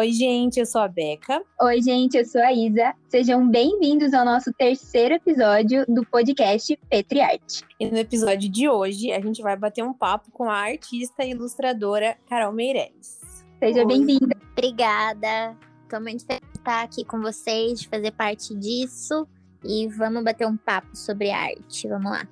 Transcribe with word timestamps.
Oi, 0.00 0.12
gente, 0.12 0.58
eu 0.58 0.64
sou 0.64 0.80
a 0.80 0.88
Beca. 0.88 1.44
Oi, 1.60 1.82
gente, 1.82 2.16
eu 2.16 2.24
sou 2.24 2.40
a 2.40 2.50
Isa. 2.50 2.94
Sejam 3.10 3.46
bem-vindos 3.46 4.14
ao 4.14 4.24
nosso 4.24 4.50
terceiro 4.50 5.16
episódio 5.16 5.84
do 5.86 6.06
podcast 6.06 6.74
Petriarte. 6.88 7.62
E 7.78 7.84
no 7.84 7.98
episódio 7.98 8.50
de 8.50 8.66
hoje, 8.66 9.12
a 9.12 9.20
gente 9.20 9.42
vai 9.42 9.54
bater 9.58 9.84
um 9.84 9.92
papo 9.92 10.30
com 10.30 10.44
a 10.44 10.56
artista 10.56 11.22
e 11.22 11.32
ilustradora 11.32 12.16
Carol 12.30 12.50
Meireles. 12.50 13.20
Seja 13.58 13.84
bem-vinda. 13.84 14.34
Obrigada. 14.52 15.54
Estou 15.82 16.00
muito 16.00 16.24
feliz 16.24 16.48
de 16.50 16.58
estar 16.58 16.82
aqui 16.82 17.04
com 17.04 17.20
vocês, 17.20 17.80
de 17.80 17.88
fazer 17.88 18.12
parte 18.12 18.54
disso. 18.54 19.28
E 19.62 19.86
vamos 19.88 20.24
bater 20.24 20.46
um 20.46 20.56
papo 20.56 20.96
sobre 20.96 21.30
arte. 21.30 21.86
Vamos 21.86 22.10
lá. 22.10 22.26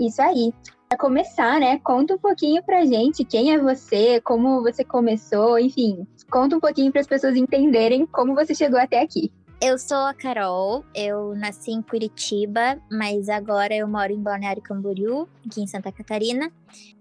Isso 0.00 0.20
aí. 0.20 0.52
Começar, 0.98 1.60
né? 1.60 1.78
Conta 1.84 2.14
um 2.14 2.18
pouquinho 2.18 2.62
pra 2.62 2.84
gente 2.84 3.24
quem 3.24 3.52
é 3.52 3.58
você, 3.58 4.20
como 4.20 4.62
você 4.62 4.84
começou, 4.84 5.58
enfim. 5.58 6.06
Conta 6.30 6.56
um 6.56 6.60
pouquinho 6.60 6.90
para 6.90 7.00
as 7.00 7.06
pessoas 7.06 7.36
entenderem 7.36 8.06
como 8.06 8.34
você 8.34 8.54
chegou 8.54 8.78
até 8.80 9.00
aqui. 9.00 9.30
Eu 9.58 9.78
sou 9.78 9.96
a 9.96 10.12
Carol, 10.12 10.84
eu 10.94 11.34
nasci 11.34 11.70
em 11.70 11.80
Curitiba, 11.80 12.78
mas 12.92 13.30
agora 13.30 13.74
eu 13.74 13.88
moro 13.88 14.12
em 14.12 14.22
Balneário 14.22 14.60
Camboriú, 14.60 15.26
aqui 15.46 15.62
em 15.62 15.66
Santa 15.66 15.90
Catarina. 15.90 16.52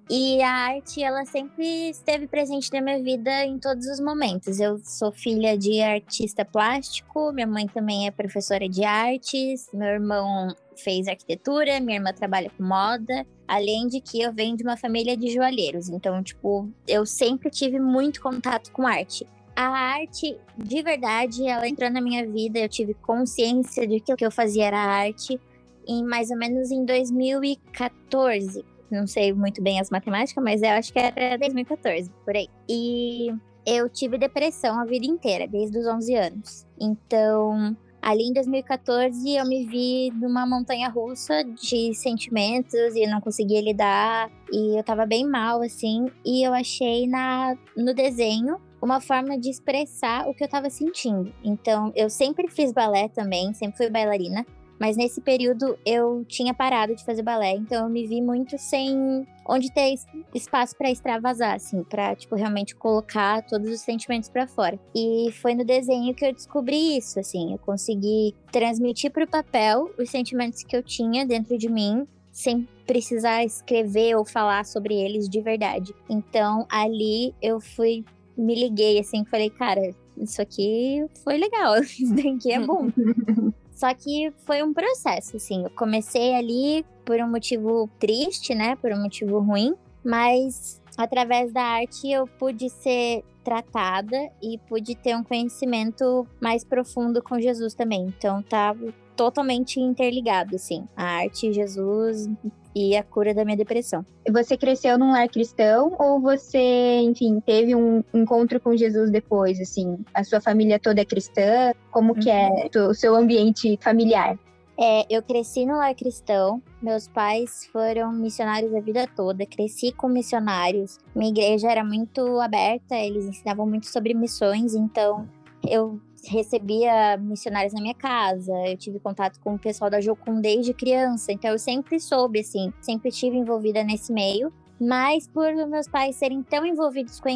E 0.09 0.41
a 0.41 0.51
arte, 0.51 1.03
ela 1.03 1.25
sempre 1.25 1.89
esteve 1.89 2.27
presente 2.27 2.71
na 2.71 2.79
minha 2.79 3.03
vida 3.03 3.43
em 3.43 3.59
todos 3.59 3.85
os 3.87 3.99
momentos. 3.99 4.61
Eu 4.61 4.77
sou 4.77 5.11
filha 5.11 5.57
de 5.57 5.81
artista 5.81 6.45
plástico, 6.45 7.33
minha 7.33 7.45
mãe 7.45 7.67
também 7.67 8.07
é 8.07 8.11
professora 8.11 8.69
de 8.69 8.85
artes, 8.85 9.67
meu 9.73 9.89
irmão 9.89 10.55
fez 10.77 11.09
arquitetura, 11.09 11.81
minha 11.81 11.97
irmã 11.97 12.13
trabalha 12.13 12.49
com 12.55 12.63
moda, 12.63 13.27
além 13.45 13.87
de 13.87 13.99
que 13.99 14.21
eu 14.21 14.31
venho 14.31 14.55
de 14.55 14.63
uma 14.63 14.77
família 14.77 15.17
de 15.17 15.29
joalheiros. 15.29 15.89
Então, 15.89 16.23
tipo, 16.23 16.69
eu 16.87 17.05
sempre 17.05 17.49
tive 17.49 17.79
muito 17.81 18.21
contato 18.21 18.71
com 18.71 18.87
arte 18.87 19.27
a 19.55 19.67
arte, 19.67 20.37
de 20.57 20.81
verdade, 20.81 21.47
ela 21.47 21.67
entrou 21.67 21.89
na 21.89 22.01
minha 22.01 22.27
vida, 22.29 22.59
eu 22.59 22.67
tive 22.67 22.93
consciência 22.95 23.87
de 23.87 23.99
que 23.99 24.13
o 24.13 24.17
que 24.17 24.25
eu 24.25 24.31
fazia 24.31 24.65
era 24.65 24.77
arte 24.77 25.39
em 25.87 26.03
mais 26.03 26.29
ou 26.29 26.37
menos 26.37 26.71
em 26.71 26.83
2014. 26.83 28.65
Não 28.91 29.07
sei 29.07 29.33
muito 29.33 29.61
bem 29.61 29.79
as 29.79 29.89
matemáticas, 29.89 30.43
mas 30.43 30.61
eu 30.61 30.69
acho 30.69 30.91
que 30.91 30.99
era 30.99 31.37
2014, 31.37 32.11
por 32.23 32.35
aí. 32.35 32.47
E 32.69 33.29
eu 33.65 33.89
tive 33.89 34.17
depressão 34.17 34.79
a 34.79 34.85
vida 34.85 35.05
inteira, 35.05 35.47
desde 35.47 35.77
os 35.77 35.87
11 35.87 36.15
anos. 36.15 36.67
Então, 36.79 37.75
ali 38.01 38.23
em 38.23 38.33
2014, 38.33 39.35
eu 39.35 39.45
me 39.45 39.65
vi 39.65 40.11
numa 40.11 40.45
montanha 40.45 40.89
russa 40.89 41.43
de 41.43 41.93
sentimentos 41.93 42.95
e 42.95 43.07
não 43.07 43.19
conseguia 43.21 43.61
lidar. 43.61 44.29
E 44.51 44.77
eu 44.77 44.83
tava 44.83 45.05
bem 45.05 45.27
mal, 45.27 45.61
assim. 45.61 46.05
E 46.23 46.43
eu 46.45 46.53
achei 46.53 47.07
na, 47.07 47.57
no 47.75 47.93
desenho 47.93 48.59
uma 48.81 49.01
forma 49.01 49.37
de 49.37 49.49
expressar 49.49 50.27
o 50.27 50.33
que 50.33 50.43
eu 50.43 50.45
estava 50.45 50.69
sentindo. 50.69 51.33
Então, 51.43 51.91
eu 51.95 52.09
sempre 52.09 52.47
fiz 52.49 52.71
balé 52.71 53.07
também, 53.09 53.53
sempre 53.53 53.77
fui 53.77 53.89
bailarina, 53.89 54.45
mas 54.79 54.97
nesse 54.97 55.21
período 55.21 55.77
eu 55.85 56.25
tinha 56.27 56.53
parado 56.53 56.95
de 56.95 57.03
fazer 57.03 57.21
balé, 57.21 57.51
então 57.51 57.85
eu 57.85 57.89
me 57.89 58.05
vi 58.05 58.21
muito 58.21 58.57
sem 58.57 59.25
onde 59.47 59.71
ter 59.71 59.95
espaço 60.33 60.75
para 60.75 60.91
extravasar, 60.91 61.55
assim, 61.55 61.83
para 61.83 62.15
tipo 62.15 62.35
realmente 62.35 62.75
colocar 62.75 63.41
todos 63.43 63.69
os 63.69 63.81
sentimentos 63.81 64.27
para 64.29 64.47
fora. 64.47 64.79
E 64.93 65.31
foi 65.41 65.55
no 65.55 65.63
desenho 65.63 66.13
que 66.13 66.25
eu 66.25 66.33
descobri 66.33 66.97
isso, 66.97 67.19
assim, 67.19 67.53
eu 67.53 67.59
consegui 67.59 68.35
transmitir 68.51 69.11
para 69.11 69.23
o 69.23 69.27
papel 69.27 69.89
os 69.97 70.09
sentimentos 70.09 70.63
que 70.63 70.75
eu 70.75 70.83
tinha 70.83 71.25
dentro 71.25 71.57
de 71.57 71.69
mim 71.69 72.05
sem 72.31 72.67
precisar 72.85 73.45
escrever 73.45 74.15
ou 74.15 74.25
falar 74.25 74.65
sobre 74.65 74.93
eles 74.93 75.29
de 75.29 75.39
verdade. 75.39 75.95
Então, 76.09 76.67
ali 76.69 77.33
eu 77.41 77.61
fui 77.61 78.03
me 78.37 78.55
liguei 78.55 78.99
assim, 78.99 79.25
falei, 79.25 79.49
cara, 79.49 79.93
isso 80.17 80.41
aqui 80.41 81.05
foi 81.23 81.37
legal, 81.37 81.77
isso 81.83 82.13
daqui 82.15 82.51
é 82.51 82.59
bom. 82.59 82.89
Só 83.73 83.93
que 83.93 84.31
foi 84.45 84.63
um 84.63 84.73
processo, 84.73 85.35
assim. 85.35 85.63
Eu 85.63 85.69
comecei 85.71 86.33
ali 86.33 86.85
por 87.03 87.19
um 87.19 87.29
motivo 87.29 87.89
triste, 87.99 88.55
né? 88.55 88.77
Por 88.77 88.91
um 88.93 89.01
motivo 89.01 89.39
ruim, 89.39 89.75
mas 90.03 90.81
através 90.97 91.51
da 91.51 91.61
arte 91.61 92.09
eu 92.09 92.25
pude 92.25 92.69
ser 92.69 93.23
tratada 93.43 94.17
e 94.41 94.57
pude 94.69 94.95
ter 94.95 95.15
um 95.15 95.23
conhecimento 95.23 96.25
mais 96.39 96.63
profundo 96.63 97.21
com 97.21 97.39
Jesus 97.39 97.73
também. 97.73 98.13
Então 98.17 98.41
tá 98.41 98.73
totalmente 99.15 99.79
interligado, 99.79 100.55
assim. 100.55 100.87
A 100.95 101.03
arte 101.03 101.53
Jesus 101.53 102.29
e 102.75 102.95
a 102.95 103.03
cura 103.03 103.33
da 103.33 103.45
minha 103.45 103.55
depressão. 103.55 104.05
Você 104.29 104.57
cresceu 104.57 104.97
num 104.97 105.11
lar 105.11 105.29
cristão 105.29 105.95
ou 105.97 106.19
você, 106.19 106.99
enfim, 106.99 107.39
teve 107.39 107.73
um 107.73 108.03
encontro 108.13 108.59
com 108.59 108.75
Jesus 108.75 109.09
depois, 109.09 109.59
assim? 109.61 109.97
A 110.13 110.23
sua 110.23 110.41
família 110.41 110.77
toda 110.77 111.01
é 111.01 111.05
cristã? 111.05 111.73
Como 111.89 112.13
uhum. 112.13 112.19
que 112.19 112.29
é 112.29 112.49
uhum. 112.75 112.89
o 112.89 112.93
seu 112.93 113.15
ambiente 113.15 113.79
familiar? 113.81 114.37
É, 114.77 115.05
eu 115.09 115.23
cresci 115.23 115.65
no 115.65 115.77
lar 115.77 115.95
cristão, 115.95 116.61
meus 116.81 117.07
pais 117.07 117.65
foram 117.71 118.11
missionários 118.11 118.73
a 118.75 118.81
vida 118.81 119.07
toda, 119.15 119.45
cresci 119.45 119.93
com 119.93 120.09
missionários. 120.09 120.97
Minha 121.15 121.31
igreja 121.31 121.71
era 121.71 121.81
muito 121.81 122.41
aberta, 122.41 122.93
eles 122.95 123.25
ensinavam 123.25 123.65
muito 123.65 123.85
sobre 123.85 124.13
missões, 124.13 124.75
então 124.75 125.29
eu 125.65 125.97
recebia 126.27 127.17
missionários 127.17 127.73
na 127.73 127.81
minha 127.81 127.93
casa, 127.93 128.53
eu 128.67 128.77
tive 128.77 128.99
contato 128.99 129.39
com 129.39 129.55
o 129.55 129.59
pessoal 129.59 129.89
da 129.89 130.01
Jocum 130.01 130.39
desde 130.41 130.73
criança, 130.73 131.31
então 131.31 131.51
eu 131.51 131.59
sempre 131.59 131.99
soube, 131.99 132.39
assim, 132.39 132.73
sempre 132.81 133.09
estive 133.09 133.37
envolvida 133.37 133.83
nesse 133.83 134.11
meio. 134.11 134.51
Mas 134.79 135.25
por 135.25 135.53
meus 135.69 135.87
pais 135.87 136.17
serem 136.17 136.43
tão 136.43 136.65
envolvidos 136.65 137.21
com 137.21 137.29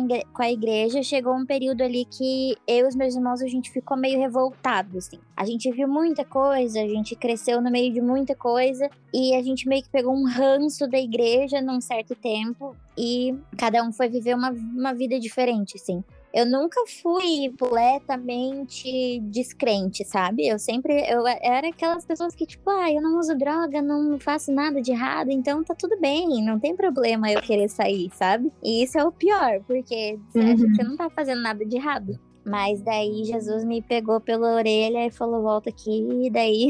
a, 0.44 0.52
igreja, 0.52 1.02
chegou 1.02 1.34
um 1.34 1.46
período 1.46 1.82
ali 1.82 2.04
que 2.04 2.54
eu 2.68 2.86
e 2.86 2.88
os 2.90 2.96
meus 2.96 3.16
irmãos, 3.16 3.42
a 3.42 3.48
gente 3.48 3.72
ficou 3.72 3.96
meio 3.96 4.20
revoltado, 4.20 4.98
assim. 4.98 5.18
A 5.38 5.46
gente 5.46 5.72
viu 5.72 5.88
muita 5.88 6.26
coisa, 6.26 6.82
a 6.82 6.88
gente 6.88 7.16
cresceu 7.16 7.62
no 7.62 7.72
meio 7.72 7.94
de 7.94 8.02
muita 8.02 8.36
coisa, 8.36 8.90
e 9.14 9.34
a 9.36 9.42
gente 9.42 9.70
meio 9.70 9.82
que 9.82 9.90
pegou 9.90 10.14
um 10.14 10.28
ranço 10.28 10.86
da 10.86 11.00
igreja 11.00 11.62
num 11.62 11.80
certo 11.80 12.14
tempo, 12.14 12.76
e 12.98 13.34
cada 13.58 13.82
um 13.84 13.94
foi 13.94 14.10
viver 14.10 14.36
uma, 14.36 14.52
uma 14.52 14.94
vida 14.94 15.18
diferente, 15.18 15.78
assim 15.78 16.04
eu 16.34 16.46
nunca 16.46 16.82
fui 17.02 17.54
completamente 17.58 19.20
descrente, 19.22 20.06
sabe? 20.06 20.48
Eu 20.48 20.60
sempre, 20.60 20.94
eu 21.10 21.26
era 21.28 21.68
aquelas 21.70 22.06
pessoas 22.06 22.36
que, 22.36 22.46
tipo, 22.46 22.70
ah, 22.70 22.92
eu 22.92 23.02
não 23.02 23.18
uso 23.20 23.36
droga, 23.38 23.82
não 23.82 24.20
faço 24.20 24.52
nada 24.52 24.82
de 24.82 24.92
errado, 24.92 25.32
então 25.32 25.64
tá 25.64 25.74
tudo 25.74 26.00
bem, 26.00 26.44
não 26.44 26.60
tem 26.60 26.76
problema 26.76 27.32
eu 27.32 27.42
querer 27.42 27.70
sair, 27.70 28.10
sabe? 28.14 28.52
E 28.64 28.84
isso 28.84 28.98
é 28.98 29.04
o 29.04 29.12
pior, 29.12 29.62
porque 29.66 30.20
você 30.30 30.40
uhum. 30.40 30.54
acha 30.54 30.66
que 30.66 30.76
você 30.76 30.84
não 30.84 30.98
tá 30.98 31.10
fazendo 31.10 31.42
nada 31.42 31.66
de 31.66 31.76
errado. 31.76 32.20
Mas 32.46 32.82
daí 32.82 33.26
Jesus 33.26 33.64
me 33.64 33.82
pegou 33.82 34.20
pela 34.20 34.56
orelha 34.56 35.06
e 35.06 35.12
falou: 35.12 35.44
volta 35.44 35.70
aqui, 35.70 36.08
e 36.26 36.30
daí. 36.32 36.70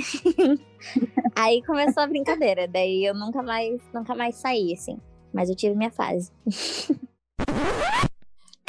Aí 1.36 1.62
começou 1.64 2.03
a 2.03 2.08
brincadeira. 2.08 2.68
Daí 2.68 3.06
eu 3.06 3.14
nunca 3.14 3.42
mais, 3.42 3.80
nunca 3.94 4.14
mais 4.16 4.36
saí, 4.36 4.74
assim. 4.74 4.98
Mas 5.31 5.50
eu 5.50 5.56
tive 5.56 5.75
minha 5.75 5.92
fase. 5.92 6.31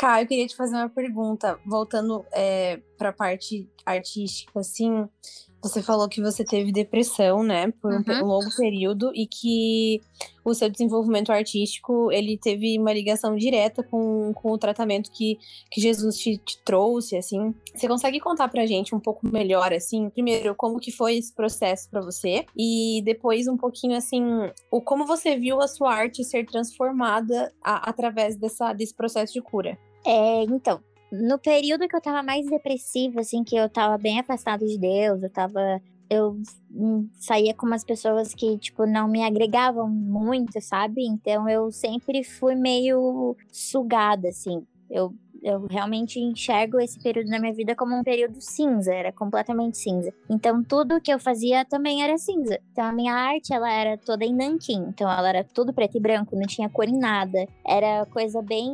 Cá, 0.00 0.22
eu 0.22 0.26
queria 0.26 0.46
te 0.46 0.56
fazer 0.56 0.76
uma 0.76 0.88
pergunta, 0.88 1.60
voltando 1.66 2.24
é, 2.32 2.80
para 2.96 3.10
a 3.10 3.12
parte 3.12 3.68
artística, 3.84 4.58
assim. 4.58 5.06
Você 5.62 5.82
falou 5.82 6.08
que 6.08 6.22
você 6.22 6.42
teve 6.42 6.72
depressão, 6.72 7.42
né, 7.42 7.70
por 7.82 7.92
uhum. 7.92 8.02
um 8.08 8.24
longo 8.24 8.48
período 8.56 9.12
e 9.14 9.26
que 9.26 10.00
o 10.42 10.54
seu 10.54 10.70
desenvolvimento 10.70 11.30
artístico 11.30 12.10
ele 12.10 12.38
teve 12.38 12.78
uma 12.78 12.94
ligação 12.94 13.36
direta 13.36 13.82
com, 13.82 14.32
com 14.32 14.52
o 14.52 14.56
tratamento 14.56 15.10
que, 15.10 15.38
que 15.70 15.82
Jesus 15.82 16.16
te, 16.16 16.38
te 16.38 16.58
trouxe, 16.64 17.18
assim. 17.18 17.54
Você 17.74 17.86
consegue 17.86 18.18
contar 18.20 18.48
pra 18.48 18.64
gente 18.64 18.94
um 18.94 19.00
pouco 19.00 19.28
melhor, 19.30 19.70
assim, 19.70 20.08
primeiro, 20.08 20.54
como 20.54 20.80
que 20.80 20.90
foi 20.90 21.18
esse 21.18 21.34
processo 21.34 21.90
para 21.90 22.00
você 22.00 22.46
e 22.56 23.02
depois 23.04 23.46
um 23.46 23.58
pouquinho, 23.58 23.98
assim, 23.98 24.22
o 24.70 24.80
como 24.80 25.04
você 25.04 25.36
viu 25.36 25.60
a 25.60 25.68
sua 25.68 25.92
arte 25.92 26.24
ser 26.24 26.46
transformada 26.46 27.52
a, 27.62 27.90
através 27.90 28.34
dessa, 28.34 28.72
desse 28.72 28.94
processo 28.94 29.34
de 29.34 29.42
cura? 29.42 29.78
É, 30.04 30.42
então, 30.44 30.80
no 31.10 31.38
período 31.38 31.88
que 31.88 31.96
eu 31.96 32.00
tava 32.00 32.22
mais 32.22 32.46
depressiva, 32.46 33.20
assim, 33.20 33.42
que 33.42 33.56
eu 33.56 33.68
tava 33.68 33.98
bem 33.98 34.20
afastado 34.20 34.66
de 34.66 34.78
Deus, 34.78 35.22
eu 35.22 35.30
tava. 35.30 35.80
Eu 36.08 36.36
hum, 36.72 37.08
saía 37.20 37.54
com 37.54 37.66
umas 37.66 37.84
pessoas 37.84 38.34
que, 38.34 38.58
tipo, 38.58 38.84
não 38.84 39.06
me 39.06 39.22
agregavam 39.22 39.88
muito, 39.88 40.60
sabe? 40.60 41.06
Então 41.06 41.48
eu 41.48 41.70
sempre 41.70 42.24
fui 42.24 42.56
meio 42.56 43.36
sugada, 43.52 44.28
assim. 44.28 44.66
Eu, 44.90 45.14
eu 45.40 45.66
realmente 45.70 46.18
enxergo 46.18 46.80
esse 46.80 46.98
período 47.00 47.30
na 47.30 47.38
minha 47.38 47.54
vida 47.54 47.76
como 47.76 47.94
um 47.94 48.02
período 48.02 48.40
cinza, 48.40 48.92
era 48.92 49.12
completamente 49.12 49.78
cinza. 49.78 50.12
Então 50.28 50.64
tudo 50.64 51.00
que 51.00 51.12
eu 51.12 51.18
fazia 51.20 51.64
também 51.64 52.02
era 52.02 52.18
cinza. 52.18 52.58
Então 52.72 52.84
a 52.84 52.92
minha 52.92 53.14
arte, 53.14 53.54
ela 53.54 53.72
era 53.72 53.96
toda 53.96 54.24
em 54.24 54.34
nanquim, 54.34 54.86
então 54.88 55.08
ela 55.08 55.28
era 55.28 55.44
tudo 55.44 55.72
preto 55.72 55.96
e 55.96 56.00
branco, 56.00 56.34
não 56.34 56.46
tinha 56.46 56.68
cor 56.68 56.88
em 56.88 56.98
nada. 56.98 57.46
Era 57.64 58.04
coisa 58.06 58.42
bem 58.42 58.68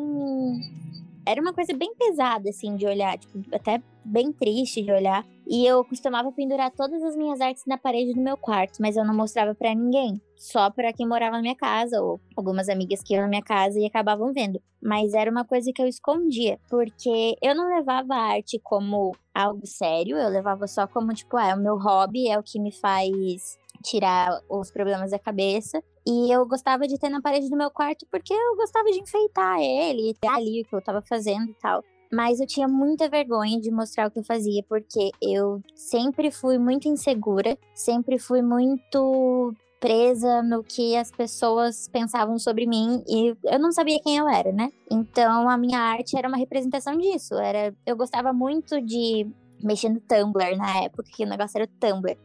era 1.27 1.41
uma 1.41 1.53
coisa 1.53 1.75
bem 1.75 1.93
pesada, 1.97 2.49
assim, 2.49 2.77
de 2.77 2.87
olhar. 2.87 3.19
Tipo, 3.19 3.43
até 3.53 3.83
bem 4.05 4.33
triste 4.33 4.83
de 4.83 4.93
olhar. 4.93 5.27
E 5.47 5.67
eu 5.67 5.85
costumava 5.85 6.31
pendurar 6.33 6.71
todas 6.71 7.03
as 7.03 7.17
minhas 7.17 7.41
artes 7.41 7.65
na 7.67 7.77
parede 7.77 8.15
do 8.15 8.21
meu 8.21 8.37
quarto, 8.37 8.79
mas 8.81 8.97
eu 8.97 9.05
não 9.05 9.15
mostrava 9.15 9.55
para 9.55 9.75
ninguém, 9.75 10.21
só 10.37 10.71
para 10.71 10.93
quem 10.93 11.07
morava 11.07 11.37
na 11.37 11.43
minha 11.43 11.55
casa 11.55 12.01
ou 12.01 12.21
algumas 12.37 12.69
amigas 12.69 13.01
que 13.03 13.15
iam 13.15 13.23
na 13.23 13.29
minha 13.29 13.43
casa 13.43 13.79
e 13.79 13.87
acabavam 13.87 14.33
vendo. 14.33 14.61
Mas 14.83 15.15
era 15.15 15.31
uma 15.31 15.45
coisa 15.45 15.73
que 15.73 15.83
eu 15.83 15.87
escondia, 15.87 16.59
porque 16.69 17.37
eu 17.43 17.55
não 17.55 17.69
levava 17.69 18.15
a 18.15 18.33
arte 18.35 18.61
como 18.63 19.13
algo 19.35 19.67
sério, 19.67 20.17
eu 20.17 20.29
levava 20.29 20.67
só 20.67 20.87
como 20.87 21.13
tipo, 21.13 21.37
ah, 21.37 21.49
é 21.49 21.55
o 21.55 21.61
meu 21.61 21.77
hobby, 21.77 22.29
é 22.29 22.39
o 22.39 22.43
que 22.43 22.61
me 22.61 22.73
faz 22.73 23.57
tirar 23.87 24.41
os 24.49 24.71
problemas 24.71 25.13
da 25.13 25.19
cabeça. 25.19 25.83
E 26.07 26.33
eu 26.33 26.47
gostava 26.47 26.87
de 26.87 26.99
ter 26.99 27.09
na 27.09 27.23
parede 27.23 27.49
do 27.49 27.57
meu 27.57 27.71
quarto 27.71 28.07
porque 28.11 28.33
eu 28.33 28.57
gostava 28.57 28.91
de 28.91 29.01
enfeitar 29.01 29.59
ele, 29.61 30.15
ter 30.21 30.29
ali 30.29 30.63
o 30.63 30.65
que 30.65 30.75
eu 30.75 30.83
tava 30.83 31.03
fazendo 31.03 31.51
e 31.51 31.55
tal. 31.55 31.83
Mas 32.13 32.41
eu 32.41 32.47
tinha 32.47 32.69
muita 32.69 33.09
vergonha 33.09 33.61
de 33.61 33.71
mostrar 33.71 34.07
o 34.07 34.11
que 34.11 34.19
eu 34.21 34.25
fazia, 34.25 34.63
porque 34.69 35.11
eu 35.21 35.61
sempre 35.75 36.31
fui 36.31 36.57
muito 36.57 36.89
insegura, 36.89 37.59
sempre 37.75 38.19
fui 38.19 38.43
muito 38.43 39.53
presa 39.81 40.43
no 40.43 40.63
que 40.65 40.97
as 40.97 41.11
pessoas 41.11 41.89
pensavam 41.89 42.39
sobre 42.39 42.67
mim 42.67 43.05
e 43.07 43.37
eu 43.45 43.59
não 43.59 43.71
sabia 43.73 44.01
quem 44.03 44.17
eu 44.17 44.29
era, 44.29 44.51
né? 44.53 44.71
Então 44.91 45.49
a 45.49 45.59
minha 45.59 45.79
arte 45.79 46.17
era 46.17 46.29
uma 46.29 46.37
representação 46.37 46.97
disso. 46.97 47.35
Era, 47.35 47.75
eu 47.85 47.97
gostava 47.97 48.33
muito 48.33 48.81
de 48.81 49.27
mexer 49.63 49.89
no 49.89 50.01
Tumblr 50.01 50.57
na 50.57 50.85
época, 50.85 51.11
que 51.15 51.25
o 51.25 51.29
negócio 51.29 51.59
era 51.59 51.65
o 51.65 51.81
Tumblr. 51.81 52.17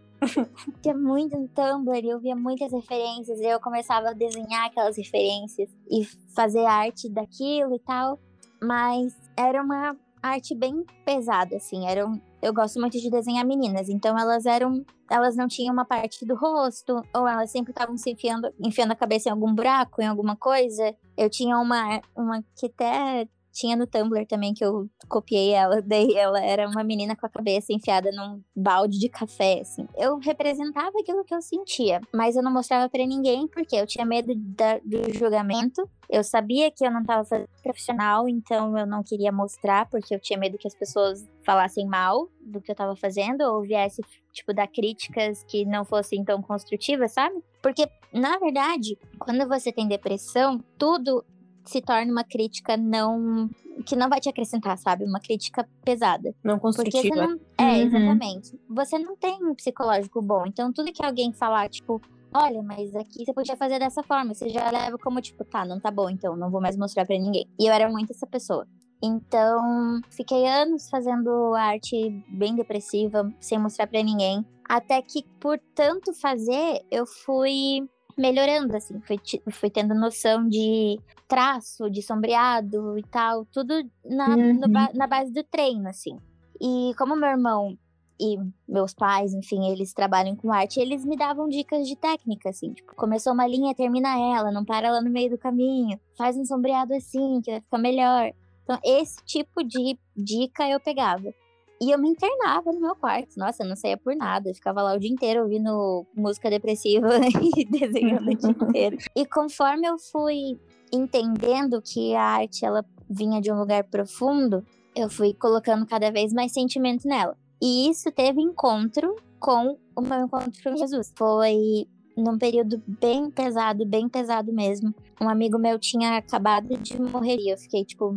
Tinha 0.81 0.95
muito 0.95 1.37
no 1.37 1.47
Tumblr, 1.47 2.05
eu 2.05 2.19
via 2.19 2.35
muitas 2.35 2.71
referências, 2.71 3.39
eu 3.41 3.59
começava 3.59 4.09
a 4.09 4.13
desenhar 4.13 4.67
aquelas 4.67 4.97
referências 4.97 5.69
e 5.89 6.05
fazer 6.35 6.65
arte 6.65 7.09
daquilo 7.09 7.75
e 7.75 7.79
tal. 7.79 8.19
Mas 8.61 9.15
era 9.35 9.61
uma 9.61 9.95
arte 10.21 10.53
bem 10.53 10.85
pesada, 11.03 11.55
assim. 11.55 11.87
Eram, 11.87 12.21
eu 12.41 12.53
gosto 12.53 12.79
muito 12.79 12.99
de 12.99 13.09
desenhar 13.09 13.45
meninas, 13.45 13.89
então 13.89 14.17
elas 14.17 14.45
eram. 14.45 14.85
Elas 15.09 15.35
não 15.35 15.47
tinham 15.47 15.73
uma 15.73 15.83
parte 15.83 16.25
do 16.25 16.35
rosto, 16.35 17.01
ou 17.13 17.27
elas 17.27 17.51
sempre 17.51 17.71
estavam 17.71 17.97
se 17.97 18.11
enfiando, 18.11 18.49
enfiando 18.59 18.91
a 18.91 18.95
cabeça 18.95 19.27
em 19.27 19.31
algum 19.31 19.53
buraco, 19.53 20.01
em 20.01 20.07
alguma 20.07 20.37
coisa. 20.37 20.95
Eu 21.17 21.29
tinha 21.29 21.57
uma, 21.57 22.01
uma 22.15 22.41
que 22.55 22.67
até 22.67 23.27
tinha 23.51 23.75
no 23.75 23.87
Tumblr 23.87 24.25
também 24.25 24.53
que 24.53 24.63
eu 24.63 24.89
copiei 25.07 25.51
ela, 25.51 25.81
daí 25.85 26.15
ela 26.15 26.39
era 26.43 26.67
uma 26.67 26.83
menina 26.83 27.15
com 27.15 27.25
a 27.25 27.29
cabeça 27.29 27.73
enfiada 27.73 28.09
num 28.11 28.41
balde 28.55 28.99
de 28.99 29.09
café, 29.09 29.59
assim. 29.61 29.87
Eu 29.97 30.17
representava 30.17 30.91
aquilo 30.99 31.23
que 31.23 31.33
eu 31.33 31.41
sentia, 31.41 32.01
mas 32.13 32.35
eu 32.35 32.43
não 32.43 32.51
mostrava 32.51 32.89
para 32.89 33.05
ninguém 33.05 33.47
porque 33.47 33.75
eu 33.75 33.87
tinha 33.87 34.05
medo 34.05 34.33
da, 34.35 34.79
do 34.79 35.13
julgamento. 35.13 35.87
Eu 36.09 36.23
sabia 36.23 36.69
que 36.69 36.85
eu 36.85 36.91
não 36.91 37.01
estava 37.01 37.23
fazendo 37.23 37.47
profissional, 37.63 38.27
então 38.27 38.77
eu 38.77 38.85
não 38.85 39.01
queria 39.01 39.31
mostrar 39.31 39.89
porque 39.89 40.13
eu 40.13 40.19
tinha 40.19 40.37
medo 40.37 40.57
que 40.57 40.67
as 40.67 40.75
pessoas 40.75 41.25
falassem 41.45 41.87
mal 41.87 42.29
do 42.41 42.59
que 42.59 42.69
eu 42.71 42.73
estava 42.73 42.95
fazendo 42.95 43.41
ou 43.41 43.61
viesse 43.61 44.01
tipo 44.33 44.53
dar 44.53 44.67
críticas 44.67 45.43
que 45.43 45.65
não 45.65 45.85
fossem 45.85 46.23
tão 46.23 46.41
construtivas, 46.41 47.13
sabe? 47.13 47.41
Porque 47.61 47.87
na 48.13 48.37
verdade, 48.37 48.97
quando 49.17 49.47
você 49.47 49.71
tem 49.71 49.87
depressão, 49.87 50.59
tudo 50.77 51.23
se 51.71 51.81
torna 51.81 52.11
uma 52.11 52.23
crítica 52.23 52.75
não. 52.75 53.49
que 53.85 53.95
não 53.95 54.09
vai 54.09 54.19
te 54.19 54.27
acrescentar, 54.27 54.77
sabe? 54.77 55.05
Uma 55.05 55.19
crítica 55.19 55.67
pesada. 55.85 56.35
Não 56.43 56.59
construtiva. 56.59 57.01
Porque 57.01 57.15
você 57.15 57.27
não, 57.27 57.39
é, 57.57 57.63
uhum. 57.63 57.81
exatamente. 57.81 58.59
Você 58.69 58.99
não 58.99 59.15
tem 59.15 59.37
um 59.45 59.55
psicológico 59.55 60.21
bom. 60.21 60.43
Então, 60.45 60.73
tudo 60.73 60.91
que 60.91 61.03
alguém 61.03 61.31
falar, 61.31 61.69
tipo, 61.69 62.01
olha, 62.33 62.61
mas 62.61 62.93
aqui 62.95 63.25
você 63.25 63.33
podia 63.33 63.55
fazer 63.55 63.79
dessa 63.79 64.03
forma. 64.03 64.33
Você 64.33 64.49
já 64.49 64.69
leva 64.69 64.97
como, 64.97 65.21
tipo, 65.21 65.45
tá, 65.45 65.63
não 65.65 65.79
tá 65.79 65.89
bom, 65.89 66.09
então 66.09 66.35
não 66.35 66.51
vou 66.51 66.61
mais 66.61 66.75
mostrar 66.75 67.05
para 67.05 67.17
ninguém. 67.17 67.47
E 67.57 67.67
eu 67.67 67.73
era 67.73 67.89
muito 67.89 68.11
essa 68.11 68.27
pessoa. 68.27 68.67
Então, 69.01 70.01
fiquei 70.11 70.47
anos 70.47 70.89
fazendo 70.89 71.55
arte 71.55 72.23
bem 72.27 72.53
depressiva, 72.53 73.33
sem 73.39 73.57
mostrar 73.57 73.87
para 73.87 74.03
ninguém. 74.03 74.45
Até 74.67 75.01
que, 75.01 75.23
por 75.39 75.57
tanto 75.73 76.13
fazer, 76.13 76.85
eu 76.91 77.05
fui 77.05 77.89
melhorando, 78.21 78.75
assim, 78.75 78.99
fui, 79.01 79.19
fui 79.51 79.69
tendo 79.69 79.95
noção 79.95 80.47
de 80.47 80.99
traço, 81.27 81.89
de 81.89 82.01
sombreado 82.01 82.97
e 82.97 83.03
tal, 83.03 83.45
tudo 83.45 83.73
na, 84.05 84.29
uhum. 84.29 84.53
no, 84.53 84.67
na 84.67 85.07
base 85.07 85.31
do 85.33 85.43
treino, 85.43 85.89
assim. 85.89 86.17
E 86.61 86.93
como 86.97 87.15
meu 87.15 87.29
irmão 87.29 87.77
e 88.19 88.37
meus 88.67 88.93
pais, 88.93 89.33
enfim, 89.33 89.67
eles 89.71 89.93
trabalham 89.93 90.35
com 90.35 90.51
arte, 90.51 90.79
eles 90.79 91.03
me 91.03 91.17
davam 91.17 91.49
dicas 91.49 91.87
de 91.87 91.95
técnica, 91.95 92.49
assim, 92.49 92.71
tipo, 92.71 92.95
começou 92.95 93.33
uma 93.33 93.47
linha, 93.47 93.73
termina 93.73 94.15
ela, 94.37 94.51
não 94.51 94.63
para 94.63 94.87
ela 94.87 95.01
no 95.01 95.09
meio 95.09 95.31
do 95.31 95.39
caminho, 95.39 95.99
faz 96.15 96.37
um 96.37 96.45
sombreado 96.45 96.93
assim, 96.93 97.41
que 97.41 97.49
vai 97.49 97.61
ficar 97.61 97.77
melhor. 97.79 98.31
Então, 98.63 98.79
esse 98.83 99.17
tipo 99.25 99.63
de 99.63 99.97
dica 100.15 100.69
eu 100.69 100.79
pegava. 100.79 101.33
E 101.81 101.89
eu 101.89 101.97
me 101.97 102.09
internava 102.09 102.71
no 102.71 102.79
meu 102.79 102.95
quarto. 102.95 103.35
Nossa, 103.37 103.63
eu 103.63 103.67
não 103.67 103.75
saía 103.75 103.97
por 103.97 104.15
nada. 104.15 104.47
Eu 104.49 104.53
ficava 104.53 104.83
lá 104.83 104.93
o 104.93 104.99
dia 104.99 105.09
inteiro 105.09 105.41
ouvindo 105.41 106.05
música 106.15 106.47
depressiva 106.47 107.09
e 107.57 107.65
desenhando 107.65 108.29
o 108.29 108.35
dia 108.35 108.51
inteiro. 108.51 108.97
E 109.17 109.25
conforme 109.25 109.87
eu 109.87 109.97
fui 109.97 110.59
entendendo 110.93 111.81
que 111.81 112.13
a 112.13 112.21
arte 112.21 112.63
ela 112.63 112.85
vinha 113.09 113.41
de 113.41 113.51
um 113.51 113.57
lugar 113.57 113.83
profundo, 113.85 114.63
eu 114.95 115.09
fui 115.09 115.33
colocando 115.33 115.85
cada 115.87 116.11
vez 116.11 116.31
mais 116.31 116.51
sentimento 116.51 117.07
nela. 117.07 117.35
E 117.59 117.89
isso 117.89 118.11
teve 118.11 118.39
encontro 118.39 119.15
com 119.39 119.75
o 119.95 120.01
meu 120.01 120.25
encontro 120.25 120.51
com 120.63 120.77
Jesus. 120.77 121.11
Foi 121.17 121.87
num 122.15 122.37
período 122.37 122.81
bem 122.85 123.31
pesado, 123.31 123.85
bem 123.87 124.07
pesado 124.07 124.53
mesmo. 124.53 124.93
Um 125.19 125.27
amigo 125.27 125.57
meu 125.57 125.79
tinha 125.79 126.17
acabado 126.17 126.77
de 126.77 127.01
morrer 127.01 127.37
e 127.39 127.49
eu 127.49 127.57
fiquei 127.57 127.83
tipo, 127.83 128.15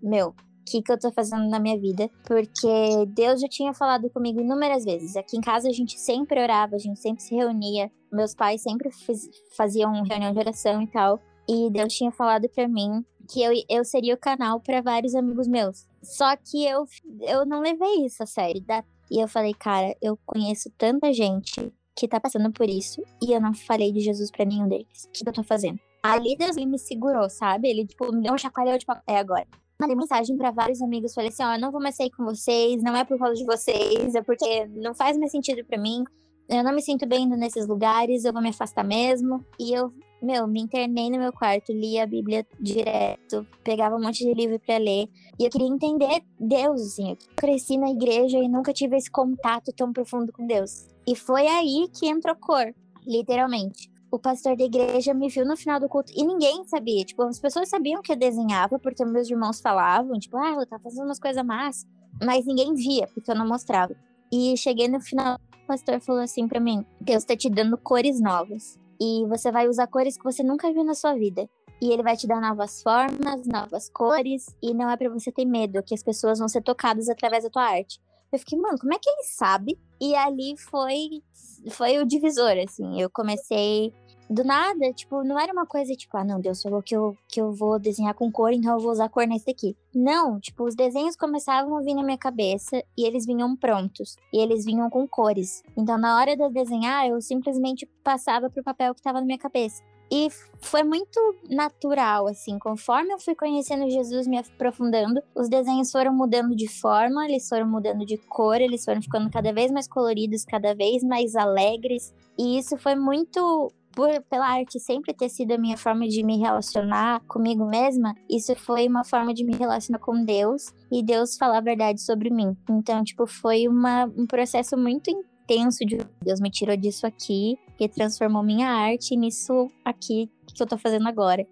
meu, 0.00 0.34
que, 0.64 0.82
que 0.82 0.92
eu 0.92 0.98
tô 0.98 1.10
fazendo 1.12 1.48
na 1.48 1.58
minha 1.58 1.78
vida, 1.78 2.10
porque 2.24 3.06
Deus 3.08 3.40
já 3.40 3.48
tinha 3.48 3.74
falado 3.74 4.08
comigo 4.10 4.40
inúmeras 4.40 4.84
vezes. 4.84 5.16
Aqui 5.16 5.36
em 5.36 5.40
casa 5.40 5.68
a 5.68 5.72
gente 5.72 5.98
sempre 5.98 6.40
orava, 6.40 6.76
a 6.76 6.78
gente 6.78 7.00
sempre 7.00 7.22
se 7.22 7.34
reunia, 7.34 7.90
meus 8.12 8.34
pais 8.34 8.62
sempre 8.62 8.90
fiz, 8.90 9.28
faziam 9.56 9.92
reunião 10.02 10.32
de 10.32 10.38
oração 10.38 10.82
e 10.82 10.86
tal, 10.86 11.20
e 11.48 11.70
Deus 11.70 11.92
tinha 11.92 12.12
falado 12.12 12.48
para 12.48 12.68
mim 12.68 13.04
que 13.28 13.42
eu, 13.42 13.52
eu 13.68 13.84
seria 13.84 14.14
o 14.14 14.18
canal 14.18 14.60
para 14.60 14.80
vários 14.80 15.14
amigos 15.14 15.46
meus. 15.46 15.86
Só 16.02 16.36
que 16.36 16.64
eu, 16.64 16.84
eu 17.20 17.46
não 17.46 17.60
levei 17.60 18.04
isso 18.04 18.22
a 18.22 18.26
sério. 18.26 18.60
Da, 18.62 18.84
e 19.10 19.20
eu 19.20 19.28
falei, 19.28 19.54
cara, 19.54 19.96
eu 20.02 20.18
conheço 20.26 20.70
tanta 20.76 21.12
gente 21.12 21.72
que 21.96 22.08
tá 22.08 22.18
passando 22.18 22.50
por 22.52 22.68
isso 22.68 23.02
e 23.22 23.32
eu 23.32 23.40
não 23.40 23.54
falei 23.54 23.92
de 23.92 24.00
Jesus 24.00 24.30
para 24.30 24.44
nenhum 24.44 24.68
deles. 24.68 25.04
O 25.06 25.10
que 25.10 25.28
eu 25.28 25.32
tô 25.32 25.42
fazendo? 25.42 25.78
Ali 26.02 26.36
Deus 26.36 26.56
me 26.56 26.78
segurou, 26.78 27.30
sabe? 27.30 27.68
Ele, 27.68 27.86
tipo, 27.86 28.10
me 28.12 28.22
deu 28.22 28.34
um 28.34 28.38
chacoalhão 28.38 28.76
de. 28.76 28.84
É 29.06 29.18
agora 29.18 29.46
mandei 29.82 29.96
mensagem 29.96 30.36
para 30.36 30.52
vários 30.52 30.80
amigos, 30.80 31.12
falei 31.12 31.30
assim, 31.30 31.42
ó, 31.42 31.54
oh, 31.54 31.58
não 31.58 31.72
vou 31.72 31.82
mais 31.82 31.96
sair 31.96 32.10
com 32.10 32.24
vocês, 32.24 32.82
não 32.82 32.96
é 32.96 33.04
por 33.04 33.18
causa 33.18 33.34
de 33.34 33.44
vocês, 33.44 34.14
é 34.14 34.22
porque 34.22 34.66
não 34.68 34.94
faz 34.94 35.18
mais 35.18 35.32
sentido 35.32 35.64
para 35.64 35.80
mim. 35.80 36.04
Eu 36.48 36.62
não 36.62 36.72
me 36.72 36.82
sinto 36.82 37.06
bem 37.06 37.24
indo 37.24 37.36
nesses 37.36 37.66
lugares, 37.66 38.24
eu 38.24 38.32
vou 38.32 38.42
me 38.42 38.50
afastar 38.50 38.84
mesmo. 38.84 39.44
E 39.58 39.72
eu, 39.72 39.92
meu, 40.22 40.46
me 40.46 40.60
internei 40.60 41.10
no 41.10 41.18
meu 41.18 41.32
quarto, 41.32 41.72
li 41.72 41.98
a 41.98 42.06
Bíblia 42.06 42.46
direto, 42.60 43.46
pegava 43.64 43.96
um 43.96 44.00
monte 44.02 44.24
de 44.24 44.34
livro 44.34 44.60
para 44.60 44.76
ler. 44.76 45.08
E 45.38 45.44
eu 45.44 45.50
queria 45.50 45.68
entender 45.68 46.22
Deus, 46.38 46.80
assim. 46.82 47.10
Eu 47.10 47.18
cresci 47.36 47.78
na 47.78 47.90
igreja 47.90 48.38
e 48.38 48.48
nunca 48.48 48.72
tive 48.72 48.96
esse 48.96 49.10
contato 49.10 49.72
tão 49.74 49.92
profundo 49.92 50.32
com 50.32 50.46
Deus. 50.46 50.86
E 51.06 51.16
foi 51.16 51.46
aí 51.46 51.88
que 51.92 52.06
entrou 52.06 52.36
cor, 52.36 52.74
literalmente 53.06 53.91
o 54.12 54.18
pastor 54.18 54.54
da 54.54 54.64
igreja 54.64 55.14
me 55.14 55.30
viu 55.30 55.46
no 55.46 55.56
final 55.56 55.80
do 55.80 55.88
culto 55.88 56.12
e 56.14 56.22
ninguém 56.22 56.62
sabia. 56.64 57.02
Tipo, 57.02 57.22
as 57.22 57.40
pessoas 57.40 57.70
sabiam 57.70 58.02
que 58.02 58.12
eu 58.12 58.16
desenhava 58.16 58.78
porque 58.78 59.02
meus 59.06 59.28
irmãos 59.30 59.58
falavam, 59.58 60.18
tipo, 60.18 60.36
ah, 60.36 60.50
ela 60.50 60.66
tá 60.66 60.78
fazendo 60.78 61.06
umas 61.06 61.18
coisas 61.18 61.42
más, 61.42 61.86
mas 62.22 62.44
ninguém 62.44 62.74
via 62.74 63.08
porque 63.14 63.30
eu 63.30 63.34
não 63.34 63.48
mostrava. 63.48 63.96
E 64.30 64.54
cheguei 64.58 64.86
no 64.86 65.00
final, 65.00 65.38
o 65.64 65.66
pastor 65.66 65.98
falou 65.98 66.20
assim 66.20 66.46
para 66.46 66.60
mim: 66.60 66.84
Deus 67.00 67.24
tá 67.24 67.34
te 67.34 67.48
dando 67.48 67.78
cores 67.78 68.20
novas 68.20 68.78
e 69.00 69.24
você 69.28 69.50
vai 69.50 69.66
usar 69.66 69.86
cores 69.86 70.18
que 70.18 70.24
você 70.24 70.42
nunca 70.42 70.70
viu 70.70 70.84
na 70.84 70.94
sua 70.94 71.14
vida. 71.14 71.48
E 71.80 71.90
ele 71.90 72.02
vai 72.02 72.14
te 72.14 72.26
dar 72.26 72.40
novas 72.40 72.82
formas, 72.82 73.46
novas 73.46 73.88
cores, 73.88 74.54
e 74.62 74.72
não 74.72 74.88
é 74.88 74.96
para 74.96 75.08
você 75.08 75.32
ter 75.32 75.44
medo 75.44 75.82
que 75.82 75.94
as 75.94 76.02
pessoas 76.02 76.38
vão 76.38 76.48
ser 76.48 76.62
tocadas 76.62 77.08
através 77.08 77.42
da 77.44 77.50
tua 77.50 77.64
arte. 77.64 77.98
Eu 78.32 78.38
fiquei, 78.38 78.58
mano, 78.58 78.78
como 78.78 78.94
é 78.94 78.98
que 78.98 79.10
ele 79.10 79.24
sabe? 79.24 79.78
E 80.00 80.14
ali 80.14 80.56
foi 80.56 81.22
foi 81.70 81.98
o 81.98 82.06
divisor, 82.06 82.54
assim. 82.64 83.00
Eu 83.00 83.10
comecei 83.10 83.92
do 84.32 84.44
nada, 84.44 84.92
tipo, 84.92 85.22
não 85.22 85.38
era 85.38 85.52
uma 85.52 85.66
coisa 85.66 85.94
tipo, 85.94 86.16
ah, 86.16 86.24
não, 86.24 86.40
Deus 86.40 86.62
falou 86.62 86.82
que 86.82 86.96
eu, 86.96 87.16
que 87.28 87.40
eu 87.40 87.52
vou 87.52 87.78
desenhar 87.78 88.14
com 88.14 88.30
cor, 88.30 88.52
então 88.52 88.74
eu 88.74 88.80
vou 88.80 88.90
usar 88.90 89.08
cor 89.08 89.26
nesse 89.26 89.46
daqui. 89.46 89.76
Não, 89.94 90.40
tipo, 90.40 90.64
os 90.64 90.74
desenhos 90.74 91.16
começavam 91.16 91.76
a 91.76 91.82
vir 91.82 91.94
na 91.94 92.02
minha 92.02 92.18
cabeça 92.18 92.82
e 92.96 93.04
eles 93.04 93.26
vinham 93.26 93.54
prontos. 93.56 94.16
E 94.32 94.38
eles 94.38 94.64
vinham 94.64 94.88
com 94.88 95.06
cores. 95.06 95.62
Então, 95.76 95.98
na 95.98 96.18
hora 96.18 96.36
de 96.36 96.42
eu 96.42 96.50
desenhar, 96.50 97.06
eu 97.06 97.20
simplesmente 97.20 97.86
passava 98.02 98.48
pro 98.48 98.62
papel 98.62 98.94
que 98.94 99.02
tava 99.02 99.20
na 99.20 99.26
minha 99.26 99.38
cabeça. 99.38 99.82
E 100.14 100.28
foi 100.60 100.82
muito 100.82 101.18
natural, 101.48 102.26
assim, 102.28 102.58
conforme 102.58 103.14
eu 103.14 103.18
fui 103.18 103.34
conhecendo 103.34 103.88
Jesus, 103.88 104.26
me 104.26 104.36
aprofundando, 104.36 105.22
os 105.34 105.48
desenhos 105.48 105.90
foram 105.90 106.12
mudando 106.12 106.54
de 106.54 106.68
forma, 106.68 107.24
eles 107.24 107.48
foram 107.48 107.66
mudando 107.66 108.04
de 108.04 108.18
cor, 108.18 108.60
eles 108.60 108.84
foram 108.84 109.00
ficando 109.00 109.30
cada 109.30 109.54
vez 109.54 109.70
mais 109.70 109.88
coloridos, 109.88 110.44
cada 110.44 110.74
vez 110.74 111.02
mais 111.02 111.34
alegres. 111.34 112.12
E 112.38 112.58
isso 112.58 112.76
foi 112.76 112.94
muito 112.94 113.72
por 113.94 114.08
pela 114.30 114.46
arte 114.46 114.78
sempre 114.80 115.12
ter 115.14 115.28
sido 115.28 115.52
a 115.52 115.58
minha 115.58 115.76
forma 115.76 116.06
de 116.08 116.22
me 116.24 116.38
relacionar 116.38 117.20
comigo 117.26 117.64
mesma, 117.66 118.14
isso 118.28 118.54
foi 118.56 118.86
uma 118.86 119.04
forma 119.04 119.32
de 119.32 119.44
me 119.44 119.54
relacionar 119.54 119.98
com 119.98 120.24
Deus 120.24 120.72
e 120.90 121.02
Deus 121.02 121.36
falar 121.36 121.58
a 121.58 121.62
verdade 121.62 122.00
sobre 122.00 122.30
mim. 122.30 122.56
Então, 122.70 123.02
tipo, 123.04 123.26
foi 123.26 123.68
uma, 123.68 124.04
um 124.16 124.26
processo 124.26 124.76
muito 124.76 125.10
intenso 125.10 125.84
de 125.84 125.98
Deus 126.22 126.40
me 126.40 126.50
tirou 126.50 126.76
disso 126.76 127.06
aqui 127.06 127.56
e 127.78 127.88
transformou 127.88 128.42
minha 128.42 128.68
arte 128.68 129.16
nisso 129.16 129.68
aqui 129.84 130.30
que 130.54 130.62
eu 130.62 130.66
tô 130.66 130.78
fazendo 130.78 131.08
agora. 131.08 131.46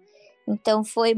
Então 0.47 0.83
foi 0.83 1.15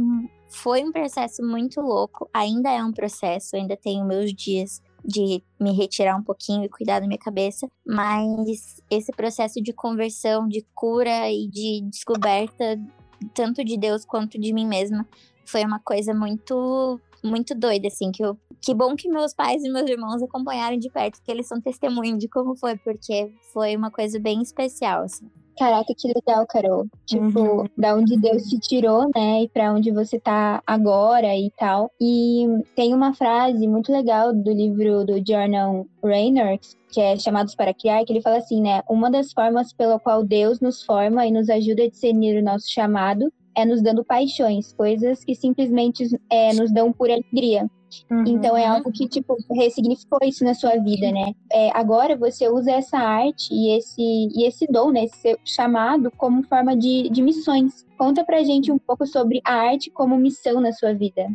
foi 0.49 0.83
um 0.83 0.91
processo 0.91 1.43
muito 1.43 1.81
louco, 1.81 2.29
ainda 2.31 2.69
é 2.69 2.83
um 2.83 2.91
processo, 2.91 3.55
ainda 3.55 3.75
tenho 3.75 4.05
meus 4.05 4.31
dias 4.33 4.81
de 5.03 5.43
me 5.59 5.71
retirar 5.71 6.15
um 6.15 6.23
pouquinho 6.23 6.63
e 6.63 6.69
cuidar 6.69 6.99
da 6.99 7.07
minha 7.07 7.19
cabeça, 7.19 7.67
mas 7.85 8.81
esse 8.89 9.11
processo 9.11 9.61
de 9.61 9.73
conversão, 9.73 10.47
de 10.47 10.65
cura 10.73 11.31
e 11.31 11.47
de 11.47 11.81
descoberta, 11.89 12.79
tanto 13.33 13.63
de 13.63 13.77
Deus 13.77 14.05
quanto 14.05 14.39
de 14.39 14.53
mim 14.53 14.65
mesma, 14.65 15.07
foi 15.45 15.63
uma 15.63 15.79
coisa 15.79 16.13
muito 16.13 16.99
muito 17.23 17.55
doida, 17.55 17.87
assim, 17.87 18.11
que 18.11 18.23
eu. 18.23 18.37
Que 18.61 18.73
bom 18.73 18.95
que 18.95 19.09
meus 19.09 19.33
pais 19.33 19.63
e 19.63 19.69
meus 19.69 19.89
irmãos 19.89 20.21
acompanharam 20.21 20.77
de 20.77 20.89
perto, 20.89 21.21
que 21.21 21.31
eles 21.31 21.47
são 21.47 21.59
testemunho 21.59 22.17
de 22.17 22.27
como 22.27 22.55
foi, 22.55 22.77
porque 22.77 23.33
foi 23.51 23.75
uma 23.75 23.91
coisa 23.91 24.19
bem 24.19 24.41
especial, 24.41 25.03
assim. 25.03 25.29
Caraca, 25.57 25.93
que 25.95 26.07
legal, 26.07 26.45
Carol. 26.47 26.85
Tipo, 27.05 27.39
uhum. 27.39 27.65
da 27.77 27.95
onde 27.95 28.17
Deus 28.17 28.43
te 28.43 28.59
tirou, 28.59 29.09
né? 29.15 29.43
E 29.43 29.49
pra 29.49 29.73
onde 29.73 29.91
você 29.91 30.19
tá 30.19 30.61
agora 30.65 31.35
e 31.35 31.51
tal. 31.57 31.91
E 32.01 32.45
tem 32.75 32.93
uma 32.93 33.13
frase 33.13 33.67
muito 33.67 33.91
legal 33.91 34.33
do 34.33 34.51
livro 34.51 35.05
do 35.05 35.17
Jordan 35.17 35.83
Reynolds, 36.03 36.75
que 36.91 36.99
é 36.99 37.17
Chamados 37.17 37.55
para 37.55 37.73
Criar, 37.73 38.03
que 38.03 38.13
ele 38.13 38.21
fala 38.21 38.37
assim, 38.37 38.61
né? 38.61 38.81
Uma 38.89 39.11
das 39.11 39.31
formas 39.31 39.71
pela 39.73 39.99
qual 39.99 40.23
Deus 40.23 40.59
nos 40.59 40.83
forma 40.83 41.25
e 41.25 41.31
nos 41.31 41.49
ajuda 41.49 41.83
a 41.83 41.89
discernir 41.89 42.39
o 42.39 42.43
nosso 42.43 42.71
chamado 42.71 43.31
é 43.55 43.65
nos 43.65 43.81
dando 43.81 44.03
paixões, 44.03 44.73
coisas 44.73 45.23
que 45.23 45.35
simplesmente 45.35 46.07
é, 46.29 46.53
nos 46.53 46.73
dão 46.73 46.91
por 46.91 47.09
alegria. 47.09 47.69
Uhum. 48.09 48.23
Então 48.27 48.55
é 48.57 48.65
algo 48.65 48.91
que, 48.91 49.07
tipo, 49.07 49.37
ressignificou 49.51 50.19
isso 50.23 50.43
na 50.43 50.53
sua 50.53 50.77
vida, 50.77 51.11
né? 51.11 51.33
É, 51.51 51.69
agora 51.77 52.15
você 52.15 52.49
usa 52.49 52.71
essa 52.71 52.97
arte 52.97 53.53
e 53.53 53.77
esse, 53.77 54.01
e 54.01 54.45
esse 54.45 54.67
dom, 54.67 54.91
né? 54.91 55.05
Esse 55.05 55.37
chamado 55.45 56.11
como 56.11 56.43
forma 56.43 56.75
de, 56.75 57.09
de 57.09 57.21
missões. 57.21 57.85
Conta 57.97 58.23
pra 58.23 58.43
gente 58.43 58.71
um 58.71 58.77
pouco 58.77 59.05
sobre 59.05 59.41
a 59.45 59.53
arte 59.53 59.91
como 59.91 60.17
missão 60.17 60.59
na 60.59 60.71
sua 60.71 60.93
vida. 60.93 61.27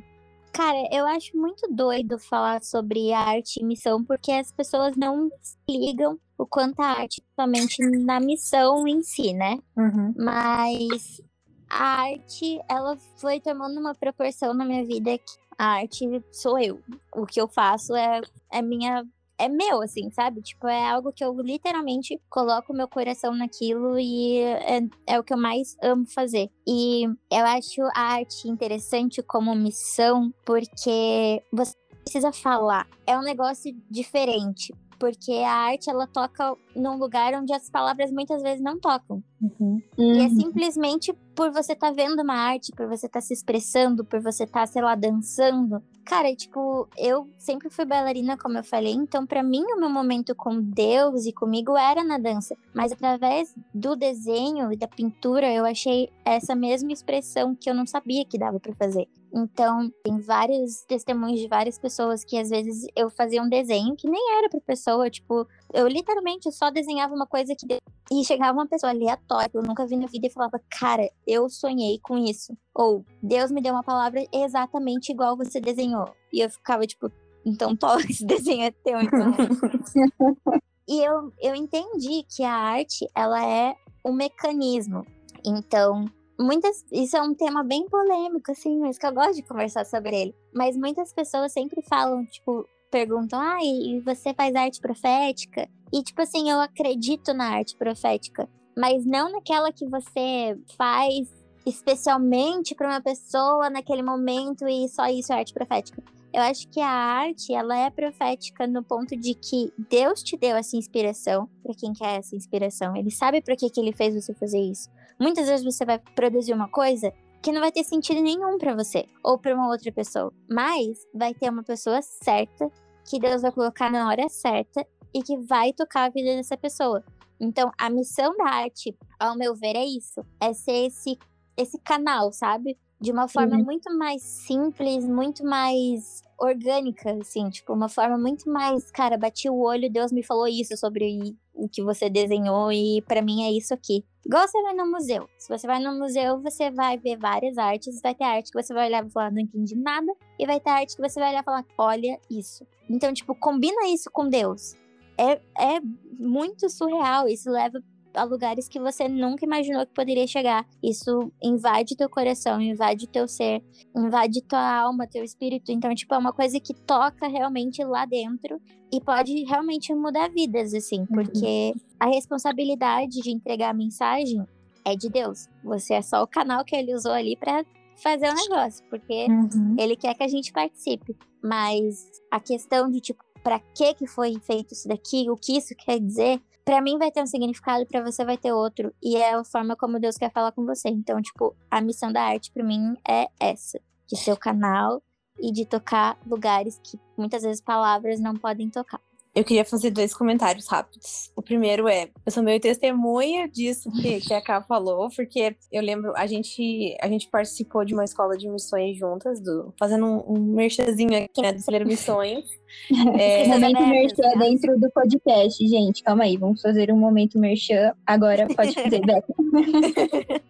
Cara, 0.52 0.88
eu 0.90 1.06
acho 1.06 1.36
muito 1.36 1.68
doido 1.70 2.18
falar 2.18 2.62
sobre 2.62 3.12
arte 3.12 3.60
e 3.60 3.64
missão, 3.64 4.02
porque 4.02 4.32
as 4.32 4.50
pessoas 4.50 4.96
não 4.96 5.30
se 5.40 5.56
ligam 5.68 6.18
o 6.36 6.46
quanto 6.46 6.80
a 6.80 6.86
arte 6.86 7.22
somente 7.38 7.80
na 8.04 8.18
missão 8.18 8.86
em 8.86 9.02
si, 9.02 9.32
né? 9.32 9.58
Uhum. 9.76 10.14
Mas 10.16 11.20
a 11.68 12.02
arte, 12.02 12.60
ela 12.68 12.96
foi 13.16 13.40
tomando 13.40 13.78
uma 13.78 13.94
proporção 13.94 14.54
na 14.54 14.64
minha 14.64 14.84
vida 14.84 15.16
que 15.18 15.47
a 15.58 15.80
arte 15.80 16.06
sou 16.30 16.58
eu. 16.58 16.80
O 17.14 17.26
que 17.26 17.40
eu 17.40 17.48
faço 17.48 17.94
é, 17.94 18.20
é 18.50 18.62
minha. 18.62 19.04
É 19.40 19.48
meu, 19.48 19.80
assim, 19.82 20.10
sabe? 20.10 20.42
Tipo, 20.42 20.66
é 20.66 20.90
algo 20.90 21.12
que 21.12 21.24
eu 21.24 21.32
literalmente 21.40 22.20
coloco 22.28 22.72
meu 22.74 22.88
coração 22.88 23.36
naquilo 23.36 23.96
e 23.96 24.38
é, 24.40 24.80
é 25.06 25.18
o 25.18 25.22
que 25.22 25.32
eu 25.32 25.38
mais 25.38 25.76
amo 25.80 26.06
fazer. 26.06 26.50
E 26.66 27.04
eu 27.30 27.46
acho 27.46 27.82
a 27.94 28.14
arte 28.14 28.48
interessante 28.48 29.22
como 29.22 29.54
missão 29.54 30.34
porque 30.44 31.40
você 31.52 31.72
precisa 32.02 32.32
falar. 32.32 32.88
É 33.06 33.16
um 33.16 33.22
negócio 33.22 33.72
diferente 33.88 34.74
porque 34.98 35.32
a 35.32 35.52
arte 35.52 35.88
ela 35.88 36.06
toca 36.06 36.56
num 36.74 36.96
lugar 36.98 37.32
onde 37.34 37.52
as 37.52 37.70
palavras 37.70 38.10
muitas 38.10 38.42
vezes 38.42 38.60
não 38.60 38.78
tocam. 38.78 39.22
Uhum. 39.40 39.80
E 39.96 40.18
é 40.18 40.22
uhum. 40.24 40.30
simplesmente 40.30 41.12
por 41.34 41.52
você 41.52 41.72
estar 41.72 41.88
tá 41.88 41.92
vendo 41.92 42.20
uma 42.20 42.34
arte, 42.34 42.72
por 42.72 42.88
você 42.88 43.06
estar 43.06 43.20
tá 43.20 43.26
se 43.26 43.32
expressando, 43.32 44.04
por 44.04 44.20
você 44.20 44.44
estar, 44.44 44.60
tá, 44.60 44.66
sei 44.66 44.82
lá, 44.82 44.94
dançando. 44.96 45.80
Cara, 46.04 46.34
tipo, 46.34 46.88
eu 46.96 47.28
sempre 47.38 47.70
fui 47.70 47.84
bailarina, 47.84 48.36
como 48.36 48.58
eu 48.58 48.64
falei, 48.64 48.94
então 48.94 49.26
para 49.26 49.42
mim 49.42 49.62
o 49.62 49.78
meu 49.78 49.90
momento 49.90 50.34
com 50.34 50.60
Deus 50.60 51.26
e 51.26 51.32
comigo 51.32 51.76
era 51.76 52.02
na 52.02 52.18
dança. 52.18 52.56
Mas 52.74 52.90
através 52.90 53.54
do 53.72 53.94
desenho 53.94 54.72
e 54.72 54.76
da 54.76 54.88
pintura, 54.88 55.52
eu 55.52 55.64
achei 55.64 56.10
essa 56.24 56.54
mesma 56.54 56.92
expressão 56.92 57.54
que 57.54 57.70
eu 57.70 57.74
não 57.74 57.86
sabia 57.86 58.24
que 58.24 58.38
dava 58.38 58.58
para 58.58 58.74
fazer. 58.74 59.06
Então, 59.32 59.92
tem 60.02 60.18
vários 60.18 60.82
testemunhos 60.86 61.40
de 61.40 61.48
várias 61.48 61.78
pessoas 61.78 62.24
que 62.24 62.38
às 62.38 62.48
vezes 62.48 62.86
eu 62.96 63.10
fazia 63.10 63.42
um 63.42 63.48
desenho 63.48 63.94
que 63.94 64.08
nem 64.08 64.38
era 64.38 64.48
pra 64.48 64.60
pessoa, 64.60 65.10
tipo, 65.10 65.46
eu 65.72 65.86
literalmente 65.86 66.50
só 66.50 66.70
desenhava 66.70 67.14
uma 67.14 67.26
coisa 67.26 67.54
que. 67.54 67.66
E 68.10 68.24
chegava 68.24 68.56
uma 68.56 68.66
pessoa 68.66 68.90
aleatória 68.90 69.50
que 69.50 69.56
eu 69.56 69.62
nunca 69.62 69.86
vi 69.86 69.96
na 69.96 70.06
vida 70.06 70.26
e 70.26 70.30
falava, 70.30 70.58
cara, 70.70 71.10
eu 71.26 71.48
sonhei 71.50 71.98
com 72.02 72.16
isso. 72.16 72.56
Ou, 72.74 73.04
Deus 73.22 73.50
me 73.50 73.60
deu 73.60 73.74
uma 73.74 73.82
palavra 73.82 74.24
exatamente 74.32 75.12
igual 75.12 75.36
você 75.36 75.60
desenhou. 75.60 76.08
E 76.32 76.40
eu 76.40 76.48
ficava, 76.48 76.86
tipo, 76.86 77.12
então 77.44 77.76
toma, 77.76 78.00
esse 78.08 78.24
desenho 78.24 78.62
é 78.62 78.70
teu, 78.70 78.98
então. 79.00 79.34
e 80.88 81.04
eu, 81.04 81.32
eu 81.38 81.54
entendi 81.54 82.24
que 82.34 82.42
a 82.42 82.52
arte, 82.52 83.06
ela 83.14 83.44
é 83.44 83.74
um 84.04 84.12
mecanismo. 84.12 85.04
Então, 85.44 86.06
muitas. 86.38 86.84
Isso 86.90 87.16
é 87.16 87.22
um 87.22 87.34
tema 87.34 87.62
bem 87.62 87.86
polêmico, 87.88 88.50
assim, 88.52 88.78
mas 88.78 88.96
que 88.96 89.06
eu 89.06 89.12
gosto 89.12 89.34
de 89.34 89.42
conversar 89.42 89.84
sobre 89.84 90.16
ele. 90.18 90.34
Mas 90.54 90.76
muitas 90.76 91.12
pessoas 91.12 91.52
sempre 91.52 91.82
falam, 91.82 92.24
tipo, 92.24 92.66
perguntam: 92.90 93.40
ah, 93.40 93.58
e 93.62 94.00
você 94.00 94.34
faz 94.34 94.54
arte 94.54 94.80
profética? 94.80 95.68
E, 95.92 96.02
tipo 96.02 96.20
assim, 96.20 96.50
eu 96.50 96.60
acredito 96.60 97.32
na 97.32 97.50
arte 97.50 97.76
profética, 97.76 98.48
mas 98.76 99.04
não 99.04 99.32
naquela 99.32 99.72
que 99.72 99.86
você 99.86 100.58
faz 100.76 101.28
especialmente 101.64 102.74
para 102.74 102.88
uma 102.88 103.00
pessoa 103.00 103.68
naquele 103.68 104.02
momento 104.02 104.66
e 104.66 104.88
só 104.88 105.06
isso 105.06 105.32
é 105.32 105.36
arte 105.36 105.52
profética. 105.52 106.02
Eu 106.32 106.42
acho 106.42 106.68
que 106.68 106.80
a 106.80 106.88
arte, 106.88 107.54
ela 107.54 107.76
é 107.76 107.90
profética 107.90 108.66
no 108.66 108.82
ponto 108.82 109.16
de 109.16 109.34
que 109.34 109.72
Deus 109.88 110.22
te 110.22 110.36
deu 110.36 110.56
essa 110.56 110.76
inspiração 110.76 111.48
para 111.62 111.74
quem 111.74 111.92
quer 111.92 112.18
essa 112.18 112.36
inspiração. 112.36 112.94
Ele 112.94 113.10
sabe 113.10 113.40
para 113.40 113.56
que 113.56 113.70
que 113.70 113.80
ele 113.80 113.92
fez 113.92 114.14
você 114.14 114.34
fazer 114.34 114.60
isso. 114.60 114.90
Muitas 115.18 115.48
vezes 115.48 115.64
você 115.64 115.84
vai 115.84 115.98
produzir 116.14 116.52
uma 116.52 116.68
coisa 116.68 117.12
que 117.42 117.52
não 117.52 117.60
vai 117.60 117.72
ter 117.72 117.84
sentido 117.84 118.20
nenhum 118.20 118.58
para 118.58 118.74
você 118.74 119.06
ou 119.22 119.38
para 119.38 119.54
uma 119.54 119.68
outra 119.68 119.92
pessoa, 119.92 120.32
mas 120.50 120.98
vai 121.14 121.34
ter 121.34 121.50
uma 121.50 121.62
pessoa 121.62 122.00
certa 122.02 122.70
que 123.08 123.18
Deus 123.18 123.42
vai 123.42 123.52
colocar 123.52 123.90
na 123.90 124.08
hora 124.08 124.28
certa 124.28 124.86
e 125.14 125.22
que 125.22 125.36
vai 125.38 125.72
tocar 125.72 126.04
a 126.04 126.10
vida 126.10 126.36
dessa 126.36 126.56
pessoa. 126.56 127.02
Então, 127.40 127.70
a 127.78 127.88
missão 127.88 128.36
da 128.36 128.46
arte, 128.46 128.96
ao 129.18 129.36
meu 129.36 129.54
ver, 129.54 129.76
é 129.76 129.84
isso: 129.84 130.20
é 130.40 130.52
ser 130.52 130.86
esse, 130.86 131.16
esse 131.56 131.78
canal, 131.78 132.32
sabe? 132.32 132.76
De 133.00 133.12
uma 133.12 133.28
forma 133.28 133.56
uhum. 133.56 133.64
muito 133.64 133.96
mais 133.96 134.22
simples, 134.22 135.06
muito 135.06 135.44
mais 135.44 136.22
orgânica, 136.38 137.16
assim, 137.20 137.48
tipo, 137.50 137.72
uma 137.72 137.88
forma 137.88 138.16
muito 138.16 138.50
mais, 138.50 138.90
cara, 138.90 139.16
bati 139.16 139.48
o 139.48 139.58
olho, 139.58 139.90
Deus 139.90 140.12
me 140.12 140.22
falou 140.22 140.46
isso 140.46 140.76
sobre 140.76 141.36
o 141.52 141.68
que 141.68 141.82
você 141.82 142.08
desenhou 142.08 142.70
e 142.70 143.02
para 143.02 143.20
mim 143.20 143.44
é 143.44 143.50
isso 143.50 143.74
aqui. 143.74 144.04
Igual 144.24 144.46
você 144.46 144.62
vai 144.62 144.74
no 144.74 144.90
museu. 144.90 145.28
Se 145.38 145.48
você 145.48 145.66
vai 145.66 145.80
no 145.80 145.98
museu, 145.98 146.40
você 146.40 146.70
vai 146.70 146.96
ver 146.96 147.16
várias 147.16 147.58
artes, 147.58 148.00
vai 148.00 148.14
ter 148.14 148.24
arte 148.24 148.52
que 148.52 148.62
você 148.62 148.72
vai 148.72 148.86
olhar 148.86 149.04
e 149.04 149.10
falar, 149.10 149.32
não 149.32 149.40
entendi 149.40 149.74
nada, 149.74 150.12
e 150.38 150.46
vai 150.46 150.60
ter 150.60 150.70
arte 150.70 150.96
que 150.96 151.02
você 151.02 151.18
vai 151.18 151.30
olhar 151.30 151.42
e 151.42 151.44
falar, 151.44 151.64
olha 151.76 152.20
isso. 152.30 152.66
Então, 152.88 153.12
tipo, 153.12 153.34
combina 153.34 153.88
isso 153.88 154.10
com 154.12 154.28
Deus. 154.28 154.76
É, 155.16 155.40
é 155.58 155.80
muito 156.18 156.68
surreal, 156.70 157.26
isso 157.26 157.50
leva 157.50 157.82
a 158.14 158.24
lugares 158.24 158.68
que 158.68 158.80
você 158.80 159.08
nunca 159.08 159.44
imaginou 159.44 159.86
que 159.86 159.92
poderia 159.92 160.26
chegar. 160.26 160.66
Isso 160.82 161.32
invade 161.42 161.96
teu 161.96 162.08
coração, 162.08 162.60
invade 162.60 163.08
teu 163.08 163.28
ser, 163.28 163.62
invade 163.96 164.42
tua 164.42 164.80
alma, 164.80 165.06
teu 165.06 165.24
espírito. 165.24 165.70
Então, 165.70 165.94
tipo, 165.94 166.14
é 166.14 166.18
uma 166.18 166.32
coisa 166.32 166.58
que 166.58 166.74
toca 166.74 167.28
realmente 167.28 167.82
lá 167.84 168.04
dentro 168.04 168.60
e 168.92 169.00
pode 169.00 169.44
realmente 169.44 169.94
mudar 169.94 170.28
vidas, 170.30 170.74
assim, 170.74 171.00
uhum. 171.00 171.06
porque 171.06 171.72
uhum. 171.74 171.80
a 172.00 172.06
responsabilidade 172.06 173.20
de 173.20 173.30
entregar 173.30 173.70
a 173.70 173.74
mensagem 173.74 174.44
é 174.84 174.96
de 174.96 175.08
Deus. 175.08 175.48
Você 175.62 175.94
é 175.94 176.02
só 176.02 176.22
o 176.22 176.26
canal 176.26 176.64
que 176.64 176.74
ele 176.74 176.94
usou 176.94 177.12
ali 177.12 177.36
para 177.36 177.64
fazer 177.96 178.30
o 178.30 178.34
negócio, 178.34 178.84
porque 178.88 179.26
uhum. 179.28 179.76
ele 179.78 179.96
quer 179.96 180.14
que 180.14 180.22
a 180.22 180.28
gente 180.28 180.52
participe. 180.52 181.16
Mas 181.42 182.10
a 182.30 182.40
questão 182.40 182.90
de, 182.90 183.00
tipo, 183.00 183.22
para 183.42 183.58
que 183.58 183.94
que 183.94 184.06
foi 184.06 184.38
feito 184.40 184.72
isso 184.72 184.88
daqui, 184.88 185.30
o 185.30 185.36
que 185.36 185.56
isso 185.56 185.74
quer 185.76 186.00
dizer, 186.00 186.40
para 186.68 186.82
mim 186.82 186.98
vai 186.98 187.10
ter 187.10 187.22
um 187.22 187.26
significado, 187.26 187.86
para 187.86 188.02
você 188.02 188.26
vai 188.26 188.36
ter 188.36 188.52
outro. 188.52 188.94
E 189.02 189.16
é 189.16 189.32
a 189.32 189.42
forma 189.42 189.74
como 189.74 189.98
Deus 189.98 190.18
quer 190.18 190.30
falar 190.30 190.52
com 190.52 190.66
você. 190.66 190.90
Então, 190.90 191.18
tipo, 191.22 191.56
a 191.70 191.80
missão 191.80 192.12
da 192.12 192.22
arte 192.22 192.52
para 192.52 192.62
mim 192.62 192.94
é 193.08 193.26
essa, 193.40 193.80
de 194.06 194.18
ser 194.18 194.32
o 194.32 194.36
canal 194.36 195.02
e 195.40 195.50
de 195.50 195.64
tocar 195.64 196.18
lugares 196.26 196.78
que 196.84 197.00
muitas 197.16 197.42
vezes 197.42 197.62
palavras 197.62 198.20
não 198.20 198.34
podem 198.34 198.68
tocar. 198.68 199.00
Eu 199.38 199.44
queria 199.44 199.64
fazer 199.64 199.90
dois 199.90 200.12
comentários 200.12 200.66
rápidos. 200.66 201.30
O 201.36 201.40
primeiro 201.40 201.86
é, 201.86 202.08
eu 202.26 202.32
sou 202.32 202.42
meio 202.42 202.58
testemunha 202.58 203.48
disso 203.48 203.88
que, 203.92 204.20
que 204.20 204.34
a 204.34 204.42
Ká 204.42 204.60
falou, 204.62 205.08
porque 205.14 205.54
eu 205.70 205.80
lembro, 205.80 206.12
a 206.16 206.26
gente, 206.26 206.96
a 207.00 207.06
gente 207.06 207.28
participou 207.28 207.84
de 207.84 207.94
uma 207.94 208.04
escola 208.04 208.36
de 208.36 208.48
missões 208.48 208.98
juntas, 208.98 209.40
do, 209.40 209.72
fazendo 209.78 210.04
um, 210.04 210.34
um 210.34 210.54
merchazinho 210.54 211.16
aqui, 211.16 211.40
né, 211.40 211.52
do 211.52 211.60
Celeiro 211.60 211.86
Missões. 211.86 212.44
é, 213.16 213.46
momento 213.46 213.86
merchan 213.86 214.38
dentro 214.38 214.78
do 214.78 214.90
podcast, 214.90 215.66
gente, 215.66 216.02
calma 216.02 216.24
aí, 216.24 216.36
vamos 216.36 216.60
fazer 216.60 216.92
um 216.92 216.98
momento 216.98 217.38
merchan, 217.38 217.92
agora 218.04 218.48
pode 218.48 218.74
fazer, 218.74 219.00
Beca. 219.00 219.34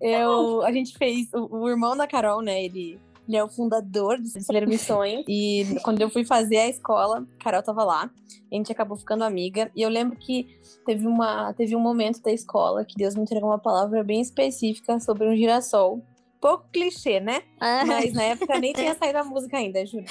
eu, 0.00 0.62
a 0.62 0.72
gente 0.72 0.98
fez, 0.98 1.28
o, 1.32 1.62
o 1.62 1.68
irmão 1.68 1.96
da 1.96 2.08
Carol, 2.08 2.42
né, 2.42 2.64
ele 2.64 2.98
ele 3.28 3.36
é 3.36 3.44
o 3.44 3.48
fundador 3.48 4.18
do 4.18 4.26
Celeiro 4.26 4.68
Missões. 4.68 5.24
E 5.28 5.76
quando 5.82 6.00
eu 6.00 6.08
fui 6.08 6.24
fazer 6.24 6.56
a 6.56 6.68
escola, 6.68 7.26
Carol 7.38 7.62
tava 7.62 7.84
lá. 7.84 8.10
a 8.50 8.54
gente 8.54 8.72
acabou 8.72 8.96
ficando 8.96 9.22
amiga. 9.22 9.70
E 9.76 9.82
eu 9.82 9.90
lembro 9.90 10.16
que 10.16 10.46
teve, 10.86 11.06
uma, 11.06 11.52
teve 11.52 11.76
um 11.76 11.80
momento 11.80 12.22
da 12.22 12.32
escola 12.32 12.84
que 12.84 12.96
Deus 12.96 13.14
me 13.14 13.22
entregou 13.22 13.50
uma 13.50 13.58
palavra 13.58 14.02
bem 14.02 14.20
específica 14.20 14.98
sobre 14.98 15.28
um 15.28 15.36
girassol. 15.36 16.02
Pouco 16.40 16.64
clichê, 16.72 17.20
né? 17.20 17.42
Ah. 17.60 17.84
Mas 17.84 18.14
na 18.14 18.22
época 18.22 18.58
nem 18.58 18.72
tinha 18.72 18.94
saído 18.96 19.18
a 19.18 19.24
música 19.24 19.58
ainda, 19.58 19.84
juro. 19.84 20.04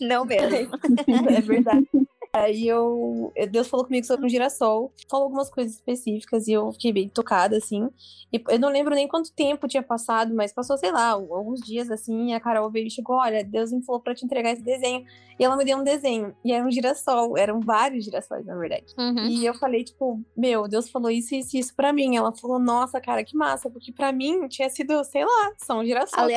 Não 0.00 0.24
mesmo. 0.24 0.50
é 1.30 1.40
verdade. 1.40 1.88
Aí 2.32 2.68
eu. 2.68 3.32
Deus 3.50 3.68
falou 3.68 3.84
comigo 3.84 4.06
sobre 4.06 4.24
um 4.24 4.28
girassol, 4.28 4.92
falou 5.08 5.24
algumas 5.24 5.50
coisas 5.50 5.74
específicas 5.74 6.46
e 6.46 6.52
eu 6.52 6.70
fiquei 6.72 6.92
bem 6.92 7.08
tocada, 7.08 7.56
assim. 7.56 7.88
E 8.32 8.40
eu 8.48 8.58
não 8.58 8.68
lembro 8.68 8.94
nem 8.94 9.08
quanto 9.08 9.32
tempo 9.32 9.66
tinha 9.66 9.82
passado, 9.82 10.32
mas 10.34 10.52
passou, 10.52 10.78
sei 10.78 10.92
lá, 10.92 11.08
alguns 11.08 11.60
dias 11.60 11.90
assim. 11.90 12.30
E 12.30 12.34
a 12.34 12.40
Carol 12.40 12.70
veio 12.70 12.86
e 12.86 12.90
chegou: 12.90 13.16
Olha, 13.16 13.42
Deus 13.42 13.72
me 13.72 13.84
falou 13.84 14.00
pra 14.00 14.14
te 14.14 14.24
entregar 14.24 14.52
esse 14.52 14.62
desenho. 14.62 15.04
E 15.40 15.44
ela 15.44 15.56
me 15.56 15.64
deu 15.64 15.78
um 15.78 15.82
desenho. 15.82 16.34
E 16.44 16.52
era 16.52 16.64
um 16.64 16.70
girassol, 16.70 17.36
eram 17.36 17.60
vários 17.60 18.04
girassóis, 18.04 18.44
na 18.44 18.54
verdade. 18.54 18.94
Uhum. 18.98 19.26
E 19.26 19.46
eu 19.46 19.54
falei, 19.54 19.82
tipo, 19.82 20.20
meu, 20.36 20.68
Deus 20.68 20.90
falou 20.90 21.10
isso, 21.10 21.34
isso, 21.34 21.56
isso 21.56 21.74
pra 21.74 21.94
mim. 21.94 22.14
Ela 22.14 22.30
falou, 22.30 22.58
nossa, 22.58 23.00
cara, 23.00 23.24
que 23.24 23.34
massa, 23.34 23.70
porque 23.70 23.90
pra 23.90 24.12
mim 24.12 24.46
tinha 24.48 24.68
sido, 24.68 25.02
sei 25.02 25.24
lá, 25.24 25.52
só 25.56 25.80
um 25.80 25.84
girassol. 25.84 26.28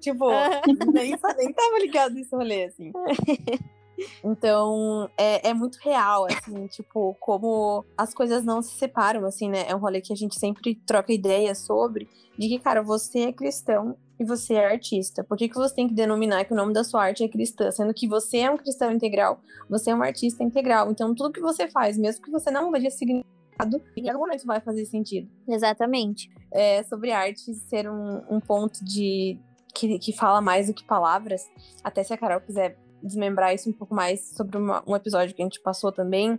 Tipo, 0.00 0.26
uhum. 0.26 0.92
nem, 0.92 1.14
nem 1.38 1.52
tava 1.52 1.78
ligado 1.78 2.14
nesse 2.14 2.34
rolê, 2.34 2.64
assim. 2.64 2.90
Então, 4.24 5.08
é, 5.16 5.50
é 5.50 5.54
muito 5.54 5.76
real, 5.76 6.26
assim, 6.26 6.66
tipo, 6.68 7.16
como 7.20 7.84
as 7.96 8.14
coisas 8.14 8.44
não 8.44 8.62
se 8.62 8.74
separam, 8.76 9.24
assim, 9.24 9.48
né? 9.48 9.64
É 9.68 9.74
um 9.74 9.78
rolê 9.78 10.00
que 10.00 10.12
a 10.12 10.16
gente 10.16 10.38
sempre 10.38 10.74
troca 10.86 11.12
ideias 11.12 11.58
sobre, 11.58 12.08
de 12.38 12.48
que, 12.48 12.58
cara, 12.58 12.82
você 12.82 13.20
é 13.20 13.32
cristão 13.32 13.96
e 14.18 14.24
você 14.24 14.54
é 14.54 14.66
artista. 14.66 15.24
Por 15.24 15.36
que, 15.36 15.48
que 15.48 15.54
você 15.54 15.74
tem 15.74 15.88
que 15.88 15.94
denominar 15.94 16.44
que 16.44 16.52
o 16.52 16.56
nome 16.56 16.72
da 16.72 16.84
sua 16.84 17.04
arte 17.04 17.24
é 17.24 17.28
cristã? 17.28 17.70
Sendo 17.70 17.92
que 17.92 18.08
você 18.08 18.38
é 18.38 18.50
um 18.50 18.56
cristão 18.56 18.90
integral, 18.92 19.40
você 19.68 19.90
é 19.90 19.94
um 19.94 20.02
artista 20.02 20.42
integral. 20.42 20.90
Então, 20.90 21.14
tudo 21.14 21.32
que 21.32 21.40
você 21.40 21.68
faz, 21.68 21.98
mesmo 21.98 22.22
que 22.22 22.30
você 22.30 22.50
não 22.50 22.70
veja 22.70 22.90
significado, 22.90 23.80
em 23.96 24.08
algum 24.08 24.24
momento 24.24 24.46
vai 24.46 24.60
fazer 24.60 24.84
sentido. 24.86 25.28
Exatamente. 25.48 26.30
É, 26.52 26.82
sobre 26.84 27.12
arte 27.12 27.54
ser 27.54 27.88
um, 27.88 28.22
um 28.30 28.40
ponto 28.40 28.84
de 28.84 29.38
que, 29.74 29.98
que 29.98 30.12
fala 30.12 30.40
mais 30.40 30.68
do 30.68 30.74
que 30.74 30.84
palavras, 30.84 31.50
até 31.82 32.02
se 32.02 32.12
a 32.14 32.16
Carol 32.16 32.40
quiser 32.40 32.78
desmembrar 33.04 33.54
isso 33.54 33.68
um 33.68 33.72
pouco 33.72 33.94
mais 33.94 34.34
sobre 34.34 34.56
uma, 34.56 34.82
um 34.86 34.96
episódio 34.96 35.34
que 35.34 35.42
a 35.42 35.44
gente 35.44 35.60
passou 35.60 35.92
também. 35.92 36.38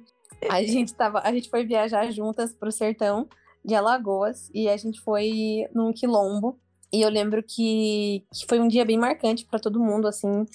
A 0.49 0.61
gente, 0.63 0.93
tava, 0.93 1.21
a 1.23 1.31
gente 1.31 1.49
foi 1.49 1.65
viajar 1.65 2.11
juntas 2.11 2.53
pro 2.53 2.71
sertão 2.71 3.27
de 3.63 3.75
Alagoas 3.75 4.49
e 4.53 4.67
a 4.67 4.75
gente 4.75 4.99
foi 5.01 5.67
num 5.73 5.93
quilombo. 5.93 6.59
E 6.91 7.01
eu 7.01 7.09
lembro 7.09 7.43
que, 7.43 8.23
que 8.33 8.45
foi 8.47 8.59
um 8.59 8.67
dia 8.67 8.85
bem 8.85 8.97
marcante 8.97 9.45
para 9.45 9.59
todo 9.59 9.79
mundo, 9.79 10.07
assim, 10.07 10.45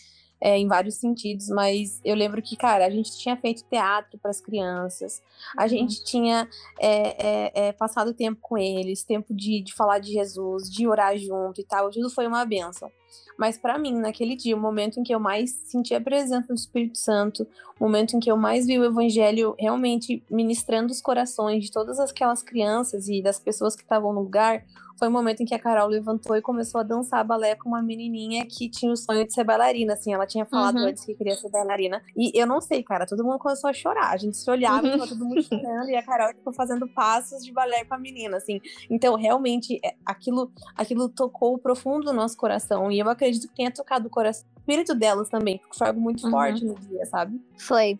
é, 0.41 0.57
em 0.57 0.67
vários 0.67 0.95
sentidos, 0.95 1.49
mas 1.49 2.01
eu 2.03 2.15
lembro 2.15 2.41
que, 2.41 2.57
cara, 2.57 2.87
a 2.87 2.91
gente 2.91 3.19
tinha 3.19 3.37
feito 3.37 3.63
teatro 3.69 4.19
para 4.19 4.31
as 4.31 4.41
crianças, 4.41 5.21
a 5.57 5.65
uhum. 5.65 5.69
gente 5.69 6.03
tinha 6.03 6.49
é, 6.81 7.27
é, 7.29 7.69
é, 7.69 7.73
passado 7.73 8.15
tempo 8.15 8.41
com 8.41 8.57
eles, 8.57 9.05
tempo 9.05 9.35
de, 9.35 9.61
de 9.61 9.75
falar 9.75 9.99
de 9.99 10.13
Jesus, 10.13 10.71
de 10.71 10.87
orar 10.89 11.17
junto 11.19 11.61
e 11.61 11.65
tal, 11.65 11.91
tudo 11.91 12.09
foi 12.09 12.27
uma 12.27 12.45
benção. 12.47 12.91
Mas 13.39 13.57
para 13.57 13.79
mim, 13.79 13.99
naquele 13.99 14.37
dia, 14.37 14.57
o 14.57 14.61
momento 14.61 15.01
em 15.01 15.03
que 15.03 15.15
eu 15.15 15.21
mais 15.21 15.51
senti 15.65 15.95
a 15.95 16.01
presença 16.01 16.49
do 16.49 16.55
Espírito 16.55 16.99
Santo, 16.99 17.47
o 17.79 17.85
momento 17.85 18.17
em 18.17 18.21
que 18.21 18.31
eu 18.31 18.37
mais 18.37 18.67
vi 18.67 18.79
o 18.79 18.85
Evangelho 18.85 19.55
realmente 19.59 20.23
ministrando 20.31 20.93
os 20.93 21.01
corações 21.01 21.65
de 21.65 21.71
todas 21.71 21.99
aquelas 21.99 22.43
crianças 22.43 23.09
e 23.09 23.23
das 23.23 23.39
pessoas 23.39 23.75
que 23.75 23.83
estavam 23.83 24.13
no 24.13 24.21
lugar, 24.21 24.65
foi 25.01 25.09
o 25.09 25.11
momento 25.11 25.41
em 25.43 25.47
que 25.47 25.55
a 25.55 25.59
Carol 25.59 25.89
levantou 25.89 26.37
e 26.37 26.43
começou 26.43 26.79
a 26.79 26.85
dançar 26.85 27.25
balé 27.25 27.55
com 27.55 27.71
uma 27.71 27.83
menininha 27.83 28.45
que 28.45 28.69
tinha 28.69 28.93
o 28.93 28.97
sonho 28.97 29.27
de 29.27 29.33
ser 29.33 29.45
bailarina, 29.45 29.95
assim, 29.95 30.13
ela 30.13 30.27
tinha 30.27 30.45
falado 30.45 30.77
uhum. 30.77 30.89
antes 30.89 31.07
que 31.07 31.15
queria 31.15 31.35
ser 31.37 31.49
bailarina. 31.49 32.03
E 32.15 32.39
eu 32.39 32.47
não 32.47 32.61
sei, 32.61 32.83
cara, 32.83 33.07
todo 33.07 33.25
mundo 33.25 33.39
começou 33.39 33.71
a 33.71 33.73
chorar, 33.73 34.11
a 34.11 34.17
gente 34.19 34.37
se 34.37 34.51
olhava, 34.51 34.87
uhum. 34.87 34.99
todo 34.99 35.25
mundo 35.25 35.41
chorando, 35.43 35.89
e 35.89 35.97
a 35.97 36.03
Carol, 36.03 36.35
tipo, 36.35 36.53
fazendo 36.53 36.87
passos 36.87 37.43
de 37.43 37.51
balé 37.51 37.83
com 37.87 37.95
a 37.95 37.99
menina, 37.99 38.37
assim. 38.37 38.61
Então, 38.91 39.17
realmente, 39.17 39.81
é, 39.83 39.95
aquilo, 40.05 40.53
aquilo 40.77 41.09
tocou 41.09 41.59
profundo 41.59 42.05
no 42.05 42.13
nosso 42.13 42.37
coração, 42.37 42.93
e 42.93 42.99
eu 42.99 43.09
acredito 43.09 43.49
que 43.49 43.55
tenha 43.55 43.71
tocado 43.71 44.07
o 44.07 44.11
coração, 44.11 44.47
o 44.55 44.61
espírito 44.61 44.95
delas 44.95 45.31
também, 45.31 45.57
porque 45.57 45.79
foi 45.79 45.87
algo 45.87 46.01
muito 46.01 46.25
uhum. 46.27 46.31
forte 46.31 46.63
no 46.63 46.75
dia, 46.75 47.07
sabe? 47.07 47.41
Foi. 47.57 47.97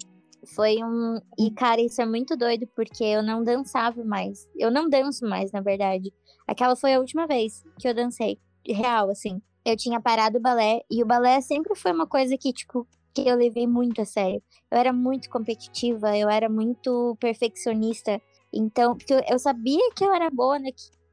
Foi 0.55 0.83
um. 0.83 1.21
E, 1.39 1.51
cara, 1.51 1.81
isso 1.81 2.01
é 2.01 2.07
muito 2.07 2.37
doido, 2.37 2.67
porque 2.75 3.05
eu 3.05 3.23
não 3.23 3.45
dançava 3.45 4.03
mais. 4.03 4.49
Eu 4.57 4.71
não 4.71 4.89
danço 4.89 5.27
mais, 5.27 5.53
na 5.53 5.61
verdade. 5.61 6.13
Aquela 6.51 6.75
foi 6.75 6.95
a 6.95 6.99
última 6.99 7.29
vez 7.29 7.65
que 7.79 7.87
eu 7.87 7.95
dancei. 7.95 8.37
Real, 8.67 9.09
assim. 9.09 9.41
Eu 9.65 9.77
tinha 9.77 10.01
parado 10.01 10.39
o 10.39 10.41
balé 10.41 10.81
e 10.91 11.01
o 11.01 11.07
balé 11.07 11.41
sempre 11.41 11.77
foi 11.77 11.93
uma 11.93 12.09
coisa 12.09 12.37
que, 12.37 12.53
tipo, 12.53 12.85
que 13.15 13.29
eu 13.29 13.37
levei 13.37 13.69
muito 13.69 14.03
a 14.03 14.05
sério. 14.05 14.43
Eu 14.69 14.77
era 14.77 14.93
muito 14.93 15.31
competitiva, 15.31 16.19
eu 16.19 16.29
era 16.29 16.49
muito 16.49 17.17
perfeccionista. 17.21 18.21
Então, 18.53 18.97
porque 18.97 19.15
eu, 19.29 19.39
sabia 19.39 19.93
que 19.95 20.05
eu 20.05 20.13
era 20.13 20.29
boa. 20.29 20.59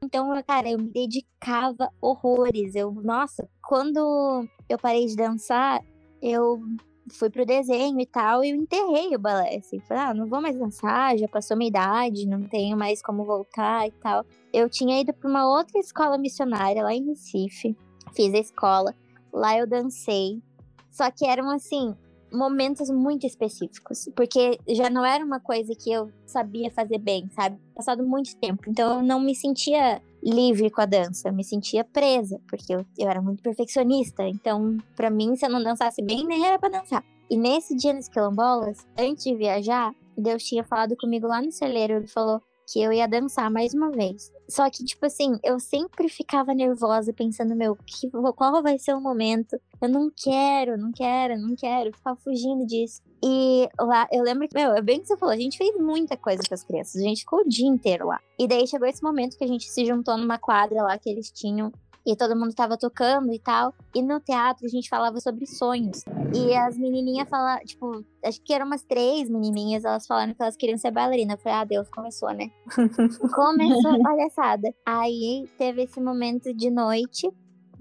Então, 0.02 0.28
cara, 0.42 0.68
eu 0.70 0.78
me 0.78 0.90
dedicava 0.90 1.88
horrores. 2.00 2.74
Eu, 2.74 2.90
nossa, 2.90 3.48
quando 3.62 4.44
eu 4.68 4.76
parei 4.76 5.06
de 5.06 5.14
dançar, 5.14 5.80
eu 6.20 6.60
fui 7.10 7.30
pro 7.30 7.46
desenho 7.46 8.00
e 8.00 8.06
tal, 8.06 8.44
e 8.44 8.50
eu 8.50 8.56
enterrei 8.56 9.14
o 9.14 9.18
balé, 9.18 9.56
assim. 9.56 9.78
Falei, 9.80 10.02
ah, 10.04 10.14
não 10.14 10.26
vou 10.26 10.40
mais 10.40 10.58
dançar, 10.58 11.16
já 11.16 11.28
passou 11.28 11.56
minha 11.56 11.68
idade, 11.68 12.26
não 12.26 12.42
tenho 12.42 12.76
mais 12.76 13.02
como 13.02 13.24
voltar 13.24 13.86
e 13.86 13.90
tal. 13.92 14.24
Eu 14.52 14.68
tinha 14.68 15.00
ido 15.00 15.12
para 15.12 15.28
uma 15.28 15.48
outra 15.48 15.78
escola 15.78 16.18
missionária 16.18 16.82
lá 16.82 16.94
em 16.94 17.06
Recife, 17.06 17.76
fiz 18.14 18.34
a 18.34 18.38
escola, 18.38 18.94
lá 19.32 19.56
eu 19.58 19.66
dancei. 19.66 20.42
Só 20.90 21.10
que 21.10 21.26
eram, 21.26 21.50
assim, 21.50 21.94
momentos 22.32 22.90
muito 22.90 23.26
específicos, 23.26 24.08
porque 24.14 24.58
já 24.68 24.88
não 24.90 25.04
era 25.04 25.24
uma 25.24 25.40
coisa 25.40 25.74
que 25.74 25.90
eu 25.90 26.10
sabia 26.26 26.70
fazer 26.70 26.98
bem, 26.98 27.28
sabe? 27.34 27.58
Passado 27.74 28.06
muito 28.06 28.36
tempo, 28.36 28.62
então 28.68 28.98
eu 28.98 29.02
não 29.02 29.20
me 29.20 29.34
sentia 29.34 30.02
livre 30.22 30.70
com 30.70 30.80
a 30.80 30.86
dança, 30.86 31.28
eu 31.28 31.32
me 31.32 31.44
sentia 31.44 31.84
presa, 31.84 32.40
porque 32.48 32.74
eu, 32.74 32.84
eu 32.98 33.08
era 33.08 33.22
muito 33.22 33.42
perfeccionista. 33.42 34.24
Então, 34.24 34.76
para 34.96 35.10
mim, 35.10 35.36
se 35.36 35.46
eu 35.46 35.50
não 35.50 35.62
dançasse 35.62 36.02
bem, 36.02 36.26
nem 36.26 36.44
era 36.44 36.58
para 36.58 36.80
dançar. 36.80 37.04
E 37.30 37.36
nesse 37.36 37.76
dia 37.76 37.92
nos 37.92 38.08
quilombolas, 38.08 38.86
antes 38.98 39.24
de 39.24 39.36
viajar, 39.36 39.94
Deus 40.16 40.42
tinha 40.42 40.64
falado 40.64 40.96
comigo 40.96 41.26
lá 41.26 41.40
no 41.40 41.52
celeiro, 41.52 41.94
ele 41.94 42.08
falou: 42.08 42.40
que 42.70 42.80
eu 42.80 42.92
ia 42.92 43.08
dançar 43.08 43.50
mais 43.50 43.72
uma 43.72 43.90
vez. 43.90 44.30
Só 44.48 44.68
que, 44.70 44.82
tipo 44.82 45.04
assim, 45.04 45.38
eu 45.44 45.60
sempre 45.60 46.08
ficava 46.08 46.54
nervosa, 46.54 47.12
pensando, 47.12 47.54
meu, 47.54 47.76
que, 47.76 48.10
qual 48.34 48.62
vai 48.62 48.78
ser 48.78 48.94
o 48.94 49.00
momento? 49.00 49.60
Eu 49.80 49.90
não 49.90 50.10
quero, 50.10 50.78
não 50.78 50.90
quero, 50.90 51.38
não 51.38 51.54
quero, 51.54 51.94
ficava 51.94 52.16
fugindo 52.16 52.66
disso. 52.66 53.02
E 53.22 53.68
lá, 53.78 54.08
eu 54.10 54.22
lembro 54.22 54.48
que, 54.48 54.54
meu, 54.54 54.72
é 54.72 54.80
bem 54.80 55.00
que 55.00 55.06
você 55.06 55.16
falou, 55.18 55.34
a 55.34 55.38
gente 55.38 55.58
fez 55.58 55.76
muita 55.76 56.16
coisa 56.16 56.42
com 56.48 56.54
as 56.54 56.64
crianças, 56.64 56.96
a 56.96 57.04
gente 57.04 57.20
ficou 57.20 57.40
o 57.40 57.48
dia 57.48 57.66
inteiro 57.66 58.06
lá. 58.06 58.20
E 58.38 58.48
daí 58.48 58.66
chegou 58.66 58.88
esse 58.88 59.02
momento 59.02 59.36
que 59.36 59.44
a 59.44 59.48
gente 59.48 59.68
se 59.68 59.84
juntou 59.84 60.16
numa 60.16 60.38
quadra 60.38 60.82
lá 60.82 60.96
que 60.96 61.10
eles 61.10 61.30
tinham 61.30 61.70
e 62.12 62.16
todo 62.16 62.34
mundo 62.34 62.54
tava 62.54 62.78
tocando 62.78 63.32
e 63.32 63.38
tal. 63.38 63.74
E 63.94 64.02
no 64.02 64.18
teatro 64.18 64.64
a 64.64 64.68
gente 64.68 64.88
falava 64.88 65.20
sobre 65.20 65.46
sonhos. 65.46 66.04
E 66.34 66.54
as 66.54 66.78
menininhas 66.78 67.28
falaram, 67.28 67.64
tipo, 67.64 68.04
acho 68.24 68.40
que 68.42 68.52
eram 68.52 68.66
umas 68.66 68.82
três 68.82 69.28
menininhas, 69.28 69.84
elas 69.84 70.06
falaram 70.06 70.32
que 70.32 70.42
elas 70.42 70.56
queriam 70.56 70.78
ser 70.78 70.90
bailarinas. 70.90 71.36
Eu 71.36 71.42
falei, 71.42 71.58
ah, 71.58 71.64
Deus, 71.64 71.88
começou, 71.90 72.32
né? 72.32 72.50
começou 73.34 73.90
a 73.90 74.02
palhaçada. 74.02 74.74
Aí 74.86 75.48
teve 75.58 75.82
esse 75.82 76.00
momento 76.00 76.54
de 76.54 76.70
noite 76.70 77.30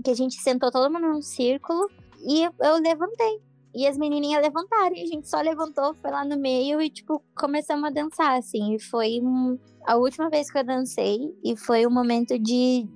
que 0.03 0.11
a 0.11 0.15
gente 0.15 0.35
sentou 0.41 0.71
todo 0.71 0.91
mundo 0.91 1.07
num 1.07 1.21
círculo 1.21 1.89
e 2.19 2.43
eu 2.43 2.81
levantei. 2.81 3.41
E 3.73 3.85
as 3.85 3.95
menininhas 3.95 4.41
levantaram, 4.41 4.95
e 4.95 5.03
a 5.03 5.05
gente 5.05 5.29
só 5.29 5.39
levantou, 5.39 5.93
foi 6.01 6.09
lá 6.09 6.25
no 6.25 6.35
meio 6.35 6.81
e, 6.81 6.89
tipo, 6.89 7.21
começamos 7.37 7.83
a 7.85 7.91
dançar, 7.91 8.35
assim. 8.35 8.73
E 8.73 8.79
foi 8.79 9.19
um, 9.21 9.55
a 9.85 9.95
última 9.97 10.31
vez 10.31 10.49
que 10.49 10.57
eu 10.57 10.63
dancei, 10.63 11.31
e 11.43 11.55
foi 11.55 11.85
um 11.85 11.91
momento 11.91 12.39
de, 12.39 12.87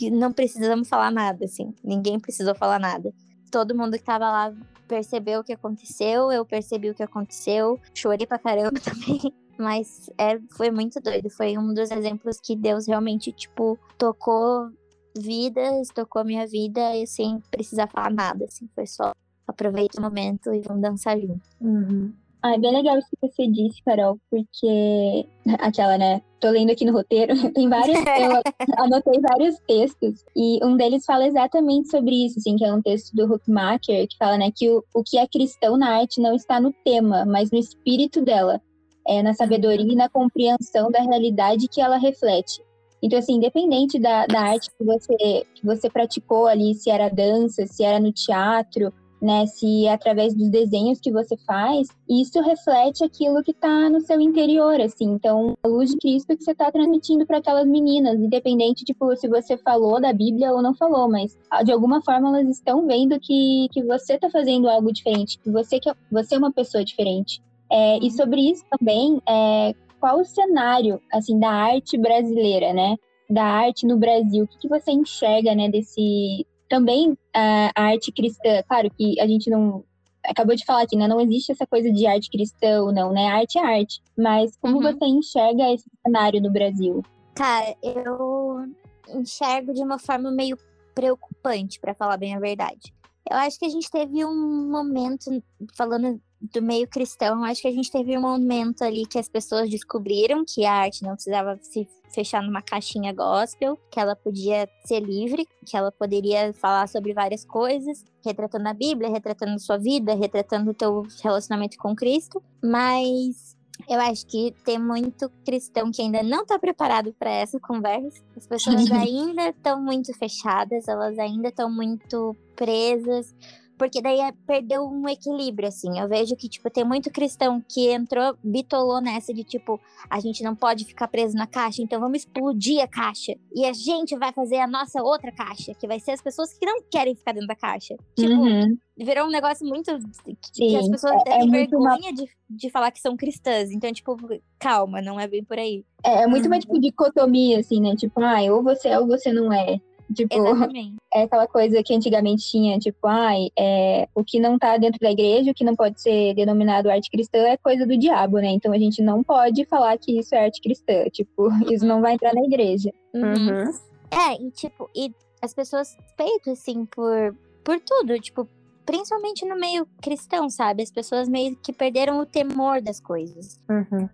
que 0.00 0.10
não 0.10 0.32
precisamos 0.32 0.88
falar 0.88 1.10
nada, 1.10 1.44
assim. 1.44 1.74
Ninguém 1.84 2.18
precisou 2.18 2.54
falar 2.54 2.78
nada. 2.78 3.12
Todo 3.50 3.76
mundo 3.76 3.98
que 3.98 4.02
tava 4.02 4.30
lá 4.30 4.54
percebeu 4.88 5.40
o 5.40 5.44
que 5.44 5.52
aconteceu, 5.52 6.32
eu 6.32 6.42
percebi 6.42 6.88
o 6.88 6.94
que 6.94 7.02
aconteceu, 7.02 7.78
chorei 7.94 8.26
pra 8.26 8.38
caramba 8.38 8.72
também. 8.80 9.20
Mas 9.58 10.08
é, 10.16 10.40
foi 10.56 10.70
muito 10.70 11.02
doido. 11.02 11.28
Foi 11.28 11.58
um 11.58 11.74
dos 11.74 11.90
exemplos 11.90 12.40
que 12.42 12.56
Deus 12.56 12.86
realmente, 12.86 13.30
tipo, 13.30 13.78
tocou 13.98 14.70
vidas, 15.14 15.88
tocou 15.94 16.24
minha 16.24 16.46
vida 16.46 16.96
e 16.96 17.06
sem 17.06 17.38
precisar 17.50 17.86
falar 17.86 18.10
nada, 18.10 18.46
assim. 18.46 18.66
Foi 18.74 18.86
só 18.86 19.12
aproveita 19.46 20.00
o 20.00 20.02
momento 20.02 20.54
e 20.54 20.62
vamos 20.62 20.80
dançar 20.80 21.20
junto. 21.20 21.46
Uhum. 21.60 22.10
Ah, 22.42 22.54
é 22.54 22.58
bem 22.58 22.72
legal 22.72 22.98
isso 22.98 23.08
que 23.10 23.28
você 23.28 23.46
disse, 23.46 23.82
Carol, 23.84 24.18
porque 24.30 25.26
aquela, 25.60 25.98
né? 25.98 26.22
Tô 26.40 26.48
lendo 26.50 26.70
aqui 26.70 26.86
no 26.86 26.92
roteiro, 26.92 27.34
tem 27.52 27.68
vários, 27.68 27.98
eu 27.98 28.84
anotei 28.84 29.20
vários 29.20 29.58
textos, 29.68 30.24
e 30.34 30.64
um 30.64 30.74
deles 30.74 31.04
fala 31.04 31.26
exatamente 31.26 31.90
sobre 31.90 32.24
isso, 32.24 32.38
assim, 32.38 32.56
que 32.56 32.64
é 32.64 32.72
um 32.72 32.80
texto 32.80 33.14
do 33.14 33.24
Huckmacher, 33.24 34.08
que 34.08 34.16
fala, 34.18 34.38
né, 34.38 34.50
que 34.54 34.70
o, 34.70 34.82
o 34.94 35.02
que 35.04 35.18
é 35.18 35.26
cristão 35.26 35.76
na 35.76 35.98
arte 35.98 36.20
não 36.20 36.34
está 36.34 36.58
no 36.58 36.72
tema, 36.82 37.26
mas 37.26 37.50
no 37.50 37.58
espírito 37.58 38.22
dela, 38.22 38.60
é 39.06 39.22
na 39.22 39.34
sabedoria 39.34 39.92
e 39.92 39.96
na 39.96 40.08
compreensão 40.08 40.90
da 40.90 41.02
realidade 41.02 41.68
que 41.68 41.80
ela 41.80 41.98
reflete. 41.98 42.62
Então, 43.02 43.18
assim, 43.18 43.34
independente 43.34 43.98
da, 43.98 44.26
da 44.26 44.40
arte 44.40 44.70
que 44.76 44.84
você, 44.84 45.46
que 45.54 45.64
você 45.64 45.88
praticou 45.88 46.46
ali, 46.46 46.74
se 46.74 46.90
era 46.90 47.08
dança, 47.08 47.66
se 47.66 47.82
era 47.82 47.98
no 47.98 48.12
teatro, 48.12 48.92
né? 49.20 49.46
Se 49.46 49.86
é 49.86 49.92
através 49.92 50.34
dos 50.34 50.48
desenhos 50.48 50.98
que 51.00 51.12
você 51.12 51.36
faz, 51.46 51.88
isso 52.08 52.40
reflete 52.40 53.04
aquilo 53.04 53.42
que 53.42 53.50
está 53.50 53.90
no 53.90 54.00
seu 54.00 54.20
interior, 54.20 54.80
assim. 54.80 55.04
Então, 55.04 55.56
a 55.62 55.68
luz 55.68 55.90
de 55.90 55.98
Cristo 55.98 56.36
que 56.36 56.42
você 56.42 56.52
está 56.52 56.70
transmitindo 56.72 57.26
para 57.26 57.38
aquelas 57.38 57.66
meninas, 57.66 58.18
independente, 58.18 58.84
tipo, 58.84 59.14
se 59.16 59.28
você 59.28 59.56
falou 59.58 60.00
da 60.00 60.12
Bíblia 60.12 60.52
ou 60.52 60.62
não 60.62 60.74
falou, 60.74 61.08
mas 61.08 61.36
ah, 61.50 61.62
de 61.62 61.72
alguma 61.72 62.02
forma 62.02 62.28
elas 62.28 62.48
estão 62.48 62.86
vendo 62.86 63.18
que, 63.20 63.68
que 63.72 63.82
você 63.82 64.14
está 64.14 64.30
fazendo 64.30 64.68
algo 64.68 64.92
diferente, 64.92 65.38
que 65.38 65.50
você, 65.50 65.78
que 65.78 65.90
você 66.10 66.34
é 66.34 66.38
uma 66.38 66.52
pessoa 66.52 66.84
diferente. 66.84 67.42
É, 67.70 67.98
e 67.98 68.10
sobre 68.10 68.40
isso 68.50 68.64
também, 68.70 69.20
é, 69.28 69.74
qual 70.00 70.20
o 70.20 70.24
cenário, 70.24 71.00
assim, 71.12 71.38
da 71.38 71.50
arte 71.50 71.96
brasileira, 71.98 72.72
né? 72.72 72.96
Da 73.28 73.44
arte 73.44 73.86
no 73.86 73.96
Brasil, 73.96 74.44
o 74.44 74.48
que, 74.48 74.58
que 74.58 74.68
você 74.68 74.90
enxerga, 74.90 75.54
né, 75.54 75.68
desse, 75.68 76.44
também 76.70 77.18
a, 77.34 77.70
a 77.74 77.82
arte 77.88 78.12
cristã, 78.12 78.62
claro 78.66 78.88
que 78.96 79.20
a 79.20 79.26
gente 79.26 79.50
não 79.50 79.84
acabou 80.24 80.54
de 80.54 80.64
falar 80.64 80.82
aqui, 80.82 80.96
né? 80.96 81.08
Não 81.08 81.20
existe 81.20 81.50
essa 81.50 81.66
coisa 81.66 81.90
de 81.90 82.06
arte 82.06 82.30
cristã 82.30 82.82
ou 82.82 82.92
não, 82.92 83.12
né? 83.12 83.26
Arte 83.26 83.58
é 83.58 83.62
arte. 83.62 84.00
Mas 84.16 84.56
como 84.56 84.76
uhum. 84.76 84.82
você 84.82 85.04
enxerga 85.04 85.72
esse 85.72 85.90
cenário 86.06 86.40
no 86.40 86.50
Brasil? 86.50 87.02
Cara, 87.34 87.74
eu 87.82 88.68
enxergo 89.08 89.74
de 89.74 89.82
uma 89.82 89.98
forma 89.98 90.30
meio 90.30 90.56
preocupante, 90.94 91.80
para 91.80 91.94
falar 91.94 92.16
bem 92.16 92.34
a 92.34 92.40
verdade. 92.40 92.94
Eu 93.28 93.36
acho 93.36 93.58
que 93.58 93.64
a 93.64 93.70
gente 93.70 93.90
teve 93.90 94.24
um 94.24 94.70
momento, 94.70 95.42
falando 95.74 96.20
do 96.40 96.62
meio 96.62 96.88
cristão, 96.88 97.44
acho 97.44 97.60
que 97.60 97.68
a 97.68 97.72
gente 97.72 97.90
teve 97.90 98.16
um 98.16 98.22
momento 98.22 98.82
ali 98.82 99.04
que 99.04 99.18
as 99.18 99.28
pessoas 99.28 99.68
descobriram 99.68 100.42
que 100.46 100.64
a 100.64 100.72
arte 100.72 101.02
não 101.02 101.12
precisava 101.12 101.58
se 101.60 101.86
fechar 102.12 102.42
numa 102.42 102.62
caixinha 102.62 103.12
gospel, 103.12 103.78
que 103.90 104.00
ela 104.00 104.16
podia 104.16 104.68
ser 104.84 105.00
livre, 105.00 105.46
que 105.66 105.76
ela 105.76 105.92
poderia 105.92 106.52
falar 106.54 106.88
sobre 106.88 107.12
várias 107.12 107.44
coisas, 107.44 108.04
retratando 108.24 108.68
a 108.68 108.74
Bíblia, 108.74 109.10
retratando 109.10 109.60
sua 109.60 109.76
vida, 109.76 110.14
retratando 110.14 110.70
o 110.70 110.74
teu 110.74 111.06
relacionamento 111.22 111.76
com 111.78 111.94
Cristo, 111.94 112.42
mas 112.62 113.56
eu 113.88 114.00
acho 114.00 114.26
que 114.26 114.54
tem 114.64 114.78
muito 114.78 115.30
cristão 115.44 115.90
que 115.90 116.02
ainda 116.02 116.22
não 116.22 116.42
está 116.42 116.58
preparado 116.58 117.14
para 117.18 117.30
essa 117.30 117.60
conversa. 117.60 118.22
As 118.36 118.46
pessoas 118.46 118.90
ainda 118.90 119.48
estão 119.48 119.80
muito 119.80 120.12
fechadas, 120.14 120.88
elas 120.88 121.18
ainda 121.18 121.48
estão 121.48 121.70
muito 121.70 122.34
presas 122.56 123.34
porque 123.80 124.02
daí 124.02 124.20
é, 124.20 124.30
perdeu 124.46 124.84
um 124.84 125.08
equilíbrio, 125.08 125.66
assim. 125.66 125.98
Eu 125.98 126.06
vejo 126.06 126.36
que, 126.36 126.50
tipo, 126.50 126.68
tem 126.68 126.84
muito 126.84 127.10
cristão 127.10 127.64
que 127.66 127.90
entrou, 127.90 128.36
bitolou 128.44 129.00
nessa 129.00 129.32
de, 129.32 129.42
tipo, 129.42 129.80
a 130.10 130.20
gente 130.20 130.42
não 130.42 130.54
pode 130.54 130.84
ficar 130.84 131.08
preso 131.08 131.34
na 131.34 131.46
caixa, 131.46 131.80
então 131.80 131.98
vamos 131.98 132.18
explodir 132.18 132.82
a 132.82 132.86
caixa. 132.86 133.32
E 133.56 133.64
a 133.64 133.72
gente 133.72 134.14
vai 134.18 134.34
fazer 134.34 134.58
a 134.58 134.66
nossa 134.66 135.02
outra 135.02 135.32
caixa, 135.32 135.72
que 135.72 135.86
vai 135.86 135.98
ser 135.98 136.10
as 136.10 136.20
pessoas 136.20 136.52
que 136.52 136.66
não 136.66 136.82
querem 136.90 137.14
ficar 137.14 137.32
dentro 137.32 137.48
da 137.48 137.56
caixa. 137.56 137.96
Tipo, 138.18 138.34
uhum. 138.34 138.76
virou 138.98 139.26
um 139.26 139.30
negócio 139.30 139.66
muito. 139.66 139.90
que 140.26 140.36
Sim, 140.52 140.76
as 140.76 140.86
pessoas 140.86 141.14
é, 141.14 141.30
têm 141.30 141.48
é 141.48 141.50
vergonha 141.50 142.10
uma... 142.10 142.12
de, 142.12 142.28
de 142.50 142.68
falar 142.68 142.90
que 142.90 143.00
são 143.00 143.16
cristãs. 143.16 143.70
Então, 143.70 143.90
tipo, 143.94 144.14
calma, 144.58 145.00
não 145.00 145.18
é 145.18 145.26
bem 145.26 145.42
por 145.42 145.58
aí. 145.58 145.86
É, 146.04 146.24
é 146.24 146.26
muito 146.26 146.46
uma 146.48 146.58
tipo, 146.58 146.78
dicotomia, 146.78 147.60
assim, 147.60 147.80
né? 147.80 147.96
Tipo, 147.96 148.20
ah, 148.20 148.42
ou 148.52 148.62
você 148.62 148.88
é 148.88 148.98
ou 148.98 149.06
você 149.06 149.32
não 149.32 149.50
é. 149.50 149.80
Tipo, 150.14 150.34
Exatamente. 150.34 150.96
é 151.12 151.22
aquela 151.22 151.46
coisa 151.46 151.82
que 151.82 151.94
antigamente 151.94 152.48
tinha, 152.50 152.78
tipo, 152.78 153.06
ai, 153.06 153.48
é, 153.58 154.08
o 154.14 154.24
que 154.24 154.40
não 154.40 154.58
tá 154.58 154.76
dentro 154.76 154.98
da 155.00 155.10
igreja, 155.10 155.50
o 155.50 155.54
que 155.54 155.64
não 155.64 155.76
pode 155.76 156.00
ser 156.00 156.34
denominado 156.34 156.90
arte 156.90 157.10
cristã 157.10 157.38
é 157.38 157.56
coisa 157.56 157.86
do 157.86 157.96
diabo, 157.96 158.38
né? 158.38 158.48
Então 158.48 158.72
a 158.72 158.78
gente 158.78 159.02
não 159.02 159.22
pode 159.22 159.64
falar 159.66 159.96
que 159.98 160.18
isso 160.18 160.34
é 160.34 160.44
arte 160.44 160.60
cristã. 160.60 161.04
Tipo, 161.10 161.50
isso 161.70 161.84
não 161.86 162.00
vai 162.00 162.14
entrar 162.14 162.34
na 162.34 162.42
igreja. 162.42 162.90
Uhum. 163.14 163.22
uhum. 163.22 163.72
É, 164.10 164.42
e 164.42 164.50
tipo, 164.50 164.88
e 164.94 165.12
as 165.42 165.54
pessoas 165.54 165.94
respeitam, 165.94 166.52
assim, 166.52 166.84
por, 166.86 167.36
por 167.62 167.78
tudo, 167.80 168.18
tipo, 168.18 168.48
principalmente 168.84 169.46
no 169.46 169.56
meio 169.56 169.86
cristão, 170.02 170.48
sabe? 170.50 170.82
As 170.82 170.90
pessoas 170.90 171.28
meio 171.28 171.56
que 171.56 171.72
perderam 171.72 172.18
o 172.18 172.26
temor 172.26 172.80
das 172.80 173.00
coisas. 173.00 173.60
Uhum. 173.68 174.08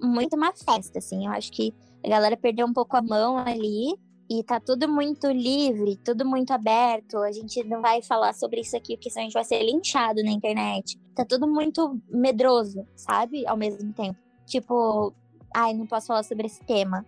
Muito 0.00 0.36
uma 0.36 0.52
festa, 0.52 0.98
assim. 0.98 1.26
Eu 1.26 1.32
acho 1.32 1.52
que 1.52 1.74
a 2.04 2.08
galera 2.08 2.36
perdeu 2.36 2.66
um 2.66 2.72
pouco 2.72 2.96
a 2.96 3.02
mão 3.02 3.36
ali 3.36 3.94
e 4.32 4.42
tá 4.42 4.58
tudo 4.58 4.88
muito 4.88 5.30
livre, 5.30 5.98
tudo 6.02 6.24
muito 6.24 6.52
aberto. 6.52 7.18
A 7.18 7.30
gente 7.30 7.62
não 7.64 7.82
vai 7.82 8.00
falar 8.00 8.32
sobre 8.32 8.62
isso 8.62 8.74
aqui, 8.74 8.96
porque 8.96 9.10
senão 9.10 9.24
a 9.24 9.26
gente 9.26 9.34
vai 9.34 9.44
ser 9.44 9.62
linchado 9.62 10.22
na 10.22 10.30
internet. 10.30 10.98
Tá 11.14 11.22
tudo 11.22 11.46
muito 11.46 12.00
medroso, 12.08 12.86
sabe? 12.96 13.46
Ao 13.46 13.58
mesmo 13.58 13.92
tempo. 13.92 14.18
Tipo, 14.46 15.12
ai, 15.54 15.74
não 15.74 15.86
posso 15.86 16.06
falar 16.06 16.22
sobre 16.22 16.46
esse 16.46 16.64
tema. 16.64 17.04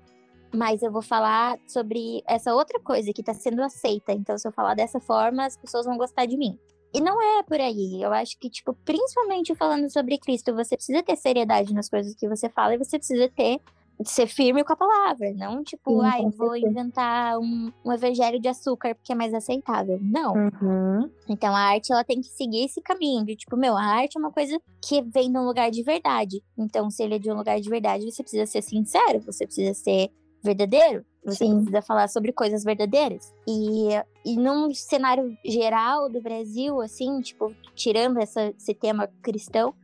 Mas 0.54 0.82
eu 0.82 0.92
vou 0.92 1.00
falar 1.00 1.58
sobre 1.66 2.22
essa 2.26 2.54
outra 2.54 2.78
coisa 2.78 3.10
que 3.10 3.22
tá 3.22 3.32
sendo 3.32 3.62
aceita. 3.62 4.12
Então, 4.12 4.36
se 4.36 4.46
eu 4.46 4.52
falar 4.52 4.74
dessa 4.74 5.00
forma, 5.00 5.46
as 5.46 5.56
pessoas 5.56 5.86
vão 5.86 5.96
gostar 5.96 6.26
de 6.26 6.36
mim. 6.36 6.58
E 6.92 7.00
não 7.00 7.20
é 7.22 7.42
por 7.42 7.58
aí. 7.58 8.02
Eu 8.02 8.12
acho 8.12 8.38
que, 8.38 8.50
tipo, 8.50 8.74
principalmente 8.84 9.54
falando 9.54 9.90
sobre 9.90 10.18
Cristo, 10.18 10.54
você 10.54 10.76
precisa 10.76 11.02
ter 11.02 11.16
seriedade 11.16 11.72
nas 11.72 11.88
coisas 11.88 12.14
que 12.14 12.28
você 12.28 12.50
fala 12.50 12.74
e 12.74 12.78
você 12.78 12.98
precisa 12.98 13.30
ter 13.30 13.60
ser 14.04 14.26
firme 14.26 14.64
com 14.64 14.72
a 14.72 14.76
palavra, 14.76 15.32
não 15.34 15.62
tipo, 15.62 16.00
Sim, 16.00 16.06
ai, 16.06 16.22
vou 16.36 16.56
inventar 16.56 17.38
um, 17.38 17.72
um 17.84 17.92
evangelho 17.92 18.40
de 18.40 18.48
açúcar 18.48 18.94
porque 18.94 19.12
é 19.12 19.14
mais 19.14 19.32
aceitável. 19.32 19.98
Não. 20.02 20.34
Uhum. 20.34 21.10
Então 21.28 21.54
a 21.54 21.60
arte 21.60 21.92
ela 21.92 22.04
tem 22.04 22.20
que 22.20 22.28
seguir 22.28 22.64
esse 22.64 22.80
caminho 22.80 23.24
de 23.24 23.36
tipo, 23.36 23.56
meu, 23.56 23.76
a 23.76 23.82
arte 23.82 24.16
é 24.16 24.20
uma 24.20 24.32
coisa 24.32 24.60
que 24.82 25.02
vem 25.02 25.30
de 25.30 25.38
um 25.38 25.44
lugar 25.44 25.70
de 25.70 25.82
verdade. 25.82 26.42
Então, 26.58 26.90
se 26.90 27.02
ele 27.02 27.14
é 27.14 27.18
de 27.18 27.30
um 27.30 27.36
lugar 27.36 27.60
de 27.60 27.68
verdade, 27.68 28.10
você 28.10 28.22
precisa 28.22 28.46
ser 28.46 28.62
sincero, 28.62 29.20
você 29.20 29.46
precisa 29.46 29.74
ser 29.74 30.10
verdadeiro, 30.42 31.04
você 31.24 31.46
Sim. 31.46 31.56
precisa 31.56 31.80
falar 31.80 32.08
sobre 32.08 32.30
coisas 32.30 32.62
verdadeiras. 32.62 33.32
E, 33.48 33.88
e 34.24 34.36
num 34.36 34.72
cenário 34.74 35.36
geral 35.44 36.10
do 36.10 36.20
Brasil, 36.20 36.80
assim, 36.82 37.20
tipo, 37.22 37.54
tirando 37.74 38.18
essa, 38.18 38.52
esse 38.58 38.74
tema 38.74 39.08
cristão, 39.22 39.74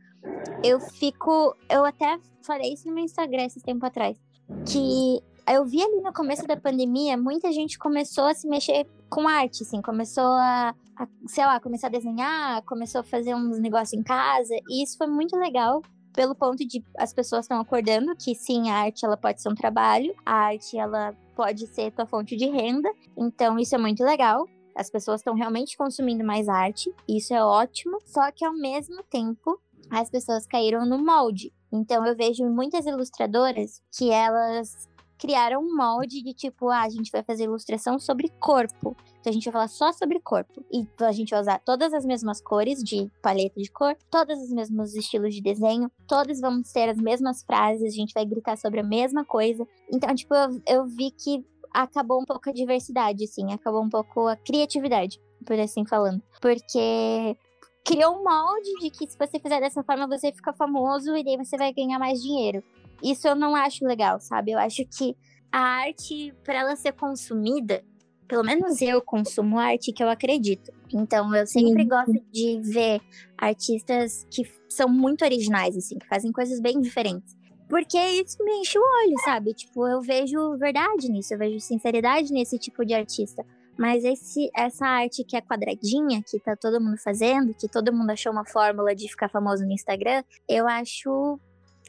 eu 0.63 0.79
fico. 0.79 1.55
Eu 1.69 1.85
até 1.85 2.19
falei 2.41 2.73
isso 2.73 2.87
no 2.87 2.93
meu 2.93 3.03
Instagram 3.03 3.45
esse 3.45 3.61
tempo 3.61 3.85
atrás. 3.85 4.17
Que 4.65 5.21
eu 5.47 5.65
vi 5.65 5.81
ali 5.81 6.01
no 6.01 6.13
começo 6.13 6.45
da 6.45 6.55
pandemia, 6.55 7.17
muita 7.17 7.51
gente 7.51 7.77
começou 7.77 8.25
a 8.25 8.33
se 8.33 8.47
mexer 8.47 8.85
com 9.09 9.27
arte, 9.27 9.63
assim, 9.63 9.81
começou 9.81 10.23
a, 10.23 10.75
a, 10.95 11.07
sei 11.27 11.45
lá, 11.45 11.59
começar 11.59 11.87
a 11.87 11.89
desenhar, 11.89 12.63
começou 12.63 13.01
a 13.01 13.03
fazer 13.03 13.35
uns 13.35 13.59
negócios 13.59 13.93
em 13.93 14.03
casa, 14.03 14.53
e 14.69 14.83
isso 14.83 14.97
foi 14.97 15.07
muito 15.07 15.35
legal, 15.35 15.81
pelo 16.13 16.35
ponto 16.35 16.65
de 16.65 16.83
as 16.97 17.13
pessoas 17.13 17.45
estão 17.45 17.59
acordando 17.59 18.15
que 18.15 18.35
sim, 18.35 18.69
a 18.69 18.75
arte 18.75 19.05
ela 19.05 19.17
pode 19.17 19.41
ser 19.41 19.49
um 19.49 19.55
trabalho, 19.55 20.13
a 20.25 20.33
arte 20.33 20.77
ela 20.77 21.15
pode 21.35 21.67
ser 21.67 21.91
tua 21.91 22.05
fonte 22.05 22.35
de 22.35 22.45
renda, 22.45 22.89
então 23.17 23.57
isso 23.57 23.75
é 23.75 23.77
muito 23.77 24.03
legal. 24.03 24.47
As 24.73 24.89
pessoas 24.89 25.19
estão 25.19 25.33
realmente 25.33 25.75
consumindo 25.75 26.23
mais 26.23 26.47
arte, 26.47 26.93
isso 27.07 27.33
é 27.33 27.43
ótimo, 27.43 27.97
só 28.05 28.31
que 28.31 28.45
ao 28.45 28.53
mesmo 28.53 29.03
tempo 29.03 29.59
as 29.91 30.09
pessoas 30.09 30.47
caíram 30.47 30.85
no 30.85 30.97
molde. 30.97 31.53
Então 31.71 32.05
eu 32.05 32.15
vejo 32.15 32.45
muitas 32.49 32.85
ilustradoras 32.85 33.81
que 33.91 34.09
elas 34.09 34.89
criaram 35.17 35.61
um 35.61 35.75
molde 35.75 36.23
de 36.23 36.33
tipo, 36.33 36.69
ah, 36.69 36.81
a 36.81 36.89
gente 36.89 37.11
vai 37.11 37.21
fazer 37.21 37.43
ilustração 37.43 37.99
sobre 37.99 38.29
corpo. 38.39 38.97
Então 39.19 39.29
a 39.29 39.33
gente 39.33 39.43
vai 39.45 39.53
falar 39.53 39.67
só 39.67 39.91
sobre 39.91 40.19
corpo. 40.19 40.65
E 40.71 40.87
a 40.99 41.11
gente 41.11 41.29
vai 41.29 41.41
usar 41.41 41.59
todas 41.59 41.93
as 41.93 42.03
mesmas 42.03 42.41
cores 42.41 42.83
de 42.83 43.07
paleta 43.21 43.61
de 43.61 43.69
cor, 43.69 43.95
todos 44.09 44.41
os 44.41 44.51
mesmos 44.51 44.95
estilos 44.95 45.35
de 45.35 45.41
desenho, 45.41 45.91
todos 46.07 46.39
vamos 46.39 46.71
ter 46.71 46.89
as 46.89 46.97
mesmas 46.97 47.43
frases, 47.43 47.93
a 47.93 47.95
gente 47.95 48.13
vai 48.15 48.25
gritar 48.25 48.57
sobre 48.57 48.79
a 48.79 48.83
mesma 48.83 49.23
coisa. 49.23 49.67
Então, 49.91 50.15
tipo, 50.15 50.33
eu, 50.33 50.61
eu 50.65 50.85
vi 50.87 51.11
que 51.11 51.45
acabou 51.71 52.19
um 52.19 52.25
pouco 52.25 52.49
a 52.49 52.53
diversidade, 52.53 53.23
assim, 53.23 53.53
acabou 53.53 53.83
um 53.83 53.89
pouco 53.89 54.27
a 54.27 54.35
criatividade, 54.35 55.21
por 55.45 55.59
assim 55.59 55.85
falando. 55.85 56.21
Porque 56.41 57.37
criou 57.83 58.15
um 58.15 58.23
molde 58.23 58.69
de 58.81 58.89
que 58.89 59.09
se 59.09 59.17
você 59.17 59.39
fizer 59.39 59.59
dessa 59.59 59.83
forma 59.83 60.07
você 60.07 60.31
fica 60.31 60.53
famoso 60.53 61.15
e 61.15 61.23
daí 61.23 61.37
você 61.37 61.57
vai 61.57 61.73
ganhar 61.73 61.99
mais 61.99 62.21
dinheiro. 62.21 62.63
Isso 63.03 63.27
eu 63.27 63.35
não 63.35 63.55
acho 63.55 63.85
legal, 63.85 64.19
sabe? 64.19 64.51
Eu 64.51 64.59
acho 64.59 64.85
que 64.85 65.15
a 65.51 65.59
arte, 65.59 66.33
para 66.43 66.59
ela 66.59 66.75
ser 66.75 66.93
consumida, 66.93 67.83
pelo 68.27 68.43
menos 68.43 68.81
eu 68.81 69.01
consumo 69.01 69.59
arte 69.59 69.91
que 69.91 70.03
eu 70.03 70.09
acredito. 70.09 70.71
Então 70.93 71.35
eu 71.35 71.45
sempre 71.45 71.83
Sim. 71.83 71.89
gosto 71.89 72.25
de 72.31 72.61
ver 72.63 73.01
artistas 73.37 74.25
que 74.29 74.43
são 74.69 74.87
muito 74.87 75.25
originais, 75.25 75.75
assim, 75.75 75.97
que 75.97 76.07
fazem 76.07 76.31
coisas 76.31 76.59
bem 76.59 76.79
diferentes. 76.79 77.35
Porque 77.67 77.97
isso 77.97 78.37
me 78.43 78.51
enche 78.59 78.77
o 78.77 78.81
olho, 78.81 79.15
sabe? 79.23 79.53
Tipo, 79.53 79.87
eu 79.87 80.01
vejo 80.01 80.57
verdade 80.57 81.09
nisso, 81.09 81.33
eu 81.33 81.37
vejo 81.37 81.59
sinceridade 81.59 82.31
nesse 82.31 82.59
tipo 82.59 82.85
de 82.85 82.93
artista. 82.93 83.45
Mas 83.77 84.03
esse, 84.03 84.49
essa 84.55 84.85
arte 84.85 85.23
que 85.23 85.35
é 85.35 85.41
quadradinha, 85.41 86.21
que 86.21 86.39
tá 86.39 86.55
todo 86.55 86.81
mundo 86.81 86.97
fazendo, 86.97 87.53
que 87.53 87.67
todo 87.67 87.93
mundo 87.93 88.11
achou 88.11 88.31
uma 88.31 88.45
fórmula 88.45 88.93
de 88.93 89.07
ficar 89.07 89.29
famoso 89.29 89.65
no 89.65 89.71
Instagram, 89.71 90.23
eu 90.47 90.67
acho 90.67 91.39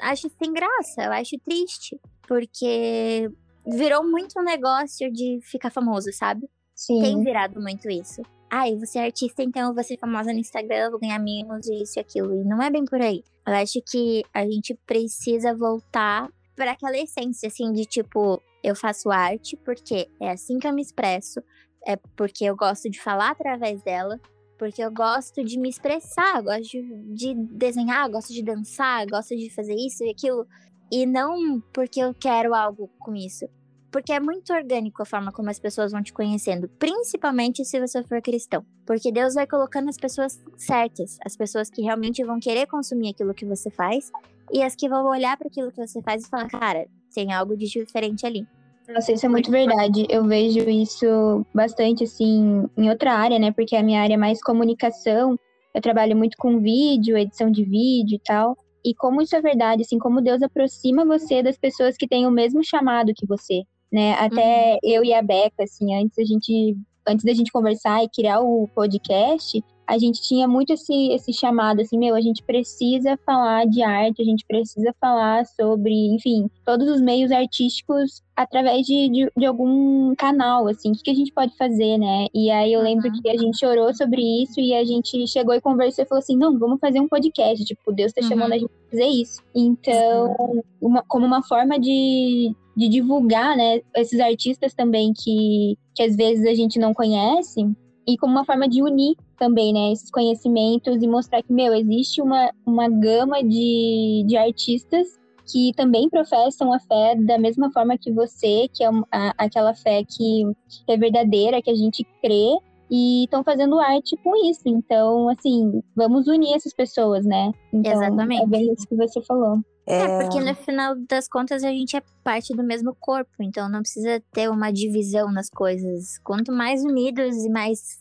acho 0.00 0.30
sem 0.30 0.52
graça, 0.52 1.02
eu 1.02 1.12
acho 1.12 1.38
triste, 1.40 2.00
porque 2.26 3.30
virou 3.66 4.04
muito 4.04 4.38
um 4.40 4.42
negócio 4.42 5.12
de 5.12 5.38
ficar 5.42 5.70
famoso, 5.70 6.12
sabe? 6.12 6.48
Sim. 6.74 7.00
Tem 7.00 7.22
virado 7.22 7.60
muito 7.60 7.88
isso. 7.88 8.22
Ai, 8.50 8.76
você 8.76 8.98
é 8.98 9.04
artista, 9.04 9.42
então 9.42 9.68
eu 9.68 9.74
vou 9.74 9.82
ser 9.82 9.96
famosa 9.98 10.32
no 10.32 10.38
Instagram, 10.38 10.90
vou 10.90 11.00
ganhar 11.00 11.18
mimos 11.18 11.66
e 11.66 11.82
isso 11.82 11.98
e 11.98 12.00
aquilo. 12.00 12.34
E 12.34 12.44
não 12.44 12.60
é 12.60 12.70
bem 12.70 12.84
por 12.84 13.00
aí. 13.00 13.22
Eu 13.46 13.54
acho 13.54 13.80
que 13.80 14.22
a 14.32 14.44
gente 14.44 14.74
precisa 14.86 15.54
voltar 15.54 16.28
para 16.54 16.72
aquela 16.72 16.98
essência, 16.98 17.46
assim, 17.46 17.72
de 17.72 17.86
tipo, 17.86 18.42
eu 18.62 18.76
faço 18.76 19.10
arte 19.10 19.56
porque 19.64 20.08
é 20.20 20.30
assim 20.30 20.58
que 20.58 20.66
eu 20.66 20.72
me 20.72 20.82
expresso, 20.82 21.42
é 21.86 21.96
porque 22.16 22.44
eu 22.44 22.56
gosto 22.56 22.88
de 22.90 23.00
falar 23.00 23.30
através 23.30 23.82
dela, 23.82 24.20
porque 24.58 24.82
eu 24.82 24.92
gosto 24.92 25.42
de 25.42 25.58
me 25.58 25.68
expressar, 25.68 26.40
gosto 26.42 26.62
de, 26.62 26.82
de 27.14 27.34
desenhar, 27.34 28.08
gosto 28.10 28.32
de 28.32 28.42
dançar, 28.42 29.06
gosto 29.06 29.36
de 29.36 29.50
fazer 29.50 29.74
isso 29.74 30.04
e 30.04 30.10
aquilo. 30.10 30.46
E 30.90 31.06
não 31.06 31.60
porque 31.72 32.00
eu 32.00 32.14
quero 32.14 32.54
algo 32.54 32.88
com 32.98 33.14
isso. 33.14 33.46
Porque 33.90 34.12
é 34.12 34.20
muito 34.20 34.52
orgânico 34.52 35.02
a 35.02 35.04
forma 35.04 35.32
como 35.32 35.50
as 35.50 35.58
pessoas 35.58 35.92
vão 35.92 36.02
te 36.02 36.12
conhecendo, 36.12 36.68
principalmente 36.78 37.64
se 37.64 37.78
você 37.78 38.02
for 38.04 38.22
cristão. 38.22 38.64
Porque 38.86 39.12
Deus 39.12 39.34
vai 39.34 39.46
colocando 39.46 39.88
as 39.88 39.98
pessoas 39.98 40.40
certas, 40.56 41.18
as 41.24 41.36
pessoas 41.36 41.68
que 41.68 41.82
realmente 41.82 42.24
vão 42.24 42.40
querer 42.40 42.66
consumir 42.66 43.10
aquilo 43.10 43.34
que 43.34 43.44
você 43.44 43.70
faz 43.70 44.10
e 44.50 44.62
as 44.62 44.74
que 44.74 44.88
vão 44.88 45.06
olhar 45.06 45.36
para 45.36 45.48
aquilo 45.48 45.70
que 45.70 45.86
você 45.86 46.00
faz 46.00 46.24
e 46.24 46.28
falar, 46.28 46.48
cara, 46.48 46.86
tem 47.14 47.32
algo 47.32 47.56
de 47.56 47.66
diferente 47.66 48.24
ali. 48.24 48.46
Nossa, 48.88 49.12
isso 49.12 49.24
é 49.24 49.28
muito 49.28 49.50
verdade. 49.50 50.06
Eu 50.08 50.24
vejo 50.24 50.68
isso 50.68 51.46
bastante, 51.54 52.04
assim, 52.04 52.64
em 52.76 52.90
outra 52.90 53.12
área, 53.12 53.38
né? 53.38 53.52
Porque 53.52 53.76
a 53.76 53.82
minha 53.82 54.02
área 54.02 54.14
é 54.14 54.16
mais 54.16 54.42
comunicação. 54.42 55.38
Eu 55.74 55.80
trabalho 55.80 56.16
muito 56.16 56.36
com 56.36 56.60
vídeo, 56.60 57.16
edição 57.16 57.50
de 57.50 57.64
vídeo 57.64 58.16
e 58.16 58.20
tal. 58.20 58.56
E 58.84 58.94
como 58.94 59.22
isso 59.22 59.36
é 59.36 59.40
verdade, 59.40 59.82
assim, 59.82 59.98
como 59.98 60.20
Deus 60.20 60.42
aproxima 60.42 61.04
você 61.04 61.42
das 61.42 61.56
pessoas 61.56 61.96
que 61.96 62.08
têm 62.08 62.26
o 62.26 62.30
mesmo 62.30 62.64
chamado 62.64 63.12
que 63.14 63.26
você, 63.26 63.62
né? 63.92 64.14
Até 64.14 64.72
uhum. 64.72 64.78
eu 64.82 65.04
e 65.04 65.14
a 65.14 65.22
Beca, 65.22 65.62
assim, 65.62 65.94
antes 65.94 66.18
a 66.18 66.24
gente, 66.24 66.76
antes 67.06 67.24
da 67.24 67.32
gente 67.32 67.52
conversar 67.52 68.02
e 68.02 68.08
criar 68.08 68.40
o 68.40 68.68
podcast, 68.74 69.62
a 69.92 69.98
gente 69.98 70.22
tinha 70.22 70.48
muito 70.48 70.72
esse, 70.72 71.10
esse 71.10 71.34
chamado, 71.34 71.82
assim, 71.82 71.98
meu, 71.98 72.14
a 72.14 72.20
gente 72.22 72.42
precisa 72.42 73.14
falar 73.26 73.66
de 73.66 73.82
arte, 73.82 74.22
a 74.22 74.24
gente 74.24 74.42
precisa 74.46 74.94
falar 74.98 75.44
sobre, 75.44 75.92
enfim, 76.14 76.48
todos 76.64 76.88
os 76.88 76.98
meios 76.98 77.30
artísticos 77.30 78.22
através 78.34 78.86
de, 78.86 79.10
de, 79.10 79.30
de 79.36 79.44
algum 79.44 80.14
canal, 80.14 80.66
assim, 80.66 80.92
o 80.92 80.94
que, 80.94 81.02
que, 81.02 81.10
a 81.10 81.14
gente 81.14 81.30
pode 81.30 81.54
fazer, 81.58 81.98
né? 81.98 82.26
E 82.32 82.50
aí 82.50 82.72
eu 82.72 82.80
lembro 82.80 83.06
uhum. 83.06 83.20
que 83.20 83.28
a 83.28 83.36
gente 83.36 83.58
chorou 83.58 83.92
sobre 83.92 84.22
isso 84.42 84.58
e 84.58 84.74
a 84.74 84.82
gente 84.82 85.26
chegou 85.26 85.54
e 85.54 85.60
conversou 85.60 86.06
e 86.06 86.08
falou 86.08 86.20
assim, 86.20 86.38
não, 86.38 86.58
vamos 86.58 86.80
fazer 86.80 86.98
um 86.98 87.06
podcast, 87.06 87.62
tipo, 87.62 87.92
Deus 87.92 88.14
tá 88.14 88.22
uhum. 88.22 88.28
chamando 88.28 88.52
a 88.54 88.58
gente 88.58 88.70
a 88.72 88.90
fazer 88.92 89.08
isso. 89.08 89.42
Então, 89.54 90.34
uma, 90.80 91.04
como 91.06 91.26
uma 91.26 91.42
forma 91.42 91.78
de, 91.78 92.56
de 92.74 92.88
divulgar, 92.88 93.58
né, 93.58 93.82
esses 93.94 94.18
artistas 94.20 94.72
também 94.72 95.12
que, 95.12 95.76
que 95.94 96.02
às 96.02 96.16
vezes 96.16 96.46
a 96.46 96.54
gente 96.54 96.78
não 96.78 96.94
conhece, 96.94 97.70
e 98.06 98.16
como 98.16 98.32
uma 98.32 98.44
forma 98.44 98.68
de 98.68 98.82
unir 98.82 99.16
também, 99.42 99.72
né, 99.72 99.90
esses 99.90 100.08
conhecimentos 100.08 101.02
e 101.02 101.08
mostrar 101.08 101.42
que, 101.42 101.52
meu, 101.52 101.74
existe 101.74 102.22
uma, 102.22 102.52
uma 102.64 102.88
gama 102.88 103.42
de, 103.42 104.22
de 104.24 104.36
artistas 104.36 105.08
que 105.50 105.72
também 105.76 106.08
professam 106.08 106.72
a 106.72 106.78
fé 106.78 107.16
da 107.16 107.36
mesma 107.38 107.68
forma 107.72 107.98
que 107.98 108.12
você, 108.12 108.68
que 108.72 108.84
é 108.84 108.88
a, 109.10 109.34
aquela 109.36 109.74
fé 109.74 110.04
que 110.04 110.44
é 110.88 110.96
verdadeira, 110.96 111.60
que 111.60 111.70
a 111.70 111.74
gente 111.74 112.06
crê, 112.22 112.56
e 112.88 113.24
estão 113.24 113.42
fazendo 113.42 113.80
arte 113.80 114.16
com 114.22 114.48
isso. 114.48 114.62
Então, 114.66 115.28
assim, 115.28 115.82
vamos 115.96 116.28
unir 116.28 116.54
essas 116.54 116.72
pessoas, 116.72 117.24
né? 117.24 117.50
Então, 117.72 117.90
Exatamente. 117.90 118.42
É 118.44 118.46
bem 118.46 118.72
isso 118.72 118.86
que 118.86 118.94
você 118.94 119.20
falou. 119.22 119.58
É... 119.88 120.02
é, 120.02 120.22
porque 120.22 120.40
no 120.40 120.54
final 120.54 120.94
das 121.08 121.26
contas 121.26 121.64
a 121.64 121.70
gente 121.70 121.96
é 121.96 122.02
parte 122.22 122.54
do 122.54 122.62
mesmo 122.62 122.94
corpo, 123.00 123.32
então 123.40 123.68
não 123.68 123.80
precisa 123.80 124.22
ter 124.32 124.48
uma 124.48 124.70
divisão 124.70 125.32
nas 125.32 125.48
coisas. 125.50 126.18
Quanto 126.22 126.52
mais 126.52 126.84
unidos 126.84 127.34
e 127.44 127.48
mais 127.48 127.98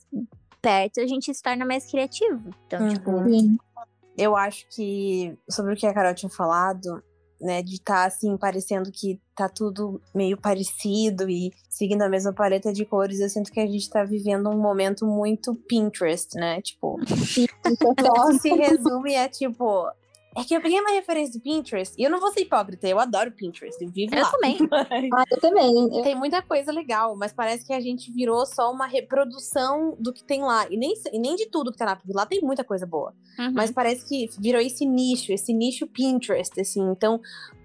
perto, 0.61 1.01
a 1.01 1.07
gente 1.07 1.33
se 1.33 1.41
torna 1.41 1.65
mais 1.65 1.89
criativo. 1.89 2.49
Então, 2.67 2.81
uhum. 2.81 2.93
tipo. 2.93 3.23
Sim. 3.29 3.57
Eu 4.17 4.35
acho 4.35 4.67
que, 4.69 5.35
sobre 5.49 5.73
o 5.73 5.75
que 5.75 5.87
a 5.87 5.93
Carol 5.93 6.13
tinha 6.13 6.29
falado, 6.29 7.01
né, 7.41 7.61
de 7.63 7.75
estar 7.75 8.01
tá, 8.01 8.05
assim, 8.05 8.37
parecendo 8.37 8.91
que 8.91 9.19
tá 9.35 9.49
tudo 9.49 9.99
meio 10.13 10.37
parecido 10.37 11.27
e 11.29 11.51
seguindo 11.69 12.03
a 12.03 12.09
mesma 12.09 12.31
paleta 12.31 12.71
de 12.71 12.85
cores, 12.85 13.19
eu 13.19 13.29
sinto 13.29 13.51
que 13.51 13.59
a 13.59 13.65
gente 13.65 13.89
tá 13.89 14.03
vivendo 14.03 14.49
um 14.49 14.59
momento 14.59 15.05
muito 15.05 15.55
Pinterest, 15.55 16.35
né? 16.35 16.61
Tipo, 16.61 16.99
se 18.39 18.49
resume 18.49 19.15
a 19.15 19.27
tipo, 19.27 19.87
é 20.35 20.43
que 20.43 20.55
eu 20.55 20.61
peguei 20.61 20.79
uma 20.79 20.91
referência 20.91 21.33
do 21.33 21.43
Pinterest 21.43 21.93
e 21.97 22.03
eu 22.03 22.09
não 22.09 22.19
vou 22.19 22.31
ser 22.31 22.41
hipócrita, 22.41 22.87
eu 22.87 22.99
adoro 22.99 23.31
Pinterest, 23.31 23.83
eu 23.83 23.89
vivo 23.89 24.15
eu 24.15 24.21
lá. 24.21 24.31
Também. 24.31 24.57
ah, 25.13 25.25
eu 25.29 25.39
também. 25.39 26.03
Tem 26.03 26.15
muita 26.15 26.41
coisa 26.41 26.71
legal, 26.71 27.15
mas 27.17 27.33
parece 27.33 27.65
que 27.65 27.73
a 27.73 27.81
gente 27.81 28.11
virou 28.11 28.45
só 28.45 28.71
uma 28.71 28.85
reprodução 28.85 29.95
do 29.99 30.13
que 30.13 30.23
tem 30.23 30.41
lá. 30.41 30.67
E 30.69 30.77
nem, 30.77 30.93
e 31.11 31.19
nem 31.19 31.35
de 31.35 31.47
tudo 31.47 31.71
que 31.71 31.77
tá 31.77 31.85
lá, 31.85 31.95
porque 31.97 32.13
lá 32.13 32.25
tem 32.25 32.39
muita 32.41 32.63
coisa 32.63 32.85
boa. 32.85 33.13
Uhum. 33.37 33.51
Mas 33.53 33.71
parece 33.71 34.07
que 34.07 34.29
virou 34.39 34.61
esse 34.61 34.85
nicho, 34.85 35.33
esse 35.33 35.53
nicho 35.53 35.85
Pinterest, 35.85 36.59
assim. 36.61 36.81
Então, 36.91 37.19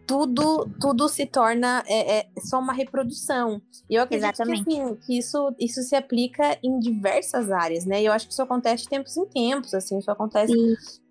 tudo 0.04 0.68
tudo 0.80 1.08
se 1.08 1.26
torna 1.26 1.82
é, 1.86 2.18
é 2.18 2.26
só 2.40 2.58
uma 2.58 2.72
reprodução. 2.72 3.62
E 3.88 3.94
eu 3.94 4.02
acredito 4.02 4.34
Exatamente. 4.34 4.64
que, 4.64 4.80
assim, 4.80 4.96
que 5.06 5.18
isso, 5.18 5.54
isso 5.58 5.82
se 5.82 5.94
aplica 5.94 6.58
em 6.62 6.80
diversas 6.80 7.50
áreas, 7.50 7.84
né? 7.84 8.02
E 8.02 8.06
eu 8.06 8.12
acho 8.12 8.26
que 8.26 8.32
isso 8.32 8.42
acontece 8.42 8.84
de 8.84 8.88
tempos 8.88 9.16
em 9.16 9.26
tempos, 9.26 9.72
assim, 9.72 9.98
isso 9.98 10.10
acontece 10.10 10.52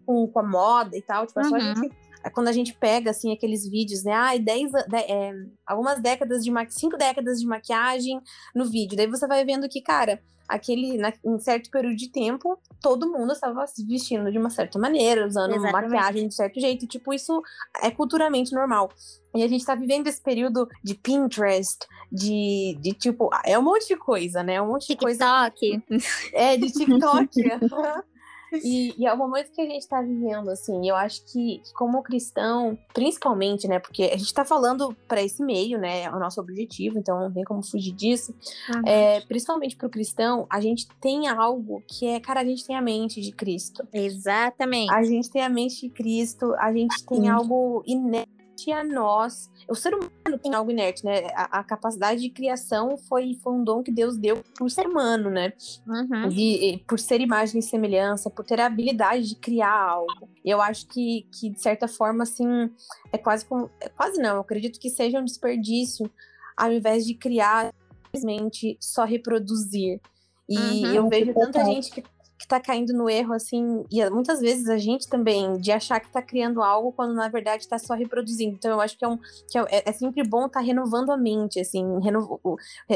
com, 0.05 0.27
com 0.27 0.39
a 0.39 0.43
moda 0.43 0.95
e 0.95 1.01
tal. 1.01 1.25
Tipo, 1.25 1.39
é 1.39 1.43
só 1.43 1.55
a 1.55 1.59
gente 1.59 1.91
é 2.25 2.29
quando 2.31 2.47
a 2.47 2.51
gente 2.51 2.73
pega, 2.73 3.11
assim, 3.11 3.31
aqueles 3.31 3.69
vídeos, 3.69 4.03
né? 4.03 4.11
Ai, 4.11 4.39
dez, 4.39 4.71
de, 4.71 4.97
é, 4.97 5.31
algumas 5.63 6.01
décadas 6.01 6.43
de 6.43 6.49
maquiagem, 6.49 6.79
cinco 6.79 6.97
décadas 6.97 7.39
de 7.39 7.45
maquiagem 7.45 8.19
no 8.55 8.65
vídeo. 8.65 8.97
Daí 8.97 9.05
você 9.05 9.27
vai 9.27 9.45
vendo 9.45 9.69
que, 9.69 9.79
cara, 9.79 10.19
aquele, 10.47 10.97
na, 10.97 11.13
em 11.23 11.37
certo 11.37 11.69
período 11.69 11.95
de 11.95 12.09
tempo, 12.09 12.57
todo 12.81 13.11
mundo 13.11 13.31
estava 13.31 13.67
se 13.67 13.85
vestindo 13.85 14.31
de 14.31 14.39
uma 14.39 14.49
certa 14.49 14.79
maneira, 14.79 15.27
usando 15.27 15.53
Exatamente. 15.53 15.91
maquiagem 15.91 16.27
de 16.27 16.33
certo 16.33 16.59
jeito. 16.59 16.85
E, 16.85 16.87
tipo, 16.87 17.13
isso 17.13 17.43
é 17.79 17.91
culturalmente 17.91 18.53
normal. 18.55 18.89
E 19.35 19.43
a 19.43 19.47
gente 19.47 19.63
tá 19.63 19.75
vivendo 19.75 20.07
esse 20.07 20.21
período 20.21 20.67
de 20.83 20.95
Pinterest, 20.95 21.85
de, 22.11 22.75
de 22.81 22.93
tipo, 22.93 23.29
é 23.45 23.59
um 23.59 23.63
monte 23.63 23.87
de 23.87 23.97
coisa, 23.97 24.41
né? 24.41 24.59
Um 24.59 24.69
monte 24.69 24.87
de 24.87 24.95
TikTok. 24.95 25.83
coisa. 25.87 26.05
É, 26.33 26.57
de 26.57 26.71
TikTok. 26.71 27.29
E, 28.63 28.93
e, 28.97 29.05
é 29.05 29.13
o 29.13 29.17
momento 29.17 29.51
que 29.51 29.61
a 29.61 29.65
gente 29.65 29.87
tá 29.87 30.01
vivendo, 30.01 30.49
assim. 30.49 30.87
Eu 30.87 30.95
acho 30.95 31.23
que, 31.25 31.61
como 31.75 32.03
cristão, 32.03 32.77
principalmente, 32.93 33.67
né? 33.67 33.79
Porque 33.79 34.03
a 34.03 34.17
gente 34.17 34.33
tá 34.33 34.45
falando 34.45 34.95
para 35.07 35.21
esse 35.21 35.43
meio, 35.43 35.79
né? 35.79 36.03
É 36.03 36.09
o 36.09 36.19
nosso 36.19 36.39
objetivo, 36.39 36.97
então 36.97 37.19
não 37.19 37.31
tem 37.31 37.43
como 37.43 37.63
fugir 37.63 37.93
disso. 37.93 38.33
Uhum. 38.73 38.81
É, 38.85 39.21
principalmente 39.21 39.75
pro 39.75 39.89
cristão, 39.89 40.45
a 40.49 40.59
gente 40.59 40.87
tem 41.01 41.27
algo 41.27 41.83
que 41.87 42.07
é, 42.07 42.19
cara, 42.19 42.41
a 42.41 42.45
gente 42.45 42.65
tem 42.65 42.75
a 42.75 42.81
mente 42.81 43.21
de 43.21 43.31
Cristo. 43.31 43.87
Exatamente. 43.91 44.93
A 44.93 45.03
gente 45.03 45.29
tem 45.29 45.41
a 45.41 45.49
mente 45.49 45.81
de 45.81 45.89
Cristo, 45.89 46.53
a 46.55 46.71
gente 46.71 47.03
tem 47.05 47.29
algo 47.29 47.83
inédito 47.85 48.34
a 48.71 48.83
nós. 48.83 49.49
O 49.69 49.75
ser 49.75 49.93
humano 49.93 50.39
tem 50.41 50.53
algo 50.53 50.71
inerte, 50.71 51.03
né? 51.03 51.27
A, 51.33 51.59
a, 51.59 51.63
capacidade 51.63 52.21
de 52.21 52.29
criação 52.29 52.97
foi, 52.97 53.37
foi 53.41 53.53
um 53.53 53.63
dom 53.63 53.83
que 53.83 53.91
Deus 53.91 54.17
deu 54.17 54.43
pro 54.53 54.69
ser 54.69 54.87
humano, 54.87 55.29
né? 55.29 55.53
Uhum. 55.87 56.29
De, 56.29 56.83
por 56.87 56.99
ser 56.99 57.21
imagem 57.21 57.59
e 57.59 57.63
semelhança, 57.63 58.29
por 58.29 58.45
ter 58.45 58.59
a 58.59 58.65
habilidade 58.65 59.29
de 59.29 59.35
criar 59.35 59.73
algo. 59.73 60.29
Eu 60.43 60.61
acho 60.61 60.87
que, 60.87 61.27
que 61.31 61.49
de 61.49 61.61
certa 61.61 61.87
forma, 61.87 62.23
assim, 62.23 62.69
é 63.11 63.17
quase 63.17 63.45
como. 63.45 63.69
É 63.79 63.89
quase 63.89 64.21
não, 64.21 64.35
eu 64.35 64.41
acredito 64.41 64.79
que 64.79 64.89
seja 64.89 65.19
um 65.19 65.25
desperdício 65.25 66.09
ao 66.55 66.71
invés 66.71 67.05
de 67.05 67.13
criar, 67.13 67.73
simplesmente 68.05 68.77
só 68.79 69.03
reproduzir. 69.03 69.99
E 70.47 70.57
uhum, 70.57 70.93
eu 70.93 71.09
vejo 71.09 71.33
tanta 71.33 71.65
gente 71.65 71.91
que 71.91 72.03
que 72.45 72.49
tá 72.49 72.59
caindo 72.59 72.93
no 72.93 73.09
erro, 73.09 73.33
assim, 73.33 73.83
e 73.91 74.07
muitas 74.11 74.39
vezes 74.39 74.69
a 74.69 74.77
gente 74.77 75.09
também, 75.09 75.57
de 75.57 75.71
achar 75.71 75.99
que 75.99 76.11
tá 76.11 76.21
criando 76.21 76.61
algo 76.61 76.91
quando 76.91 77.15
na 77.15 77.27
verdade 77.27 77.67
tá 77.67 77.79
só 77.79 77.95
reproduzindo. 77.95 78.55
Então 78.55 78.71
eu 78.71 78.79
acho 78.79 78.95
que 78.97 79.03
é, 79.03 79.07
um, 79.07 79.17
que 79.49 79.57
é, 79.57 79.83
é 79.85 79.91
sempre 79.91 80.23
bom 80.23 80.47
tá 80.47 80.59
renovando 80.59 81.11
a 81.11 81.17
mente, 81.17 81.59
assim, 81.59 81.83
reno, 82.01 82.39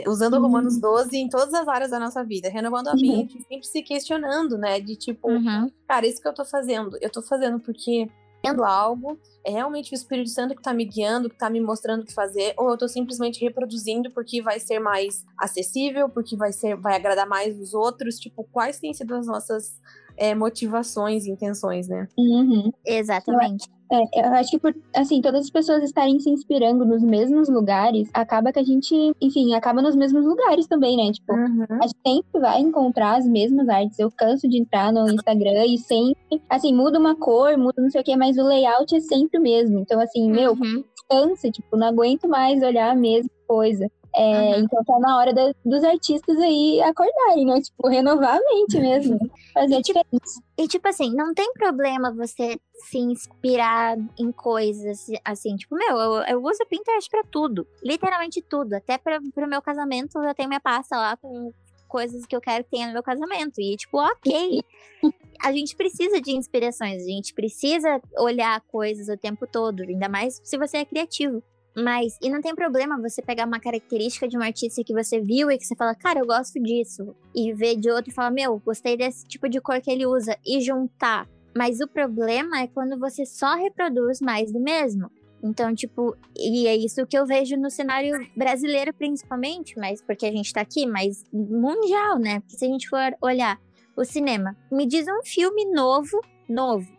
usando 0.07 0.35
uhum. 0.35 0.43
Romanos 0.43 0.79
12 0.79 1.17
em 1.17 1.27
todas 1.27 1.53
as 1.53 1.67
áreas 1.67 1.89
da 1.89 1.99
nossa 1.99 2.23
vida, 2.23 2.47
renovando 2.47 2.89
a 2.89 2.93
uhum. 2.93 3.01
mente, 3.01 3.41
sempre 3.41 3.65
se 3.65 3.81
questionando, 3.81 4.55
né, 4.55 4.79
de 4.79 4.95
tipo, 4.95 5.31
uhum. 5.31 5.71
cara, 5.87 6.05
isso 6.05 6.21
que 6.21 6.27
eu 6.27 6.33
tô 6.33 6.45
fazendo, 6.45 6.95
eu 7.01 7.09
tô 7.09 7.23
fazendo 7.23 7.59
porque 7.59 8.07
fazendo 8.41 8.63
algo, 8.63 9.19
é 9.45 9.51
realmente 9.51 9.93
o 9.93 9.95
Espírito 9.95 10.29
Santo 10.29 10.53
que 10.53 10.61
está 10.61 10.73
me 10.73 10.85
guiando, 10.85 11.29
que 11.29 11.35
está 11.35 11.49
me 11.49 11.59
mostrando 11.59 12.01
o 12.01 12.05
que 12.05 12.13
fazer, 12.13 12.53
ou 12.57 12.69
eu 12.69 12.73
estou 12.73 12.87
simplesmente 12.87 13.39
reproduzindo 13.41 14.11
porque 14.11 14.41
vai 14.41 14.59
ser 14.59 14.79
mais 14.79 15.25
acessível, 15.37 16.09
porque 16.09 16.35
vai 16.35 16.51
ser, 16.51 16.75
vai 16.75 16.95
agradar 16.95 17.27
mais 17.27 17.59
os 17.59 17.73
outros, 17.73 18.17
tipo, 18.17 18.43
quais 18.51 18.79
têm 18.79 18.93
sido 18.93 19.15
as 19.15 19.27
nossas 19.27 19.79
é, 20.19 20.35
motivações, 20.35 21.25
intenções, 21.25 21.87
né? 21.87 22.07
Uhum. 22.17 22.71
Exatamente. 22.85 23.67
É, 23.91 24.19
eu 24.27 24.33
acho 24.35 24.51
que 24.51 24.59
por, 24.59 24.75
assim, 24.95 25.19
todas 25.19 25.45
as 25.45 25.49
pessoas 25.49 25.81
estarem 25.81 26.19
se 26.19 26.29
inspirando 26.29 26.85
nos 26.85 27.01
mesmos 27.01 27.49
lugares, 27.49 28.07
acaba 28.13 28.51
que 28.51 28.59
a 28.59 28.63
gente, 28.63 28.93
enfim, 29.19 29.55
acaba 29.55 29.81
nos 29.81 29.95
mesmos 29.95 30.23
lugares 30.25 30.67
também, 30.67 30.95
né? 30.95 31.11
Tipo, 31.11 31.33
Uhum. 31.33 31.65
a 31.81 31.87
gente 31.87 31.97
sempre 32.05 32.39
vai 32.39 32.59
encontrar 32.61 33.17
as 33.17 33.25
mesmas 33.25 33.67
artes. 33.67 33.97
Eu 33.97 34.11
canso 34.11 34.47
de 34.47 34.59
entrar 34.61 34.93
no 34.93 35.09
Instagram 35.09 35.65
e 35.65 35.77
sempre, 35.79 36.39
assim, 36.47 36.71
muda 36.75 36.99
uma 36.99 37.15
cor, 37.15 37.57
muda 37.57 37.81
não 37.81 37.89
sei 37.89 38.01
o 38.01 38.03
que, 38.03 38.15
mas 38.15 38.37
o 38.37 38.43
layout 38.43 38.95
é 38.95 38.99
sempre 38.99 39.39
o 39.39 39.41
mesmo. 39.41 39.79
Então, 39.79 39.99
assim, 39.99 40.29
meu, 40.29 40.51
Uhum. 40.51 40.83
cansa, 41.09 41.49
tipo, 41.49 41.75
não 41.75 41.87
aguento 41.87 42.27
mais 42.27 42.61
olhar 42.61 42.91
a 42.91 42.95
mesma 42.95 43.31
coisa. 43.47 43.87
É, 44.15 44.55
Uhum. 44.55 44.59
Então 44.63 44.83
tá 44.83 44.99
na 44.99 45.17
hora 45.17 45.33
da- 45.33 45.53
dos 45.63 45.83
artistas 45.83 46.37
aí 46.39 46.81
acordarem, 46.81 47.45
né? 47.45 47.61
Tipo, 47.61 47.87
renovar 47.87 48.37
a 48.37 48.41
mente 48.53 48.79
mesmo. 48.79 49.19
Fazer 49.53 49.75
a 49.75 49.81
diferença. 49.81 50.41
E 50.57 50.67
tipo 50.67 50.87
assim, 50.87 51.13
não 51.13 51.33
tem 51.33 51.51
problema 51.53 52.11
você 52.11 52.59
se 52.89 52.97
inspirar 52.97 53.97
em 54.17 54.31
coisas 54.31 55.05
assim, 55.23 55.55
tipo, 55.55 55.75
meu, 55.75 55.97
eu, 55.97 56.13
eu 56.23 56.43
uso 56.43 56.65
Pinterest 56.69 57.09
pra 57.09 57.23
tudo, 57.23 57.67
literalmente 57.83 58.41
tudo, 58.41 58.73
até 58.73 58.97
pra, 58.97 59.19
pro 59.33 59.47
meu 59.47 59.61
casamento 59.61 60.17
eu 60.21 60.33
tenho 60.33 60.49
minha 60.49 60.59
pasta 60.61 60.95
lá 60.97 61.17
com 61.17 61.51
coisas 61.87 62.25
que 62.25 62.35
eu 62.35 62.41
quero 62.41 62.63
que 62.63 62.69
tenha 62.71 62.87
no 62.87 62.93
meu 62.93 63.03
casamento, 63.03 63.59
e 63.59 63.75
tipo, 63.75 63.97
ok, 63.97 64.61
a 65.41 65.51
gente 65.51 65.75
precisa 65.75 66.21
de 66.21 66.31
inspirações, 66.31 67.03
a 67.03 67.07
gente 67.07 67.33
precisa 67.33 68.01
olhar 68.17 68.61
coisas 68.71 69.07
o 69.09 69.17
tempo 69.17 69.45
todo, 69.47 69.81
ainda 69.81 70.07
mais 70.09 70.39
se 70.43 70.57
você 70.57 70.77
é 70.77 70.85
criativo. 70.85 71.41
Mas, 71.83 72.17
e 72.21 72.29
não 72.29 72.41
tem 72.41 72.55
problema 72.55 72.99
você 72.99 73.21
pegar 73.21 73.45
uma 73.45 73.59
característica 73.59 74.27
de 74.27 74.37
um 74.37 74.41
artista 74.41 74.83
que 74.83 74.93
você 74.93 75.21
viu 75.21 75.49
e 75.49 75.57
que 75.57 75.65
você 75.65 75.75
fala, 75.75 75.95
cara, 75.95 76.19
eu 76.19 76.25
gosto 76.25 76.61
disso. 76.61 77.15
E 77.35 77.53
ver 77.53 77.75
de 77.75 77.89
outro 77.89 78.11
e 78.11 78.13
falar, 78.13 78.31
meu, 78.31 78.59
gostei 78.59 78.97
desse 78.97 79.27
tipo 79.27 79.47
de 79.47 79.61
cor 79.61 79.79
que 79.81 79.89
ele 79.89 80.05
usa. 80.05 80.37
E 80.45 80.59
juntar. 80.61 81.27
Mas 81.55 81.79
o 81.79 81.87
problema 81.87 82.59
é 82.59 82.67
quando 82.67 82.99
você 82.99 83.25
só 83.25 83.55
reproduz 83.55 84.19
mais 84.19 84.51
do 84.51 84.59
mesmo. 84.59 85.09
Então, 85.41 85.73
tipo, 85.73 86.15
e 86.37 86.67
é 86.67 86.75
isso 86.75 87.05
que 87.07 87.17
eu 87.17 87.25
vejo 87.25 87.55
no 87.55 87.71
cenário 87.71 88.13
brasileiro, 88.35 88.93
principalmente, 88.93 89.77
mas 89.77 90.01
porque 90.01 90.25
a 90.25 90.31
gente 90.31 90.51
tá 90.51 90.61
aqui, 90.61 90.85
mas 90.85 91.23
mundial, 91.31 92.19
né? 92.19 92.41
Porque 92.41 92.57
se 92.57 92.65
a 92.65 92.67
gente 92.67 92.89
for 92.89 93.15
olhar 93.21 93.57
o 93.95 94.03
cinema, 94.03 94.55
me 94.71 94.85
diz 94.85 95.07
um 95.07 95.23
filme 95.23 95.65
novo, 95.65 96.19
novo, 96.47 96.91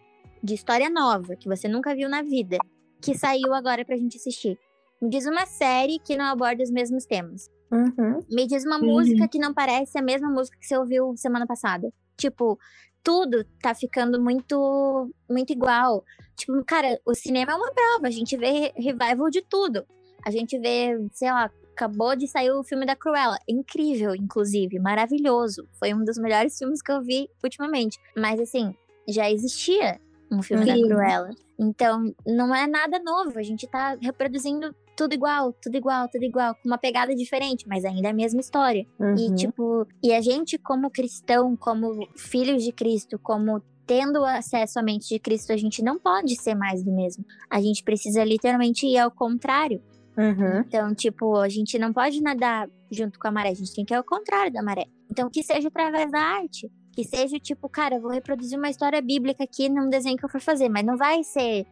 de 0.42 0.54
história 0.54 0.88
nova, 0.88 1.36
que 1.36 1.48
você 1.48 1.68
nunca 1.68 1.94
viu 1.94 2.08
na 2.08 2.22
vida, 2.22 2.56
que 3.00 3.16
saiu 3.16 3.52
agora 3.52 3.84
pra 3.84 3.96
gente 3.96 4.16
assistir. 4.16 4.58
Me 5.00 5.08
diz 5.08 5.26
uma 5.26 5.46
série 5.46 5.98
que 5.98 6.16
não 6.16 6.26
aborda 6.26 6.62
os 6.62 6.70
mesmos 6.70 7.04
temas. 7.06 7.50
Uhum. 7.70 8.20
Me 8.30 8.46
diz 8.46 8.64
uma 8.64 8.78
Uhum. 8.78 8.86
música 8.86 9.28
que 9.28 9.38
não 9.38 9.54
parece 9.54 9.98
a 9.98 10.02
mesma 10.02 10.28
música 10.30 10.58
que 10.58 10.66
você 10.66 10.76
ouviu 10.76 11.16
semana 11.16 11.46
passada. 11.46 11.90
Tipo, 12.16 12.58
tudo 13.02 13.44
tá 13.62 13.74
ficando 13.74 14.20
muito 14.20 15.10
muito 15.28 15.52
igual. 15.52 16.04
Tipo, 16.36 16.62
cara, 16.64 17.00
o 17.06 17.14
cinema 17.14 17.52
é 17.52 17.54
uma 17.54 17.72
prova, 17.72 18.08
a 18.08 18.10
gente 18.10 18.36
vê 18.36 18.72
revival 18.76 19.30
de 19.30 19.40
tudo. 19.42 19.84
A 20.24 20.30
gente 20.30 20.58
vê, 20.58 20.98
sei 21.12 21.30
lá, 21.30 21.50
acabou 21.72 22.14
de 22.14 22.26
sair 22.28 22.50
o 22.50 22.62
filme 22.62 22.84
da 22.84 22.94
Cruella, 22.94 23.38
incrível, 23.48 24.14
inclusive, 24.14 24.78
maravilhoso. 24.78 25.66
Foi 25.78 25.94
um 25.94 26.04
dos 26.04 26.18
melhores 26.18 26.58
filmes 26.58 26.82
que 26.82 26.92
eu 26.92 27.00
vi 27.00 27.26
ultimamente. 27.42 27.98
Mas 28.14 28.38
assim, 28.38 28.74
já 29.08 29.30
existia 29.30 29.98
um 30.30 30.42
filme 30.42 30.66
da 30.66 30.74
Sim. 30.74 30.86
Cruella. 30.88 31.30
Então, 31.58 32.12
não 32.26 32.54
é 32.54 32.66
nada 32.66 32.98
novo, 33.02 33.38
a 33.38 33.42
gente 33.42 33.66
tá 33.66 33.96
reproduzindo 34.00 34.74
tudo 35.00 35.14
igual, 35.14 35.52
tudo 35.62 35.76
igual, 35.76 36.08
tudo 36.10 36.24
igual, 36.24 36.54
com 36.54 36.68
uma 36.68 36.76
pegada 36.76 37.14
diferente, 37.14 37.66
mas 37.66 37.86
ainda 37.86 38.08
é 38.08 38.10
a 38.10 38.14
mesma 38.14 38.38
história. 38.38 38.86
E 39.16 39.28
Uhum. 39.28 39.34
tipo, 39.34 39.86
e 40.02 40.12
a 40.12 40.20
gente 40.20 40.58
como 40.58 40.90
cristão, 40.90 41.56
como 41.56 42.06
filhos 42.14 42.62
de 42.62 42.70
Cristo, 42.70 43.18
como 43.18 43.62
tendo 43.86 44.22
acesso 44.24 44.78
à 44.78 44.82
mente 44.82 45.08
de 45.08 45.18
Cristo, 45.18 45.54
a 45.54 45.56
gente 45.56 45.82
não 45.82 45.98
pode 45.98 46.36
ser 46.36 46.54
mais 46.54 46.84
do 46.84 46.92
mesmo. 46.94 47.24
A 47.48 47.62
gente 47.62 47.82
precisa 47.82 48.22
literalmente 48.22 48.86
ir 48.86 48.98
ao 48.98 49.10
contrário. 49.10 49.82
Uhum. 50.18 50.60
Então, 50.60 50.94
tipo, 50.94 51.36
a 51.36 51.48
gente 51.48 51.78
não 51.78 51.94
pode 51.94 52.20
nadar 52.22 52.68
junto 52.90 53.18
com 53.18 53.26
a 53.26 53.30
maré, 53.30 53.48
a 53.50 53.54
gente 53.54 53.74
tem 53.74 53.84
que 53.86 53.94
ir 53.94 53.96
ao 53.96 54.04
contrário 54.04 54.52
da 54.52 54.62
maré. 54.62 54.84
Então, 55.10 55.30
que 55.30 55.42
seja 55.42 55.68
através 55.68 56.10
da 56.10 56.20
arte. 56.20 56.70
Que 56.92 57.04
seja, 57.04 57.38
tipo, 57.38 57.68
cara, 57.68 57.94
eu 57.94 58.02
vou 58.02 58.10
reproduzir 58.10 58.58
uma 58.58 58.68
história 58.68 59.00
bíblica 59.00 59.44
aqui 59.44 59.68
num 59.68 59.88
desenho 59.88 60.16
que 60.18 60.24
eu 60.24 60.28
for 60.28 60.40
fazer, 60.40 60.68
mas 60.68 60.84
não 60.84 60.96
vai 60.96 61.22
ser 61.24 61.64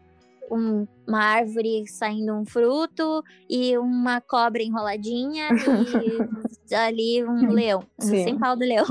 um- 0.50 0.87
uma 1.06 1.22
árvore 1.22 1.87
saindo 1.88 2.34
um 2.34 2.44
fruto 2.44 3.22
e 3.48 3.76
uma 3.78 4.20
cobra 4.20 4.62
enroladinha 4.62 5.48
e 6.70 6.74
ali 6.74 7.24
um 7.24 7.50
leão. 7.52 7.82
Sim. 8.00 8.24
Sem 8.24 8.38
pau 8.38 8.56
do 8.56 8.64
leão. 8.64 8.87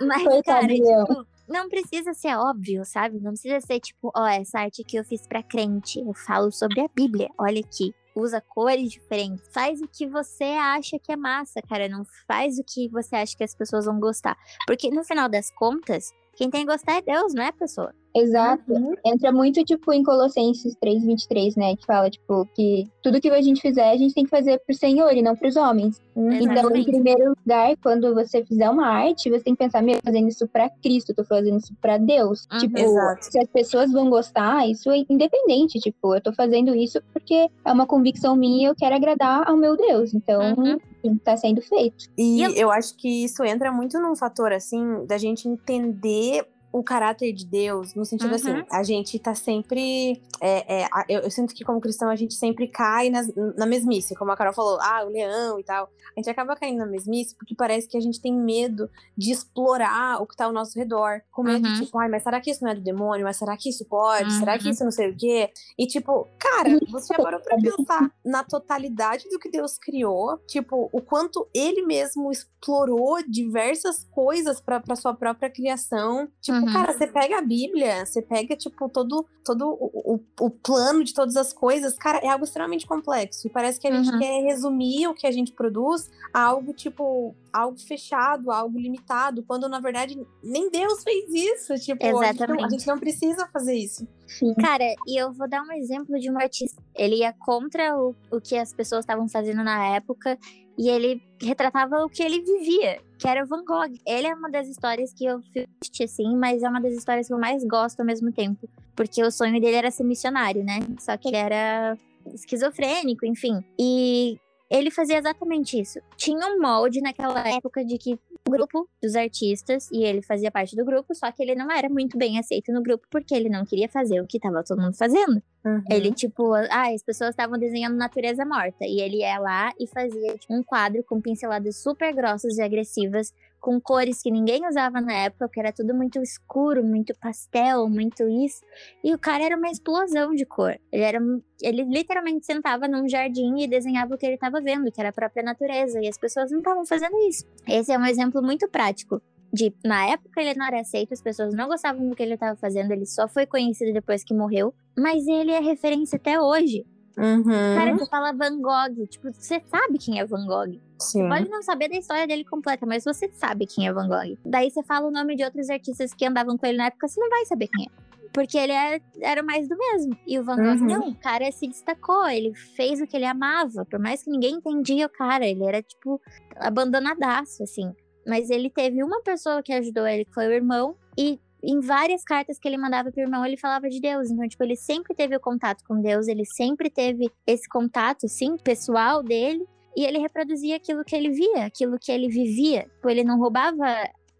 Mas, 0.00 0.22
Coitado 0.24 0.42
cara, 0.44 0.68
tipo, 0.68 1.26
não 1.48 1.68
precisa 1.68 2.14
ser 2.14 2.34
óbvio, 2.36 2.84
sabe? 2.84 3.18
Não 3.20 3.32
precisa 3.32 3.60
ser 3.60 3.80
tipo, 3.80 4.10
ó, 4.16 4.26
essa 4.26 4.60
arte 4.60 4.82
que 4.84 4.96
eu 4.98 5.04
fiz 5.04 5.26
pra 5.26 5.42
crente. 5.42 6.00
Eu 6.00 6.14
falo 6.14 6.50
sobre 6.50 6.80
a 6.80 6.88
Bíblia. 6.94 7.28
Olha 7.38 7.60
aqui. 7.60 7.94
Usa 8.16 8.40
cores 8.40 8.90
diferentes. 8.90 9.44
Faz 9.52 9.80
o 9.80 9.86
que 9.88 10.06
você 10.06 10.44
acha 10.44 10.98
que 10.98 11.12
é 11.12 11.16
massa, 11.16 11.60
cara. 11.62 11.88
Não 11.88 12.04
faz 12.26 12.58
o 12.58 12.64
que 12.64 12.88
você 12.88 13.16
acha 13.16 13.36
que 13.36 13.44
as 13.44 13.54
pessoas 13.54 13.84
vão 13.84 14.00
gostar. 14.00 14.36
Porque 14.66 14.90
no 14.90 15.04
final 15.04 15.28
das 15.28 15.50
contas, 15.52 16.10
quem 16.40 16.48
tem 16.48 16.64
que 16.64 16.72
gostar 16.72 16.96
é 16.96 17.02
Deus, 17.02 17.34
não 17.34 17.42
é 17.42 17.48
a 17.48 17.52
pessoa. 17.52 17.92
Exato. 18.16 18.72
Uhum. 18.72 18.94
Entra 19.04 19.30
muito, 19.30 19.62
tipo, 19.62 19.92
em 19.92 20.02
Colossenses 20.02 20.74
3,23, 20.82 21.54
né? 21.54 21.76
Que 21.76 21.84
fala, 21.84 22.08
tipo, 22.08 22.48
que 22.56 22.88
tudo 23.02 23.20
que 23.20 23.28
a 23.28 23.42
gente 23.42 23.60
fizer, 23.60 23.90
a 23.90 23.96
gente 23.96 24.14
tem 24.14 24.24
que 24.24 24.30
fazer 24.30 24.58
pro 24.66 24.74
Senhor 24.74 25.12
e 25.12 25.20
não 25.20 25.36
pros 25.36 25.54
homens. 25.54 26.00
Então, 26.16 26.32
em 26.32 26.50
Exatamente. 26.50 26.90
primeiro 26.90 27.34
lugar, 27.38 27.76
quando 27.82 28.14
você 28.14 28.42
fizer 28.42 28.70
uma 28.70 28.86
arte, 28.86 29.28
você 29.30 29.44
tem 29.44 29.54
que 29.54 29.62
pensar, 29.62 29.82
meu, 29.82 29.96
eu 29.96 30.00
tô 30.00 30.06
fazendo 30.06 30.28
isso 30.28 30.48
pra 30.48 30.70
Cristo, 30.82 31.10
eu 31.10 31.16
tô 31.16 31.24
fazendo 31.24 31.58
isso 31.58 31.74
pra 31.80 31.98
Deus. 31.98 32.48
Uhum. 32.50 32.58
Tipo, 32.58 32.78
Exato. 32.78 33.24
se 33.26 33.38
as 33.38 33.48
pessoas 33.48 33.92
vão 33.92 34.08
gostar, 34.08 34.66
isso 34.66 34.90
é 34.90 35.04
independente. 35.10 35.78
Tipo, 35.78 36.14
eu 36.14 36.22
tô 36.22 36.32
fazendo 36.32 36.74
isso 36.74 37.00
porque 37.12 37.48
é 37.64 37.72
uma 37.72 37.86
convicção 37.86 38.34
minha 38.34 38.62
e 38.62 38.64
eu 38.64 38.74
quero 38.74 38.94
agradar 38.96 39.46
ao 39.46 39.58
meu 39.58 39.76
Deus. 39.76 40.14
Então, 40.14 40.40
Uhum. 40.56 40.78
Tá 41.24 41.36
sendo 41.36 41.60
feito. 41.62 42.06
E 42.16 42.40
E 42.40 42.42
eu- 42.42 42.52
eu 42.52 42.70
acho 42.70 42.96
que 42.96 43.24
isso 43.24 43.42
entra 43.44 43.70
muito 43.72 43.98
num 44.00 44.14
fator, 44.16 44.52
assim, 44.52 45.04
da 45.06 45.16
gente 45.18 45.48
entender 45.48 46.46
o 46.72 46.82
caráter 46.84 47.32
de 47.32 47.44
Deus, 47.46 47.94
no 47.94 48.04
sentido 48.04 48.30
Uhum. 48.30 48.34
assim, 48.36 48.64
a 48.70 48.82
gente 48.82 49.18
tá 49.18 49.34
sempre. 49.34 50.22
é, 50.42 50.82
é, 50.84 50.88
eu, 51.08 51.20
eu 51.20 51.30
sinto 51.30 51.54
que, 51.54 51.62
como 51.64 51.80
cristão, 51.82 52.08
a 52.08 52.16
gente 52.16 52.32
sempre 52.32 52.66
cai 52.66 53.10
nas- 53.10 53.30
na 53.58 53.66
mesmice, 53.66 54.14
como 54.14 54.30
a 54.30 54.36
Carol 54.36 54.54
falou, 54.54 54.78
ah, 54.80 55.04
o 55.04 55.08
leão 55.10 55.58
e 55.60 55.62
tal. 55.64 55.90
A 56.16 56.20
gente 56.20 56.30
acaba 56.30 56.56
caindo 56.56 56.78
na 56.78 56.86
mesmice 56.86 57.36
porque 57.36 57.54
parece 57.54 57.86
que 57.86 57.96
a 57.96 58.00
gente 58.00 58.20
tem 58.22 58.34
medo 58.34 58.88
de 59.16 59.30
explorar 59.32 60.20
o 60.22 60.26
que 60.26 60.34
tá 60.34 60.46
ao 60.46 60.52
nosso 60.52 60.78
redor. 60.78 61.20
Com 61.30 61.42
medo 61.42 61.66
Uhum. 61.66 61.72
de, 61.74 61.84
tipo, 61.84 61.98
ai, 61.98 62.08
mas 62.08 62.22
será 62.22 62.40
que 62.40 62.50
isso 62.50 62.64
não 62.64 62.70
é 62.70 62.74
do 62.74 62.80
demônio? 62.80 63.24
Mas 63.24 63.36
será 63.36 63.54
que 63.56 63.68
isso 63.68 63.84
pode? 63.84 64.32
Será 64.32 64.56
que 64.58 64.64
Uhum. 64.64 64.70
isso 64.70 64.84
não 64.84 64.90
sei 64.90 65.10
o 65.10 65.16
quê? 65.16 65.50
E, 65.78 65.86
tipo, 65.86 66.26
cara, 66.38 66.78
você 66.90 67.12
já 67.14 67.22
parou 67.22 67.40
pra 67.40 67.56
pensar 67.58 68.10
na 68.24 68.42
totalidade 68.42 69.28
do 69.28 69.38
que 69.38 69.50
Deus 69.50 69.76
criou? 69.76 70.38
Tipo, 70.46 70.88
o 70.90 71.00
quanto 71.02 71.46
ele 71.54 71.82
mesmo 71.82 72.30
explorou 72.32 73.22
diversas 73.28 74.04
coisas 74.04 74.60
pra, 74.60 74.80
pra 74.80 74.96
sua 74.96 75.12
própria 75.14 75.50
criação. 75.50 76.28
Tipo, 76.40 76.59
Uhum. 76.66 76.72
cara, 76.72 76.92
você 76.92 77.06
pega 77.06 77.38
a 77.38 77.42
Bíblia, 77.42 78.04
você 78.06 78.20
pega, 78.22 78.56
tipo, 78.56 78.88
todo, 78.88 79.26
todo 79.44 79.68
o, 79.68 80.14
o, 80.14 80.20
o 80.46 80.50
plano 80.50 81.02
de 81.04 81.14
todas 81.14 81.36
as 81.36 81.52
coisas. 81.52 81.94
Cara, 81.96 82.18
é 82.18 82.28
algo 82.28 82.44
extremamente 82.44 82.86
complexo. 82.86 83.46
E 83.46 83.50
parece 83.50 83.78
que 83.80 83.86
a 83.86 83.92
gente 83.92 84.10
Uhum. 84.12 84.18
quer 84.18 84.42
resumir 84.42 85.06
o 85.08 85.14
que 85.14 85.26
a 85.26 85.30
gente 85.32 85.52
produz 85.52 86.10
a 86.32 86.40
algo, 86.42 86.72
tipo, 86.72 87.34
algo 87.52 87.78
fechado, 87.78 88.50
algo 88.50 88.78
limitado, 88.78 89.42
quando 89.42 89.68
na 89.68 89.80
verdade 89.80 90.18
nem 90.42 90.70
Deus 90.70 91.02
fez 91.02 91.28
isso. 91.32 91.74
Tipo, 91.74 92.04
a 92.04 92.06
gente, 92.06 92.14
não, 92.14 92.20
a 92.22 92.30
Exatamente. 92.30 92.70
gente 92.70 92.86
não 92.86 92.98
precisa 92.98 93.46
fazer 93.52 93.74
isso. 93.74 94.06
Sim. 94.38 94.54
Cara, 94.54 94.84
e 95.06 95.20
eu 95.20 95.32
vou 95.32 95.48
dar 95.48 95.62
um 95.62 95.72
exemplo 95.72 96.18
de 96.18 96.30
um 96.30 96.38
artista. 96.38 96.80
Ele 96.94 97.16
ia 97.16 97.32
contra 97.32 97.96
o, 97.98 98.14
o 98.30 98.40
que 98.40 98.56
as 98.56 98.72
pessoas 98.72 99.00
estavam 99.00 99.28
fazendo 99.28 99.64
na 99.64 99.96
época 99.96 100.38
e 100.78 100.88
ele 100.88 101.20
retratava 101.42 102.04
o 102.04 102.08
que 102.08 102.22
ele 102.22 102.40
vivia, 102.40 103.00
que 103.18 103.26
era 103.26 103.44
o 103.44 103.46
Van 103.46 103.64
Gogh. 103.64 103.92
Ele 104.06 104.28
é 104.28 104.34
uma 104.34 104.50
das 104.50 104.68
histórias 104.68 105.12
que 105.12 105.24
eu 105.24 105.40
fiz 105.52 105.66
assim, 106.02 106.36
mas 106.36 106.62
é 106.62 106.68
uma 106.68 106.80
das 106.80 106.94
histórias 106.94 107.26
que 107.26 107.34
eu 107.34 107.38
mais 107.38 107.64
gosto 107.64 108.00
ao 108.00 108.06
mesmo 108.06 108.32
tempo. 108.32 108.68
Porque 108.94 109.22
o 109.22 109.30
sonho 109.30 109.60
dele 109.60 109.76
era 109.76 109.90
ser 109.90 110.04
missionário, 110.04 110.64
né? 110.64 110.78
Só 110.98 111.16
que 111.16 111.28
ele 111.28 111.36
era 111.36 111.98
esquizofrênico, 112.32 113.26
enfim. 113.26 113.64
E 113.78 114.38
ele 114.70 114.90
fazia 114.90 115.18
exatamente 115.18 115.78
isso. 115.78 115.98
Tinha 116.16 116.46
um 116.46 116.60
molde 116.60 117.00
naquela 117.00 117.46
época 117.48 117.84
de 117.84 117.98
que 117.98 118.18
grupo 118.50 118.88
dos 119.02 119.14
artistas, 119.14 119.88
e 119.90 120.04
ele 120.04 120.22
fazia 120.22 120.50
parte 120.50 120.76
do 120.76 120.84
grupo, 120.84 121.14
só 121.14 121.30
que 121.30 121.42
ele 121.42 121.54
não 121.54 121.70
era 121.70 121.88
muito 121.88 122.18
bem 122.18 122.38
aceito 122.38 122.72
no 122.72 122.82
grupo 122.82 123.06
porque 123.10 123.34
ele 123.34 123.48
não 123.48 123.64
queria 123.64 123.88
fazer 123.88 124.20
o 124.20 124.26
que 124.26 124.38
tava 124.38 124.62
todo 124.62 124.80
mundo 124.80 124.96
fazendo. 124.96 125.42
Uhum. 125.64 125.82
Ele, 125.90 126.12
tipo, 126.12 126.54
ah, 126.54 126.92
as 126.94 127.02
pessoas 127.02 127.30
estavam 127.30 127.58
desenhando 127.58 127.96
natureza 127.96 128.44
morta. 128.44 128.84
E 128.84 129.00
ele 129.00 129.18
ia 129.18 129.38
lá 129.38 129.72
e 129.78 129.86
fazia 129.86 130.36
tipo, 130.38 130.54
um 130.54 130.62
quadro 130.62 131.04
com 131.04 131.20
pinceladas 131.20 131.76
super 131.76 132.14
grossas 132.14 132.56
e 132.56 132.62
agressivas, 132.62 133.32
com 133.60 133.80
cores 133.80 134.22
que 134.22 134.30
ninguém 134.30 134.66
usava 134.66 135.00
na 135.00 135.12
época, 135.12 135.46
porque 135.46 135.60
era 135.60 135.72
tudo 135.72 135.94
muito 135.94 136.20
escuro, 136.20 136.82
muito 136.82 137.14
pastel, 137.18 137.88
muito 137.88 138.28
isso. 138.28 138.62
E 139.04 139.14
o 139.14 139.18
cara 139.18 139.44
era 139.44 139.56
uma 139.56 139.70
explosão 139.70 140.34
de 140.34 140.44
cor. 140.46 140.78
Ele 140.90 141.02
era. 141.02 141.18
Ele 141.62 141.84
literalmente 141.84 142.46
sentava 142.46 142.88
num 142.88 143.06
jardim 143.06 143.58
e 143.58 143.68
desenhava 143.68 144.14
o 144.14 144.18
que 144.18 144.24
ele 144.24 144.34
estava 144.34 144.60
vendo, 144.60 144.90
que 144.90 144.98
era 144.98 145.10
a 145.10 145.12
própria 145.12 145.42
natureza. 145.42 146.00
E 146.02 146.08
as 146.08 146.16
pessoas 146.16 146.50
não 146.50 146.58
estavam 146.58 146.86
fazendo 146.86 147.16
isso. 147.28 147.44
Esse 147.68 147.92
é 147.92 147.98
um 147.98 148.06
exemplo 148.06 148.42
muito 148.42 148.66
prático. 148.68 149.20
De, 149.52 149.74
na 149.84 150.06
época 150.06 150.40
ele 150.40 150.54
não 150.54 150.66
era 150.66 150.80
aceito, 150.80 151.12
as 151.12 151.20
pessoas 151.20 151.52
não 151.52 151.66
gostavam 151.66 152.08
do 152.08 152.14
que 152.14 152.22
ele 152.22 152.34
estava 152.34 152.56
fazendo, 152.56 152.92
ele 152.92 153.04
só 153.04 153.26
foi 153.26 153.46
conhecido 153.46 153.92
depois 153.92 154.22
que 154.22 154.32
morreu, 154.32 154.72
mas 154.96 155.26
ele 155.26 155.50
é 155.50 155.58
referência 155.58 156.14
até 156.14 156.40
hoje. 156.40 156.86
Uhum. 157.20 157.44
Cara, 157.76 157.92
você 157.96 158.06
fala 158.06 158.32
Van 158.32 158.60
Gogh, 158.60 159.06
tipo, 159.08 159.32
você 159.32 159.60
sabe 159.66 159.98
quem 159.98 160.18
é 160.20 160.24
Van 160.24 160.46
Gogh. 160.46 160.80
Sim. 160.98 161.28
Pode 161.28 161.48
não 161.48 161.62
saber 161.62 161.88
da 161.88 161.96
história 161.96 162.26
dele 162.26 162.44
completa, 162.44 162.86
mas 162.86 163.04
você 163.04 163.30
sabe 163.32 163.66
quem 163.66 163.86
é 163.86 163.92
Van 163.92 164.08
Gogh. 164.08 164.38
Daí 164.44 164.70
você 164.70 164.82
fala 164.82 165.06
o 165.08 165.10
nome 165.10 165.36
de 165.36 165.44
outros 165.44 165.68
artistas 165.70 166.12
que 166.14 166.24
andavam 166.26 166.56
com 166.56 166.66
ele 166.66 166.78
na 166.78 166.86
época, 166.86 167.06
você 167.08 167.20
não 167.20 167.28
vai 167.28 167.44
saber 167.46 167.68
quem 167.68 167.86
é. 167.86 168.10
Porque 168.32 168.56
ele 168.56 168.72
era, 168.72 169.02
era 169.20 169.42
mais 169.42 169.68
do 169.68 169.76
mesmo. 169.76 170.16
E 170.26 170.38
o 170.38 170.44
Van 170.44 170.56
Gogh, 170.56 170.80
Uhum. 170.82 170.86
não, 170.86 171.08
o 171.08 171.14
cara 171.16 171.50
se 171.50 171.66
destacou, 171.66 172.28
ele 172.28 172.54
fez 172.54 173.00
o 173.00 173.06
que 173.06 173.16
ele 173.16 173.24
amava. 173.26 173.84
Por 173.84 173.98
mais 173.98 174.22
que 174.22 174.30
ninguém 174.30 174.54
entendia 174.54 175.06
o 175.06 175.10
cara, 175.10 175.44
ele 175.44 175.64
era, 175.64 175.82
tipo, 175.82 176.20
abandonadaço, 176.56 177.62
assim. 177.62 177.92
Mas 178.26 178.50
ele 178.50 178.70
teve 178.70 179.02
uma 179.02 179.20
pessoa 179.22 179.62
que 179.62 179.72
ajudou 179.72 180.06
ele, 180.06 180.24
que 180.24 180.32
foi 180.32 180.46
o 180.46 180.52
irmão, 180.52 180.94
e 181.18 181.40
em 181.62 181.80
várias 181.80 182.22
cartas 182.24 182.58
que 182.58 182.68
ele 182.68 182.76
mandava 182.78 183.10
pro 183.10 183.20
irmão, 183.22 183.44
ele 183.44 183.56
falava 183.56 183.88
de 183.88 184.00
Deus. 184.00 184.30
Então, 184.30 184.46
tipo, 184.48 184.62
ele 184.64 184.76
sempre 184.76 185.14
teve 185.14 185.36
o 185.36 185.40
contato 185.40 185.82
com 185.86 186.00
Deus, 186.00 186.28
ele 186.28 186.44
sempre 186.44 186.88
teve 186.90 187.30
esse 187.46 187.68
contato, 187.68 188.28
sim, 188.28 188.56
pessoal 188.56 189.22
dele. 189.22 189.64
E 189.96 190.04
ele 190.04 190.18
reproduzia 190.18 190.76
aquilo 190.76 191.04
que 191.04 191.16
ele 191.16 191.30
via, 191.30 191.64
aquilo 191.66 191.98
que 191.98 192.12
ele 192.12 192.28
vivia. 192.28 192.82
Tipo, 192.94 193.10
ele 193.10 193.24
não 193.24 193.38
roubava 193.38 193.84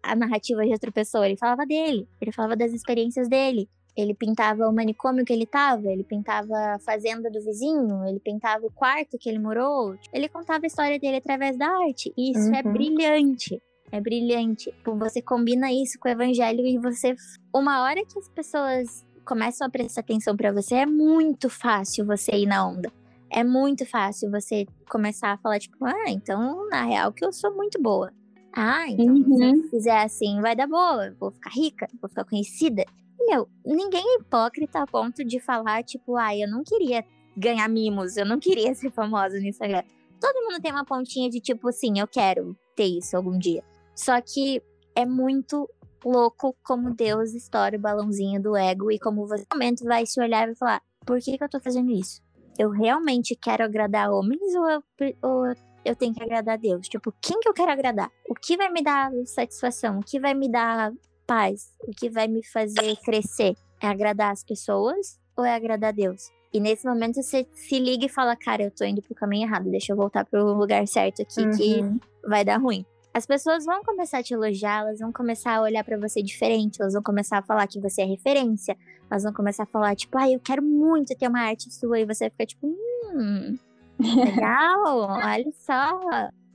a 0.01 0.15
narrativa 0.15 0.63
de 0.63 0.71
outra 0.71 0.91
pessoa, 0.91 1.25
ele 1.27 1.37
falava 1.37 1.65
dele, 1.65 2.07
ele 2.19 2.31
falava 2.31 2.55
das 2.55 2.71
experiências 2.73 3.27
dele. 3.27 3.69
Ele 3.95 4.13
pintava 4.15 4.67
o 4.69 4.73
manicômio 4.73 5.25
que 5.25 5.33
ele 5.33 5.45
tava, 5.45 5.91
ele 5.91 6.05
pintava 6.05 6.55
a 6.75 6.79
fazenda 6.79 7.29
do 7.29 7.41
vizinho, 7.43 8.05
ele 8.07 8.21
pintava 8.21 8.65
o 8.65 8.71
quarto 8.71 9.17
que 9.19 9.27
ele 9.29 9.37
morou. 9.37 9.95
Ele 10.13 10.29
contava 10.29 10.65
a 10.65 10.67
história 10.67 10.97
dele 10.97 11.17
através 11.17 11.57
da 11.57 11.67
arte. 11.67 12.13
E 12.17 12.31
isso 12.31 12.49
é 12.55 12.61
Uhum. 12.65 12.71
brilhante. 12.71 13.61
É 13.91 13.99
brilhante. 13.99 14.71
Tipo, 14.71 14.95
você 14.95 15.21
combina 15.21 15.71
isso 15.71 15.99
com 15.99 16.07
o 16.07 16.11
evangelho 16.11 16.65
e 16.65 16.77
você. 16.77 17.15
Uma 17.53 17.81
hora 17.83 18.03
que 18.05 18.17
as 18.17 18.29
pessoas 18.29 19.05
começam 19.25 19.67
a 19.67 19.69
prestar 19.69 20.01
atenção 20.01 20.35
pra 20.35 20.51
você, 20.51 20.75
é 20.75 20.85
muito 20.85 21.49
fácil 21.49 22.05
você 22.05 22.31
ir 22.31 22.45
na 22.47 22.67
onda. 22.67 22.91
É 23.29 23.43
muito 23.43 23.85
fácil 23.85 24.29
você 24.31 24.65
começar 24.89 25.31
a 25.33 25.37
falar, 25.37 25.59
tipo, 25.59 25.85
ah, 25.85 26.09
então, 26.09 26.67
na 26.69 26.83
real, 26.83 27.13
que 27.13 27.23
eu 27.23 27.31
sou 27.31 27.53
muito 27.55 27.81
boa. 27.81 28.11
Ah, 28.53 28.85
então, 28.89 29.15
se 29.15 29.21
Uhum. 29.31 29.55
eu 29.55 29.69
fizer 29.69 30.01
assim, 30.03 30.41
vai 30.41 30.53
dar 30.55 30.67
boa, 30.67 31.15
vou 31.19 31.31
ficar 31.31 31.49
rica, 31.51 31.87
vou 32.01 32.09
ficar 32.09 32.25
conhecida. 32.25 32.83
Meu, 33.21 33.47
ninguém 33.65 34.03
é 34.03 34.19
hipócrita 34.19 34.79
a 34.81 34.87
ponto 34.87 35.23
de 35.23 35.39
falar, 35.39 35.83
tipo, 35.83 36.17
ah, 36.17 36.35
eu 36.35 36.49
não 36.49 36.61
queria 36.63 37.05
ganhar 37.37 37.69
mimos, 37.69 38.17
eu 38.17 38.25
não 38.25 38.37
queria 38.39 38.73
ser 38.75 38.91
famosa 38.91 39.39
no 39.39 39.45
Instagram. 39.47 39.83
Todo 40.19 40.43
mundo 40.43 40.61
tem 40.61 40.71
uma 40.71 40.83
pontinha 40.83 41.29
de 41.29 41.39
tipo 41.39 41.69
assim, 41.69 41.99
eu 41.99 42.07
quero 42.07 42.57
ter 42.75 42.85
isso 42.85 43.15
algum 43.15 43.37
dia. 43.39 43.63
Só 43.95 44.19
que 44.21 44.61
é 44.95 45.05
muito 45.05 45.69
louco 46.03 46.55
como 46.63 46.93
Deus 46.93 47.33
estoura 47.33 47.77
o 47.77 47.79
balãozinho 47.79 48.41
do 48.41 48.55
ego 48.55 48.91
e 48.91 48.99
como 48.99 49.27
você 49.27 49.45
no 49.51 49.57
momento 49.57 49.83
vai 49.83 50.05
se 50.05 50.19
olhar 50.19 50.43
e 50.43 50.47
vai 50.47 50.55
falar, 50.55 50.81
por 51.05 51.19
que, 51.19 51.37
que 51.37 51.43
eu 51.43 51.49
tô 51.49 51.59
fazendo 51.59 51.91
isso? 51.91 52.21
Eu 52.57 52.69
realmente 52.69 53.35
quero 53.35 53.63
agradar 53.63 54.11
homens 54.11 54.53
ou 54.55 54.69
eu, 54.69 54.83
ou 55.21 55.45
eu 55.85 55.95
tenho 55.95 56.13
que 56.13 56.21
agradar 56.23 56.57
Deus? 56.57 56.87
Tipo, 56.87 57.13
quem 57.21 57.39
que 57.39 57.47
eu 57.47 57.53
quero 57.53 57.71
agradar? 57.71 58.11
O 58.29 58.35
que 58.35 58.57
vai 58.57 58.71
me 58.71 58.83
dar 58.83 59.11
satisfação? 59.25 59.99
O 59.99 60.03
que 60.03 60.19
vai 60.19 60.33
me 60.33 60.49
dar 60.51 60.91
paz? 61.25 61.71
O 61.87 61.91
que 61.91 62.09
vai 62.09 62.27
me 62.27 62.45
fazer 62.45 62.95
crescer? 63.03 63.55
É 63.81 63.87
agradar 63.87 64.31
as 64.31 64.43
pessoas 64.43 65.19
ou 65.35 65.45
é 65.45 65.55
agradar 65.55 65.93
Deus? 65.93 66.29
E 66.53 66.59
nesse 66.59 66.85
momento 66.85 67.15
você 67.15 67.47
se 67.53 67.79
liga 67.79 68.05
e 68.05 68.09
fala, 68.09 68.35
cara, 68.35 68.63
eu 68.63 68.71
tô 68.71 68.83
indo 68.83 69.01
pro 69.01 69.15
caminho 69.15 69.47
errado, 69.47 69.71
deixa 69.71 69.93
eu 69.93 69.97
voltar 69.97 70.25
pro 70.25 70.53
lugar 70.53 70.85
certo 70.87 71.21
aqui 71.21 71.47
que 71.55 71.81
Uhum. 71.81 71.99
vai 72.27 72.43
dar 72.43 72.57
ruim. 72.57 72.85
As 73.13 73.25
pessoas 73.25 73.65
vão 73.65 73.83
começar 73.83 74.19
a 74.19 74.23
te 74.23 74.33
elogiar, 74.33 74.79
elas 74.81 74.99
vão 74.99 75.11
começar 75.11 75.55
a 75.55 75.61
olhar 75.61 75.83
pra 75.83 75.97
você 75.97 76.21
diferente, 76.21 76.81
elas 76.81 76.93
vão 76.93 77.03
começar 77.03 77.39
a 77.39 77.41
falar 77.41 77.67
que 77.67 77.79
você 77.79 78.03
é 78.03 78.05
referência, 78.05 78.77
elas 79.09 79.23
vão 79.23 79.33
começar 79.33 79.63
a 79.63 79.65
falar, 79.65 79.95
tipo, 79.95 80.17
ah, 80.17 80.29
eu 80.29 80.39
quero 80.39 80.63
muito 80.63 81.13
ter 81.17 81.27
uma 81.27 81.41
arte 81.41 81.73
sua, 81.73 81.99
e 81.99 82.05
você 82.05 82.29
fica 82.29 82.45
tipo, 82.45 82.67
hum, 82.67 83.57
legal, 83.99 85.09
olha 85.23 85.51
só. 85.59 85.99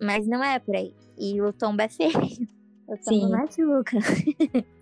Mas 0.00 0.26
não 0.26 0.42
é 0.42 0.59
por 0.59 0.74
aí. 0.74 0.94
E 1.18 1.40
o 1.40 1.52
tombo 1.52 1.82
é 1.82 1.88
feio. 1.88 2.12
O 2.88 2.96
tombo 2.96 3.26
Sim. 3.26 3.30
machuca. 3.30 3.98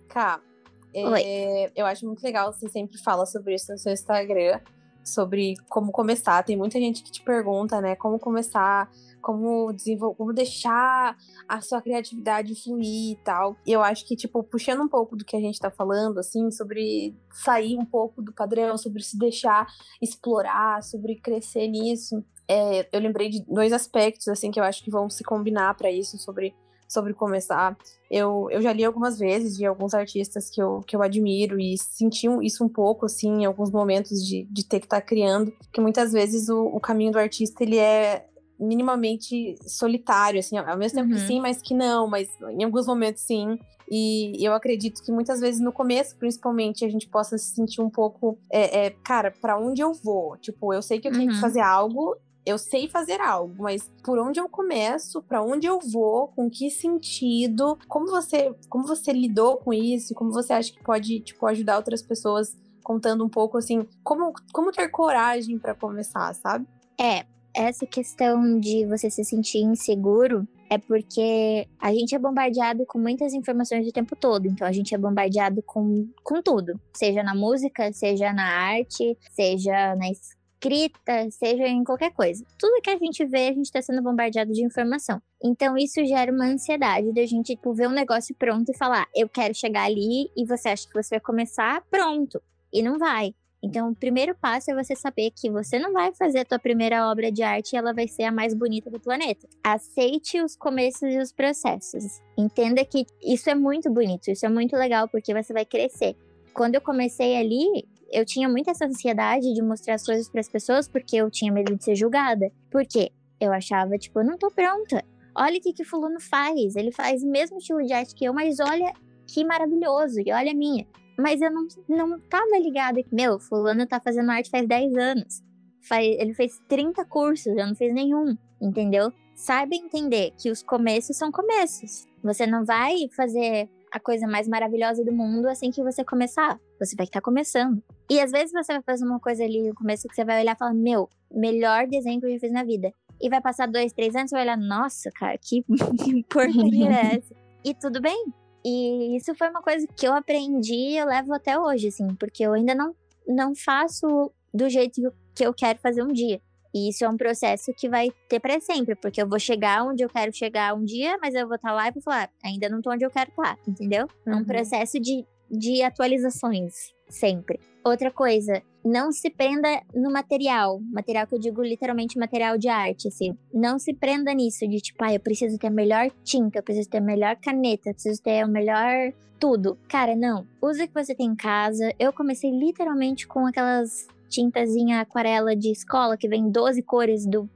Cá, 0.09 0.39
é, 0.93 1.71
eu 1.75 1.87
acho 1.87 2.05
muito 2.05 2.21
legal, 2.21 2.53
você 2.53 2.69
sempre 2.69 2.99
fala 2.99 3.25
sobre 3.25 3.55
isso 3.55 3.71
no 3.71 3.79
seu 3.79 3.91
Instagram, 3.91 4.59
sobre 5.03 5.55
como 5.67 5.91
começar. 5.91 6.43
Tem 6.43 6.55
muita 6.55 6.79
gente 6.79 7.01
que 7.01 7.11
te 7.11 7.23
pergunta, 7.23 7.81
né, 7.81 7.95
como 7.95 8.19
começar, 8.19 8.91
como 9.25 9.75
como 10.15 10.31
deixar 10.31 11.17
a 11.47 11.59
sua 11.59 11.81
criatividade 11.81 12.53
fluir 12.63 13.13
e 13.13 13.19
tal. 13.23 13.57
E 13.65 13.71
eu 13.71 13.81
acho 13.81 14.05
que, 14.05 14.15
tipo, 14.15 14.43
puxando 14.43 14.83
um 14.83 14.87
pouco 14.87 15.15
do 15.15 15.25
que 15.25 15.35
a 15.35 15.39
gente 15.39 15.59
tá 15.59 15.71
falando, 15.71 16.19
assim, 16.19 16.51
sobre 16.51 17.15
sair 17.33 17.75
um 17.75 17.85
pouco 17.85 18.21
do 18.21 18.31
padrão, 18.31 18.77
sobre 18.77 19.01
se 19.01 19.17
deixar 19.17 19.65
explorar, 19.99 20.83
sobre 20.83 21.15
crescer 21.15 21.67
nisso. 21.67 22.23
é, 22.47 22.87
eu 22.91 22.99
lembrei 22.99 23.27
de 23.29 23.43
dois 23.43 23.73
aspectos, 23.73 24.27
assim, 24.27 24.51
que 24.51 24.59
eu 24.59 24.63
acho 24.63 24.83
que 24.83 24.91
vão 24.91 25.09
se 25.09 25.23
combinar 25.23 25.73
para 25.75 25.89
isso, 25.89 26.19
sobre 26.19 26.53
sobre 26.87 27.15
começar. 27.15 27.75
Eu, 28.11 28.47
eu 28.51 28.61
já 28.61 28.71
li 28.71 28.85
algumas 28.85 29.17
vezes 29.17 29.57
de 29.57 29.65
alguns 29.65 29.95
artistas 29.95 30.51
que 30.51 30.61
eu, 30.61 30.81
que 30.85 30.95
eu 30.95 31.01
admiro 31.01 31.59
e 31.59 31.75
senti 31.79 32.27
isso 32.43 32.63
um 32.63 32.69
pouco, 32.69 33.07
assim, 33.07 33.41
em 33.41 33.45
alguns 33.45 33.71
momentos 33.71 34.23
de, 34.23 34.43
de 34.43 34.63
ter 34.63 34.79
que 34.79 34.85
estar 34.85 35.01
criando, 35.01 35.51
que 35.73 35.81
muitas 35.81 36.11
vezes 36.11 36.47
o, 36.47 36.67
o 36.67 36.79
caminho 36.79 37.11
do 37.11 37.17
artista, 37.17 37.63
ele 37.63 37.79
é 37.79 38.27
minimamente 38.59 39.55
solitário, 39.67 40.39
assim, 40.39 40.57
ao 40.57 40.77
mesmo 40.77 40.99
tempo 40.99 41.13
que 41.13 41.19
Uhum. 41.21 41.27
sim, 41.27 41.39
mas 41.41 41.61
que 41.61 41.73
não, 41.73 42.07
mas 42.07 42.27
em 42.51 42.63
alguns 42.63 42.87
momentos 42.87 43.21
sim. 43.23 43.57
E 43.89 44.43
eu 44.43 44.53
acredito 44.53 45.03
que 45.03 45.11
muitas 45.11 45.39
vezes 45.39 45.61
no 45.61 45.71
começo, 45.71 46.17
principalmente, 46.17 46.83
a 46.83 46.89
gente 46.89 47.07
possa 47.07 47.37
se 47.37 47.53
sentir 47.53 47.81
um 47.81 47.89
pouco, 47.89 48.37
é, 48.51 48.85
é, 48.87 48.89
cara, 49.03 49.31
pra 49.31 49.59
onde 49.59 49.81
eu 49.81 49.93
vou? 49.93 50.37
Tipo, 50.37 50.73
eu 50.73 50.81
sei 50.81 50.99
que 50.99 51.07
eu 51.07 51.11
tenho 51.11 51.29
que 51.29 51.35
Uhum. 51.35 51.41
fazer 51.41 51.59
algo, 51.61 52.15
eu 52.45 52.57
sei 52.57 52.87
fazer 52.87 53.21
algo, 53.21 53.53
mas 53.63 53.91
por 54.03 54.17
onde 54.19 54.39
eu 54.39 54.49
começo, 54.49 55.21
pra 55.21 55.43
onde 55.43 55.67
eu 55.67 55.79
vou, 55.79 56.29
com 56.29 56.49
que 56.49 56.71
sentido, 56.71 57.77
como 57.87 58.07
você, 58.07 58.53
como 58.69 58.87
você 58.87 59.11
lidou 59.11 59.57
com 59.57 59.71
isso, 59.73 60.13
como 60.15 60.31
você 60.31 60.53
acha 60.53 60.71
que 60.71 60.83
pode, 60.83 61.19
tipo, 61.21 61.45
ajudar 61.45 61.77
outras 61.77 62.01
pessoas 62.01 62.55
contando 62.83 63.23
um 63.25 63.29
pouco 63.29 63.57
assim, 63.57 63.87
como, 64.03 64.31
como 64.53 64.71
ter 64.71 64.89
coragem 64.89 65.57
pra 65.59 65.73
começar, 65.73 66.33
sabe? 66.35 66.67
É, 66.99 67.25
essa 67.55 67.85
questão 67.85 68.59
de 68.59 68.85
você 68.85 69.09
se 69.09 69.23
sentir 69.23 69.59
inseguro 69.59 70.47
é 70.69 70.77
porque 70.77 71.67
a 71.79 71.93
gente 71.93 72.13
é 72.13 72.19
bombardeado 72.19 72.85
com 72.85 72.99
muitas 72.99 73.33
informações 73.33 73.87
o 73.87 73.93
tempo 73.93 74.15
todo. 74.15 74.47
Então 74.47 74.67
a 74.67 74.71
gente 74.71 74.93
é 74.93 74.97
bombardeado 74.97 75.61
com, 75.63 76.09
com 76.23 76.41
tudo. 76.41 76.79
Seja 76.93 77.23
na 77.23 77.33
música, 77.33 77.93
seja 77.93 78.33
na 78.33 78.45
arte, 78.45 79.17
seja 79.31 79.95
na 79.95 80.09
escrita, 80.09 81.29
seja 81.31 81.67
em 81.67 81.83
qualquer 81.83 82.11
coisa. 82.11 82.43
Tudo 82.59 82.81
que 82.81 82.89
a 82.89 82.97
gente 82.97 83.23
vê, 83.25 83.49
a 83.49 83.53
gente 83.53 83.71
tá 83.71 83.81
sendo 83.81 84.01
bombardeado 84.01 84.51
de 84.51 84.63
informação. 84.63 85.21
Então 85.41 85.77
isso 85.77 86.03
gera 86.05 86.31
uma 86.31 86.45
ansiedade 86.45 87.13
da 87.13 87.25
gente 87.25 87.55
tipo, 87.55 87.73
ver 87.73 87.87
um 87.87 87.93
negócio 87.93 88.35
pronto 88.35 88.69
e 88.69 88.77
falar, 88.77 89.07
eu 89.15 89.29
quero 89.29 89.53
chegar 89.53 89.83
ali, 89.83 90.31
e 90.35 90.45
você 90.45 90.69
acha 90.69 90.87
que 90.87 90.93
você 90.93 91.15
vai 91.15 91.19
começar 91.19 91.83
pronto. 91.89 92.41
E 92.73 92.81
não 92.81 92.97
vai. 92.97 93.33
Então, 93.65 93.89
o 93.89 93.95
primeiro 93.95 94.35
passo 94.35 94.69
é 94.69 94.75
você 94.75 94.95
saber 94.95 95.31
que 95.31 95.49
você 95.49 95.79
não 95.79 95.91
vai 95.91 96.13
fazer 96.13 96.41
a 96.41 96.45
tua 96.45 96.59
primeira 96.59 97.09
obra 97.09 97.31
de 97.31 97.41
arte 97.41 97.73
e 97.73 97.77
ela 97.77 97.95
vai 97.95 98.07
ser 98.07 98.21
a 98.21 98.31
mais 98.31 98.53
bonita 98.53 98.91
do 98.91 98.99
planeta. 98.99 99.47
Aceite 99.63 100.39
os 100.39 100.55
começos 100.55 101.11
e 101.11 101.17
os 101.17 101.31
processos. 101.31 102.21
Entenda 102.37 102.85
que 102.85 103.07
isso 103.23 103.49
é 103.49 103.55
muito 103.55 103.91
bonito, 103.91 104.29
isso 104.29 104.45
é 104.45 104.49
muito 104.49 104.75
legal 104.75 105.07
porque 105.07 105.33
você 105.33 105.51
vai 105.51 105.65
crescer. 105.65 106.15
Quando 106.53 106.75
eu 106.75 106.81
comecei 106.81 107.35
ali, 107.37 107.87
eu 108.11 108.23
tinha 108.23 108.47
muita 108.47 108.69
essa 108.69 108.85
ansiedade 108.85 109.51
de 109.51 109.63
mostrar 109.63 109.95
as 109.95 110.05
coisas 110.05 110.29
para 110.29 110.41
as 110.41 110.47
pessoas 110.47 110.87
porque 110.87 111.15
eu 111.15 111.31
tinha 111.31 111.51
medo 111.51 111.75
de 111.75 111.83
ser 111.83 111.95
julgada. 111.95 112.51
Por 112.69 112.85
quê? 112.85 113.11
Eu 113.41 113.51
achava, 113.51 113.97
tipo, 113.97 114.19
eu 114.19 114.25
não 114.25 114.37
tô 114.37 114.51
pronta. 114.51 115.03
Olha 115.35 115.57
o 115.57 115.61
que 115.61 115.73
que 115.73 115.83
fulano 115.83 116.19
faz. 116.19 116.75
Ele 116.75 116.91
faz 116.91 117.23
o 117.23 117.27
mesmo 117.27 117.57
estilo 117.57 117.83
de 117.83 117.93
arte 117.93 118.13
que 118.13 118.25
eu, 118.25 118.33
mas 118.33 118.59
olha 118.59 118.93
que 119.25 119.43
maravilhoso. 119.43 120.21
E 120.23 120.31
olha 120.31 120.51
a 120.51 120.55
minha. 120.55 120.85
Mas 121.17 121.41
eu 121.41 121.51
não, 121.51 121.67
não 121.87 122.19
tava 122.19 122.57
ligada 122.59 123.01
que, 123.01 123.13
meu, 123.13 123.39
fulano 123.39 123.85
tá 123.87 123.99
fazendo 123.99 124.31
arte 124.31 124.49
faz 124.49 124.67
10 124.67 124.95
anos. 124.97 125.43
Faz, 125.81 126.05
ele 126.05 126.33
fez 126.33 126.59
30 126.67 127.05
cursos, 127.05 127.47
eu 127.55 127.67
não 127.67 127.75
fiz 127.75 127.93
nenhum, 127.93 128.35
entendeu? 128.61 129.13
Saiba 129.33 129.75
entender 129.75 130.33
que 130.37 130.49
os 130.49 130.63
começos 130.63 131.17
são 131.17 131.31
começos. 131.31 132.07
Você 132.23 132.47
não 132.47 132.65
vai 132.65 132.95
fazer 133.15 133.69
a 133.91 133.99
coisa 133.99 134.27
mais 134.27 134.47
maravilhosa 134.47 135.05
do 135.05 135.11
mundo 135.13 135.47
assim 135.47 135.71
que 135.71 135.83
você 135.83 136.03
começar. 136.03 136.59
Você 136.79 136.95
vai 136.95 137.05
estar 137.05 137.21
começando. 137.21 137.81
E 138.09 138.19
às 138.19 138.31
vezes 138.31 138.51
você 138.51 138.73
vai 138.73 138.81
fazer 138.81 139.05
uma 139.05 139.19
coisa 139.19 139.43
ali 139.43 139.67
no 139.67 139.75
começo 139.75 140.07
que 140.07 140.15
você 140.15 140.25
vai 140.25 140.41
olhar 140.41 140.55
e 140.55 140.57
falar, 140.57 140.73
meu, 140.73 141.09
melhor 141.31 141.87
desenho 141.87 142.19
que 142.19 142.25
eu 142.25 142.31
já 142.31 142.39
fiz 142.39 142.51
na 142.51 142.63
vida. 142.63 142.91
E 143.21 143.29
vai 143.29 143.41
passar 143.41 143.67
dois, 143.67 143.93
três 143.93 144.15
anos, 144.15 144.29
você 144.29 144.35
vai 144.35 144.43
olhar, 144.43 144.57
nossa, 144.57 145.09
cara, 145.11 145.37
que 145.37 145.63
porcaria 146.29 146.89
é 146.89 147.15
essa? 147.15 147.35
E 147.63 147.73
tudo 147.73 148.01
bem. 148.01 148.25
E 148.65 149.15
isso 149.15 149.35
foi 149.35 149.47
uma 149.47 149.61
coisa 149.61 149.85
que 149.95 150.07
eu 150.07 150.13
aprendi 150.15 150.73
e 150.73 150.97
eu 150.97 151.05
levo 151.05 151.31
até 151.31 151.57
hoje, 151.59 151.89
assim, 151.89 152.07
porque 152.15 152.43
eu 152.43 152.53
ainda 152.53 152.73
não, 152.73 152.95
não 153.27 153.53
faço 153.55 154.31
do 154.51 154.67
jeito 154.67 155.13
que 155.35 155.45
eu 155.45 155.53
quero 155.53 155.77
fazer 155.77 156.01
um 156.01 156.11
dia. 156.11 156.41
E 156.73 156.89
isso 156.89 157.05
é 157.05 157.09
um 157.09 157.15
processo 157.15 157.71
que 157.77 157.87
vai 157.87 158.09
ter 158.27 158.39
para 158.39 158.59
sempre, 158.59 158.95
porque 158.95 159.21
eu 159.21 159.29
vou 159.29 159.39
chegar 159.39 159.85
onde 159.85 160.03
eu 160.03 160.09
quero 160.09 160.33
chegar 160.33 160.73
um 160.73 160.83
dia, 160.83 161.15
mas 161.21 161.35
eu 161.35 161.45
vou 161.47 161.57
estar 161.57 161.69
tá 161.69 161.75
lá 161.75 161.87
e 161.87 161.91
vou 161.91 162.01
falar, 162.01 162.29
ainda 162.43 162.67
não 162.67 162.81
tô 162.81 162.91
onde 162.91 163.05
eu 163.05 163.11
quero 163.11 163.29
estar, 163.29 163.55
tá, 163.55 163.61
entendeu? 163.67 164.07
É 164.25 164.31
um 164.31 164.39
uhum. 164.39 164.43
processo 164.43 164.99
de, 164.99 165.23
de 165.49 165.83
atualizações, 165.83 166.94
sempre. 167.07 167.59
Outra 167.83 168.11
coisa, 168.11 168.61
não 168.83 169.11
se 169.11 169.29
prenda 169.29 169.81
no 169.93 170.11
material. 170.11 170.79
Material 170.91 171.27
que 171.27 171.35
eu 171.35 171.39
digo 171.39 171.61
literalmente 171.61 172.17
material 172.17 172.57
de 172.57 172.67
arte, 172.67 173.07
assim. 173.07 173.37
Não 173.53 173.77
se 173.77 173.93
prenda 173.93 174.33
nisso 174.33 174.67
de 174.67 174.77
tipo, 174.77 175.03
ah, 175.03 175.13
eu 175.13 175.19
preciso 175.19 175.57
ter 175.57 175.67
a 175.67 175.71
melhor 175.71 176.09
tinta, 176.23 176.59
eu 176.59 176.63
preciso 176.63 176.89
ter 176.89 176.97
a 176.97 177.01
melhor 177.01 177.35
caneta, 177.37 177.89
eu 177.89 177.93
preciso 177.93 178.21
ter 178.21 178.43
o 178.45 178.49
melhor 178.49 179.13
tudo. 179.39 179.77
Cara, 179.87 180.15
não. 180.15 180.45
Use 180.61 180.83
o 180.83 180.87
que 180.87 180.93
você 180.93 181.13
tem 181.13 181.27
em 181.27 181.35
casa. 181.35 181.93
Eu 181.99 182.11
comecei 182.13 182.51
literalmente 182.51 183.27
com 183.27 183.45
aquelas 183.45 184.07
tintazinha 184.27 185.01
aquarela 185.01 185.55
de 185.55 185.71
escola 185.71 186.17
que 186.17 186.27
vem 186.27 186.49
12 186.49 186.81
cores 186.81 187.25
do 187.25 187.49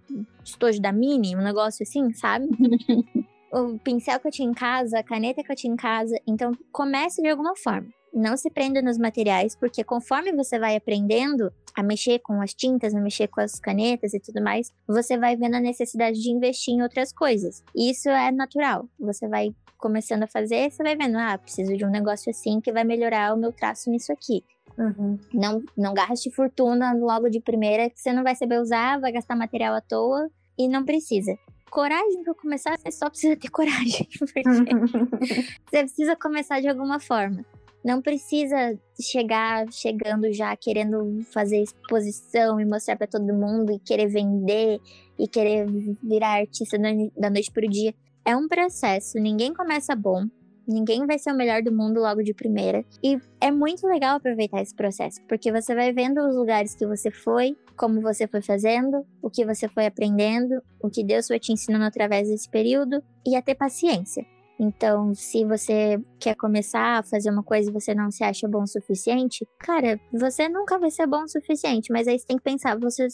estojo 0.43 0.81
da 0.81 0.91
Mini, 0.91 1.35
um 1.35 1.41
negócio 1.41 1.83
assim, 1.83 2.13
sabe? 2.13 2.47
o 3.51 3.77
pincel 3.79 4.19
que 4.19 4.27
eu 4.27 4.31
tinha 4.31 4.49
em 4.49 4.53
casa, 4.53 4.99
a 4.99 5.03
caneta 5.03 5.43
que 5.43 5.51
eu 5.51 5.55
tinha 5.55 5.73
em 5.73 5.77
casa. 5.77 6.19
Então, 6.27 6.51
comece 6.71 7.21
de 7.21 7.29
alguma 7.29 7.55
forma. 7.55 7.87
Não 8.13 8.35
se 8.35 8.49
prenda 8.49 8.81
nos 8.81 8.97
materiais, 8.97 9.55
porque 9.55 9.83
conforme 9.83 10.31
você 10.31 10.57
vai 10.57 10.75
aprendendo 10.75 11.51
a 11.75 11.83
mexer 11.83 12.19
com 12.19 12.41
as 12.41 12.53
tintas, 12.53 12.93
a 12.93 12.99
mexer 12.99 13.27
com 13.27 13.41
as 13.41 13.59
canetas 13.59 14.13
e 14.13 14.19
tudo 14.19 14.41
mais, 14.41 14.73
você 14.87 15.17
vai 15.17 15.35
vendo 15.35 15.55
a 15.55 15.59
necessidade 15.59 16.21
de 16.21 16.31
investir 16.31 16.73
em 16.73 16.81
outras 16.81 17.13
coisas. 17.13 17.63
E 17.75 17.91
isso 17.91 18.09
é 18.09 18.31
natural. 18.31 18.87
Você 18.99 19.27
vai 19.27 19.53
começando 19.77 20.23
a 20.23 20.27
fazer, 20.27 20.69
você 20.69 20.83
vai 20.83 20.95
vendo, 20.95 21.17
ah, 21.17 21.37
preciso 21.37 21.75
de 21.75 21.85
um 21.85 21.89
negócio 21.89 22.29
assim 22.29 22.59
que 22.59 22.71
vai 22.71 22.83
melhorar 22.83 23.33
o 23.33 23.37
meu 23.37 23.51
traço 23.51 23.89
nisso 23.89 24.11
aqui. 24.11 24.43
Uhum. 24.77 25.17
Não, 25.33 25.63
não 25.75 25.93
gaste 25.93 26.29
fortuna 26.31 26.93
logo 26.93 27.29
de 27.29 27.39
primeira, 27.39 27.89
que 27.89 27.99
você 27.99 28.13
não 28.13 28.23
vai 28.23 28.35
saber 28.35 28.59
usar, 28.59 28.99
vai 28.99 29.11
gastar 29.11 29.35
material 29.35 29.75
à 29.75 29.81
toa 29.81 30.29
e 30.57 30.67
não 30.67 30.83
precisa. 30.83 31.37
Coragem 31.69 32.23
para 32.23 32.33
começar, 32.33 32.77
você 32.77 32.91
só 32.91 33.09
precisa 33.09 33.35
ter 33.35 33.49
coragem. 33.49 34.07
Porque 34.17 34.41
você 35.69 35.83
precisa 35.83 36.15
começar 36.15 36.59
de 36.61 36.67
alguma 36.67 36.99
forma. 36.99 37.45
Não 37.83 38.01
precisa 38.01 38.77
chegar 39.01 39.65
chegando 39.71 40.31
já 40.33 40.55
querendo 40.55 41.21
fazer 41.33 41.61
exposição 41.61 42.59
e 42.59 42.65
mostrar 42.65 42.97
para 42.97 43.07
todo 43.07 43.33
mundo 43.33 43.71
e 43.71 43.79
querer 43.79 44.07
vender 44.07 44.79
e 45.17 45.27
querer 45.27 45.65
virar 46.03 46.39
artista 46.39 46.77
da 47.17 47.29
noite 47.29 47.51
pro 47.51 47.69
dia. 47.69 47.93
É 48.25 48.35
um 48.35 48.47
processo, 48.47 49.17
ninguém 49.17 49.53
começa 49.53 49.95
bom, 49.95 50.25
ninguém 50.67 51.05
vai 51.07 51.17
ser 51.17 51.31
o 51.31 51.35
melhor 51.35 51.63
do 51.63 51.71
mundo 51.71 51.99
logo 51.99 52.21
de 52.21 52.33
primeira. 52.33 52.85
E 53.03 53.17
é 53.41 53.49
muito 53.49 53.87
legal 53.87 54.17
aproveitar 54.17 54.61
esse 54.61 54.75
processo, 54.75 55.19
porque 55.27 55.51
você 55.51 55.73
vai 55.73 55.91
vendo 55.91 56.21
os 56.21 56.35
lugares 56.35 56.75
que 56.75 56.85
você 56.85 57.09
foi, 57.09 57.57
como 57.75 58.01
você 58.01 58.27
foi 58.27 58.41
fazendo, 58.41 59.05
o 59.21 59.29
que 59.29 59.45
você 59.45 59.67
foi 59.67 59.85
aprendendo, 59.85 60.61
o 60.81 60.89
que 60.89 61.03
Deus 61.03 61.27
foi 61.27 61.39
te 61.39 61.51
ensinando 61.51 61.85
através 61.85 62.27
desse 62.27 62.49
período 62.49 63.01
e 63.25 63.35
a 63.35 63.41
ter 63.41 63.55
paciência. 63.55 64.25
Então, 64.59 65.15
se 65.15 65.45
você 65.45 66.03
quer 66.19 66.35
começar 66.35 66.99
a 66.99 67.03
fazer 67.03 67.31
uma 67.31 67.41
coisa 67.41 67.69
e 67.69 67.73
você 67.73 67.95
não 67.95 68.11
se 68.11 68.23
acha 68.25 68.45
bom 68.45 68.63
o 68.63 68.67
suficiente, 68.67 69.47
cara, 69.57 69.99
você 70.11 70.49
nunca 70.49 70.77
vai 70.77 70.91
ser 70.91 71.07
bom 71.07 71.23
o 71.23 71.29
suficiente, 71.29 71.93
mas 71.93 72.07
aí 72.07 72.19
você 72.19 72.25
tem 72.25 72.37
que 72.37 72.43
pensar, 72.43 72.77
você 72.77 73.05
é 73.05 73.07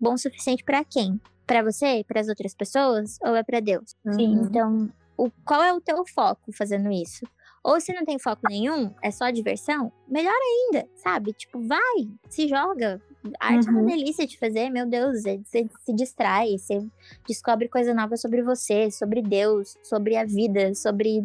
bom 0.00 0.14
o 0.14 0.18
suficiente 0.18 0.62
para 0.62 0.84
quem? 0.84 1.20
Para 1.44 1.62
você, 1.62 2.04
para 2.06 2.20
as 2.20 2.28
outras 2.28 2.54
pessoas 2.54 3.18
ou 3.20 3.34
é 3.34 3.42
para 3.42 3.58
Deus? 3.58 3.96
Uhum. 4.06 4.44
Então, 4.44 4.92
o, 5.16 5.28
qual 5.44 5.60
é 5.60 5.72
o 5.72 5.80
teu 5.80 6.04
foco 6.06 6.52
fazendo 6.52 6.90
isso? 6.92 7.26
Ou 7.64 7.80
se 7.80 7.92
não 7.92 8.04
tem 8.04 8.18
foco 8.18 8.42
nenhum, 8.48 8.92
é 9.02 9.10
só 9.10 9.30
diversão, 9.30 9.92
melhor 10.08 10.34
ainda, 10.34 10.88
sabe? 10.96 11.32
Tipo, 11.32 11.60
vai, 11.60 12.08
se 12.28 12.48
joga. 12.48 13.00
Arte 13.38 13.68
uhum. 13.68 13.68
é 13.68 13.70
uma 13.70 13.80
uhum. 13.80 13.86
delícia 13.86 14.26
de 14.26 14.38
fazer, 14.38 14.68
meu 14.70 14.86
Deus, 14.86 15.24
é, 15.24 15.38
você 15.38 15.68
se 15.84 15.92
distrai, 15.94 16.58
você 16.58 16.84
descobre 17.26 17.68
coisa 17.68 17.94
nova 17.94 18.16
sobre 18.16 18.42
você, 18.42 18.90
sobre 18.90 19.22
Deus, 19.22 19.76
sobre 19.82 20.16
a 20.16 20.24
vida, 20.24 20.74
sobre 20.74 21.22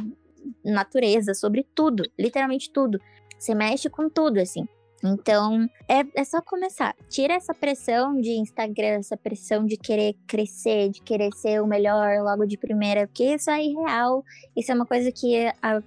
natureza, 0.63 1.33
sobre 1.33 1.65
tudo, 1.75 2.03
literalmente 2.17 2.71
tudo. 2.71 2.99
Você 3.37 3.53
mexe 3.53 3.89
com 3.89 4.09
tudo, 4.09 4.39
assim. 4.39 4.67
Então, 5.03 5.69
é, 5.87 6.03
é 6.15 6.23
só 6.23 6.41
começar. 6.41 6.95
Tira 7.09 7.33
essa 7.33 7.53
pressão 7.53 8.19
de 8.19 8.31
Instagram, 8.31 8.99
essa 8.99 9.15
pressão 9.15 9.65
de 9.65 9.77
querer 9.77 10.15
crescer, 10.27 10.89
de 10.89 11.01
querer 11.01 11.31
ser 11.33 11.61
o 11.61 11.67
melhor 11.67 12.21
logo 12.23 12.45
de 12.45 12.57
primeira, 12.57 13.07
porque 13.07 13.35
isso 13.35 13.49
é 13.49 13.63
irreal. 13.63 14.23
Isso 14.55 14.71
é 14.71 14.75
uma 14.75 14.85
coisa 14.85 15.11
que 15.11 15.47
a, 15.61 15.81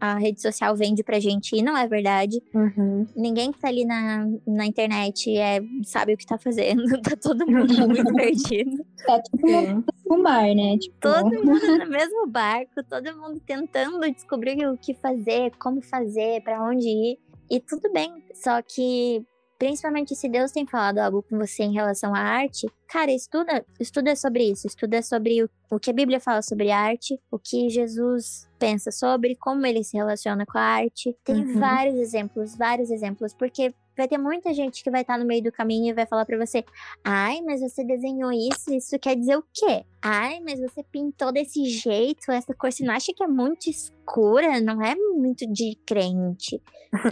a 0.00 0.18
rede 0.18 0.40
social 0.40 0.74
vende 0.74 1.04
pra 1.04 1.20
gente 1.20 1.54
e 1.54 1.62
não 1.62 1.76
é 1.76 1.86
verdade. 1.86 2.42
Uhum. 2.54 3.06
Ninguém 3.14 3.52
que 3.52 3.60
tá 3.60 3.68
ali 3.68 3.84
na, 3.84 4.26
na 4.46 4.66
internet 4.66 5.36
é, 5.36 5.60
sabe 5.84 6.14
o 6.14 6.16
que 6.16 6.26
tá 6.26 6.38
fazendo. 6.38 6.82
Tá 7.00 7.16
todo 7.16 7.46
mundo 7.46 7.72
muito 7.88 8.14
perdido. 8.14 8.84
Tá 9.06 9.20
tipo 9.22 9.46
no 10.06 10.22
mar, 10.22 10.54
né? 10.54 10.76
Tipo... 10.78 10.96
Todo 11.00 11.44
mundo 11.44 11.78
no 11.78 11.88
mesmo 11.88 12.26
barco, 12.26 12.82
todo 12.88 13.16
mundo 13.16 13.40
tentando 13.46 14.00
descobrir 14.12 14.66
o 14.68 14.76
que 14.76 14.92
fazer, 14.94 15.52
como 15.58 15.80
fazer, 15.80 16.42
para 16.42 16.62
onde 16.62 16.88
ir. 16.88 17.18
E 17.50 17.58
tudo 17.60 17.92
bem, 17.92 18.24
só 18.34 18.62
que 18.62 19.24
principalmente 19.58 20.16
se 20.16 20.26
Deus 20.26 20.52
tem 20.52 20.66
falado 20.66 20.98
algo 20.98 21.22
com 21.22 21.36
você 21.36 21.64
em 21.64 21.74
relação 21.74 22.14
à 22.14 22.18
arte, 22.18 22.66
cara, 22.88 23.12
estuda, 23.12 23.62
estuda 23.78 24.16
sobre 24.16 24.44
isso, 24.44 24.66
estuda 24.66 25.02
sobre 25.02 25.42
o, 25.42 25.50
o 25.70 25.78
que 25.78 25.90
a 25.90 25.92
Bíblia 25.92 26.18
fala 26.18 26.40
sobre 26.40 26.70
arte, 26.70 27.20
o 27.30 27.38
que 27.38 27.68
Jesus 27.68 28.48
pensa 28.58 28.90
sobre, 28.90 29.36
como 29.36 29.66
ele 29.66 29.84
se 29.84 29.98
relaciona 29.98 30.46
com 30.46 30.56
a 30.56 30.62
arte. 30.62 31.14
Tem 31.22 31.44
uhum. 31.44 31.60
vários 31.60 31.96
exemplos, 31.96 32.56
vários 32.56 32.90
exemplos, 32.90 33.34
porque 33.34 33.74
vai 34.00 34.08
ter 34.08 34.18
muita 34.18 34.54
gente 34.54 34.82
que 34.82 34.90
vai 34.90 35.02
estar 35.02 35.18
no 35.18 35.26
meio 35.26 35.42
do 35.42 35.52
caminho 35.52 35.90
e 35.90 35.94
vai 35.94 36.06
falar 36.06 36.24
para 36.24 36.38
você: 36.38 36.64
"Ai, 37.04 37.40
mas 37.42 37.60
você 37.60 37.84
desenhou 37.84 38.32
isso, 38.32 38.72
isso 38.72 38.98
quer 38.98 39.14
dizer 39.14 39.36
o 39.36 39.44
quê? 39.52 39.84
Ai, 40.00 40.40
mas 40.40 40.58
você 40.58 40.82
pintou 40.82 41.30
desse 41.30 41.64
jeito, 41.66 42.32
essa 42.32 42.54
cor, 42.54 42.72
você 42.72 42.82
não 42.84 42.94
acha 42.94 43.12
que 43.14 43.22
é 43.22 43.26
muito 43.26 43.68
escura, 43.68 44.60
não 44.60 44.82
é 44.82 44.94
muito 44.94 45.46
de 45.46 45.78
crente?" 45.86 46.60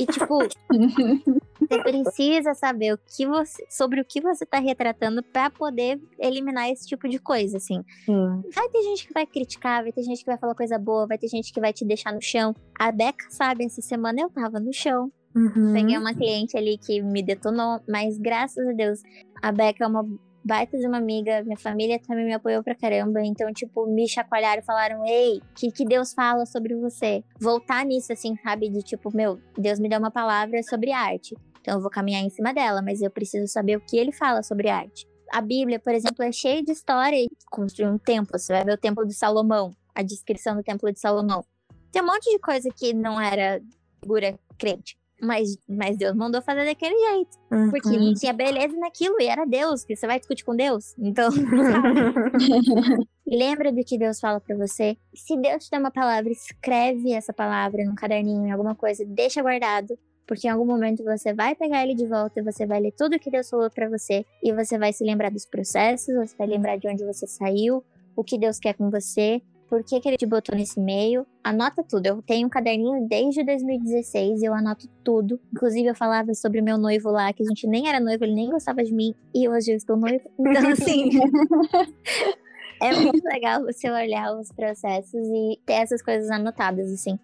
E 0.00 0.06
tipo, 0.06 0.38
você 1.60 1.82
precisa 1.82 2.54
saber 2.54 2.94
o 2.94 2.98
que 2.98 3.26
você, 3.26 3.64
sobre 3.70 4.00
o 4.00 4.04
que 4.04 4.20
você 4.20 4.44
tá 4.44 4.58
retratando 4.58 5.22
para 5.22 5.50
poder 5.50 6.00
eliminar 6.18 6.68
esse 6.70 6.86
tipo 6.86 7.08
de 7.08 7.18
coisa, 7.18 7.58
assim. 7.58 7.84
Hum. 8.08 8.42
Vai 8.52 8.68
ter 8.70 8.82
gente 8.82 9.06
que 9.06 9.12
vai 9.12 9.26
criticar, 9.26 9.82
vai 9.82 9.92
ter 9.92 10.02
gente 10.02 10.20
que 10.20 10.26
vai 10.26 10.38
falar 10.38 10.54
coisa 10.54 10.78
boa, 10.78 11.06
vai 11.06 11.18
ter 11.18 11.28
gente 11.28 11.52
que 11.52 11.60
vai 11.60 11.72
te 11.72 11.84
deixar 11.84 12.12
no 12.12 12.20
chão. 12.20 12.54
A 12.78 12.90
Beca 12.90 13.26
sabe, 13.30 13.64
essa 13.64 13.80
semana 13.80 14.20
eu 14.20 14.30
tava 14.30 14.58
no 14.58 14.72
chão. 14.72 15.12
Uhum. 15.34 15.72
Peguei 15.72 15.96
uma 15.96 16.14
cliente 16.14 16.56
ali 16.56 16.78
que 16.78 17.00
me 17.02 17.22
detonou, 17.22 17.80
mas 17.88 18.18
graças 18.18 18.66
a 18.66 18.72
Deus, 18.72 19.00
a 19.42 19.52
Beca 19.52 19.84
é 19.84 19.86
uma 19.86 20.04
baita 20.44 20.78
de 20.78 20.86
uma 20.86 20.96
amiga, 20.96 21.42
minha 21.44 21.58
família 21.58 22.00
também 22.00 22.24
me 22.24 22.32
apoiou 22.32 22.62
pra 22.62 22.74
caramba. 22.74 23.20
Então, 23.22 23.52
tipo, 23.52 23.86
me 23.86 24.08
chacoalharam 24.08 24.62
e 24.62 24.64
falaram: 24.64 25.06
Ei, 25.06 25.38
o 25.38 25.54
que, 25.54 25.70
que 25.70 25.84
Deus 25.84 26.14
fala 26.14 26.46
sobre 26.46 26.74
você? 26.74 27.22
Voltar 27.38 27.84
nisso, 27.84 28.12
assim, 28.12 28.34
sabe? 28.42 28.68
De 28.68 28.82
tipo, 28.82 29.14
meu, 29.14 29.38
Deus 29.56 29.78
me 29.78 29.88
deu 29.88 29.98
uma 29.98 30.10
palavra 30.10 30.62
sobre 30.62 30.92
arte. 30.92 31.36
Então, 31.60 31.74
eu 31.74 31.82
vou 31.82 31.90
caminhar 31.90 32.22
em 32.22 32.30
cima 32.30 32.54
dela, 32.54 32.80
mas 32.80 33.02
eu 33.02 33.10
preciso 33.10 33.46
saber 33.46 33.76
o 33.76 33.80
que 33.80 33.98
ele 33.98 34.12
fala 34.12 34.42
sobre 34.42 34.68
arte. 34.68 35.06
A 35.30 35.42
Bíblia, 35.42 35.78
por 35.78 35.92
exemplo, 35.92 36.24
é 36.24 36.32
cheia 36.32 36.62
de 36.62 36.72
história. 36.72 37.26
Construir 37.50 37.88
um 37.88 37.98
templo, 37.98 38.38
você 38.38 38.52
vai 38.52 38.64
ver 38.64 38.72
o 38.72 38.78
Templo 38.78 39.06
de 39.06 39.12
Salomão, 39.12 39.72
a 39.94 40.02
descrição 40.02 40.56
do 40.56 40.62
Templo 40.62 40.90
de 40.90 40.98
Salomão. 40.98 41.44
Tem 41.92 42.02
um 42.02 42.06
monte 42.06 42.30
de 42.30 42.38
coisa 42.38 42.70
que 42.74 42.94
não 42.94 43.20
era 43.20 43.60
figura 44.00 44.38
crente. 44.58 44.97
Mas, 45.20 45.58
mas 45.68 45.96
Deus 45.96 46.14
mandou 46.14 46.40
fazer 46.40 46.64
daquele 46.64 46.96
jeito. 46.96 47.36
Uhum. 47.50 47.70
Porque 47.70 47.96
não 47.96 48.14
tinha 48.14 48.32
beleza 48.32 48.76
naquilo 48.76 49.16
e 49.20 49.26
era 49.26 49.44
Deus, 49.44 49.84
que 49.84 49.96
você 49.96 50.06
vai 50.06 50.18
discutir 50.18 50.44
com 50.44 50.54
Deus. 50.54 50.94
Então, 50.98 51.28
lembra 53.26 53.72
do 53.72 53.84
que 53.84 53.98
Deus 53.98 54.20
fala 54.20 54.40
para 54.40 54.56
você. 54.56 54.96
Se 55.14 55.36
Deus 55.36 55.64
te 55.64 55.70
dá 55.70 55.78
uma 55.78 55.90
palavra, 55.90 56.30
escreve 56.30 57.12
essa 57.12 57.32
palavra 57.32 57.84
num 57.84 57.94
caderninho, 57.94 58.46
em 58.46 58.52
alguma 58.52 58.74
coisa, 58.74 59.04
deixa 59.04 59.42
guardado. 59.42 59.98
Porque 60.26 60.46
em 60.46 60.50
algum 60.50 60.66
momento 60.66 61.02
você 61.02 61.32
vai 61.32 61.54
pegar 61.54 61.82
ele 61.82 61.94
de 61.94 62.06
volta 62.06 62.38
e 62.38 62.42
você 62.42 62.66
vai 62.66 62.80
ler 62.80 62.92
tudo 62.92 63.18
que 63.18 63.30
Deus 63.30 63.48
falou 63.48 63.70
para 63.70 63.88
você. 63.88 64.24
E 64.42 64.52
você 64.52 64.78
vai 64.78 64.92
se 64.92 65.02
lembrar 65.02 65.30
dos 65.30 65.46
processos, 65.46 66.14
você 66.14 66.36
vai 66.36 66.46
lembrar 66.46 66.76
de 66.76 66.86
onde 66.86 67.02
você 67.04 67.26
saiu, 67.26 67.82
o 68.14 68.22
que 68.22 68.38
Deus 68.38 68.58
quer 68.58 68.74
com 68.74 68.90
você 68.90 69.42
por 69.68 69.84
que, 69.84 70.00
que 70.00 70.08
ele 70.08 70.16
te 70.16 70.26
botou 70.26 70.56
nesse 70.56 70.80
meio. 70.80 71.26
Anota 71.44 71.84
tudo. 71.84 72.06
Eu 72.06 72.22
tenho 72.22 72.46
um 72.46 72.50
caderninho 72.50 73.06
desde 73.06 73.44
2016 73.44 74.40
e 74.40 74.44
eu 74.46 74.54
anoto 74.54 74.88
tudo. 75.04 75.38
Inclusive, 75.52 75.88
eu 75.88 75.94
falava 75.94 76.34
sobre 76.34 76.60
o 76.60 76.64
meu 76.64 76.78
noivo 76.78 77.10
lá, 77.10 77.32
que 77.32 77.42
a 77.42 77.46
gente 77.46 77.66
nem 77.66 77.88
era 77.88 78.00
noivo, 78.00 78.24
ele 78.24 78.34
nem 78.34 78.50
gostava 78.50 78.82
de 78.82 78.92
mim, 78.92 79.14
e 79.34 79.48
hoje 79.48 79.72
eu 79.72 79.76
estou 79.76 79.96
noivo. 79.96 80.24
Então, 80.38 80.70
assim. 80.70 81.10
é 82.80 82.92
muito 82.92 83.22
legal 83.24 83.62
você 83.62 83.90
olhar 83.90 84.34
os 84.34 84.50
processos 84.50 85.26
e 85.26 85.60
ter 85.66 85.74
essas 85.74 86.00
coisas 86.00 86.30
anotadas, 86.30 86.90
assim. 86.90 87.18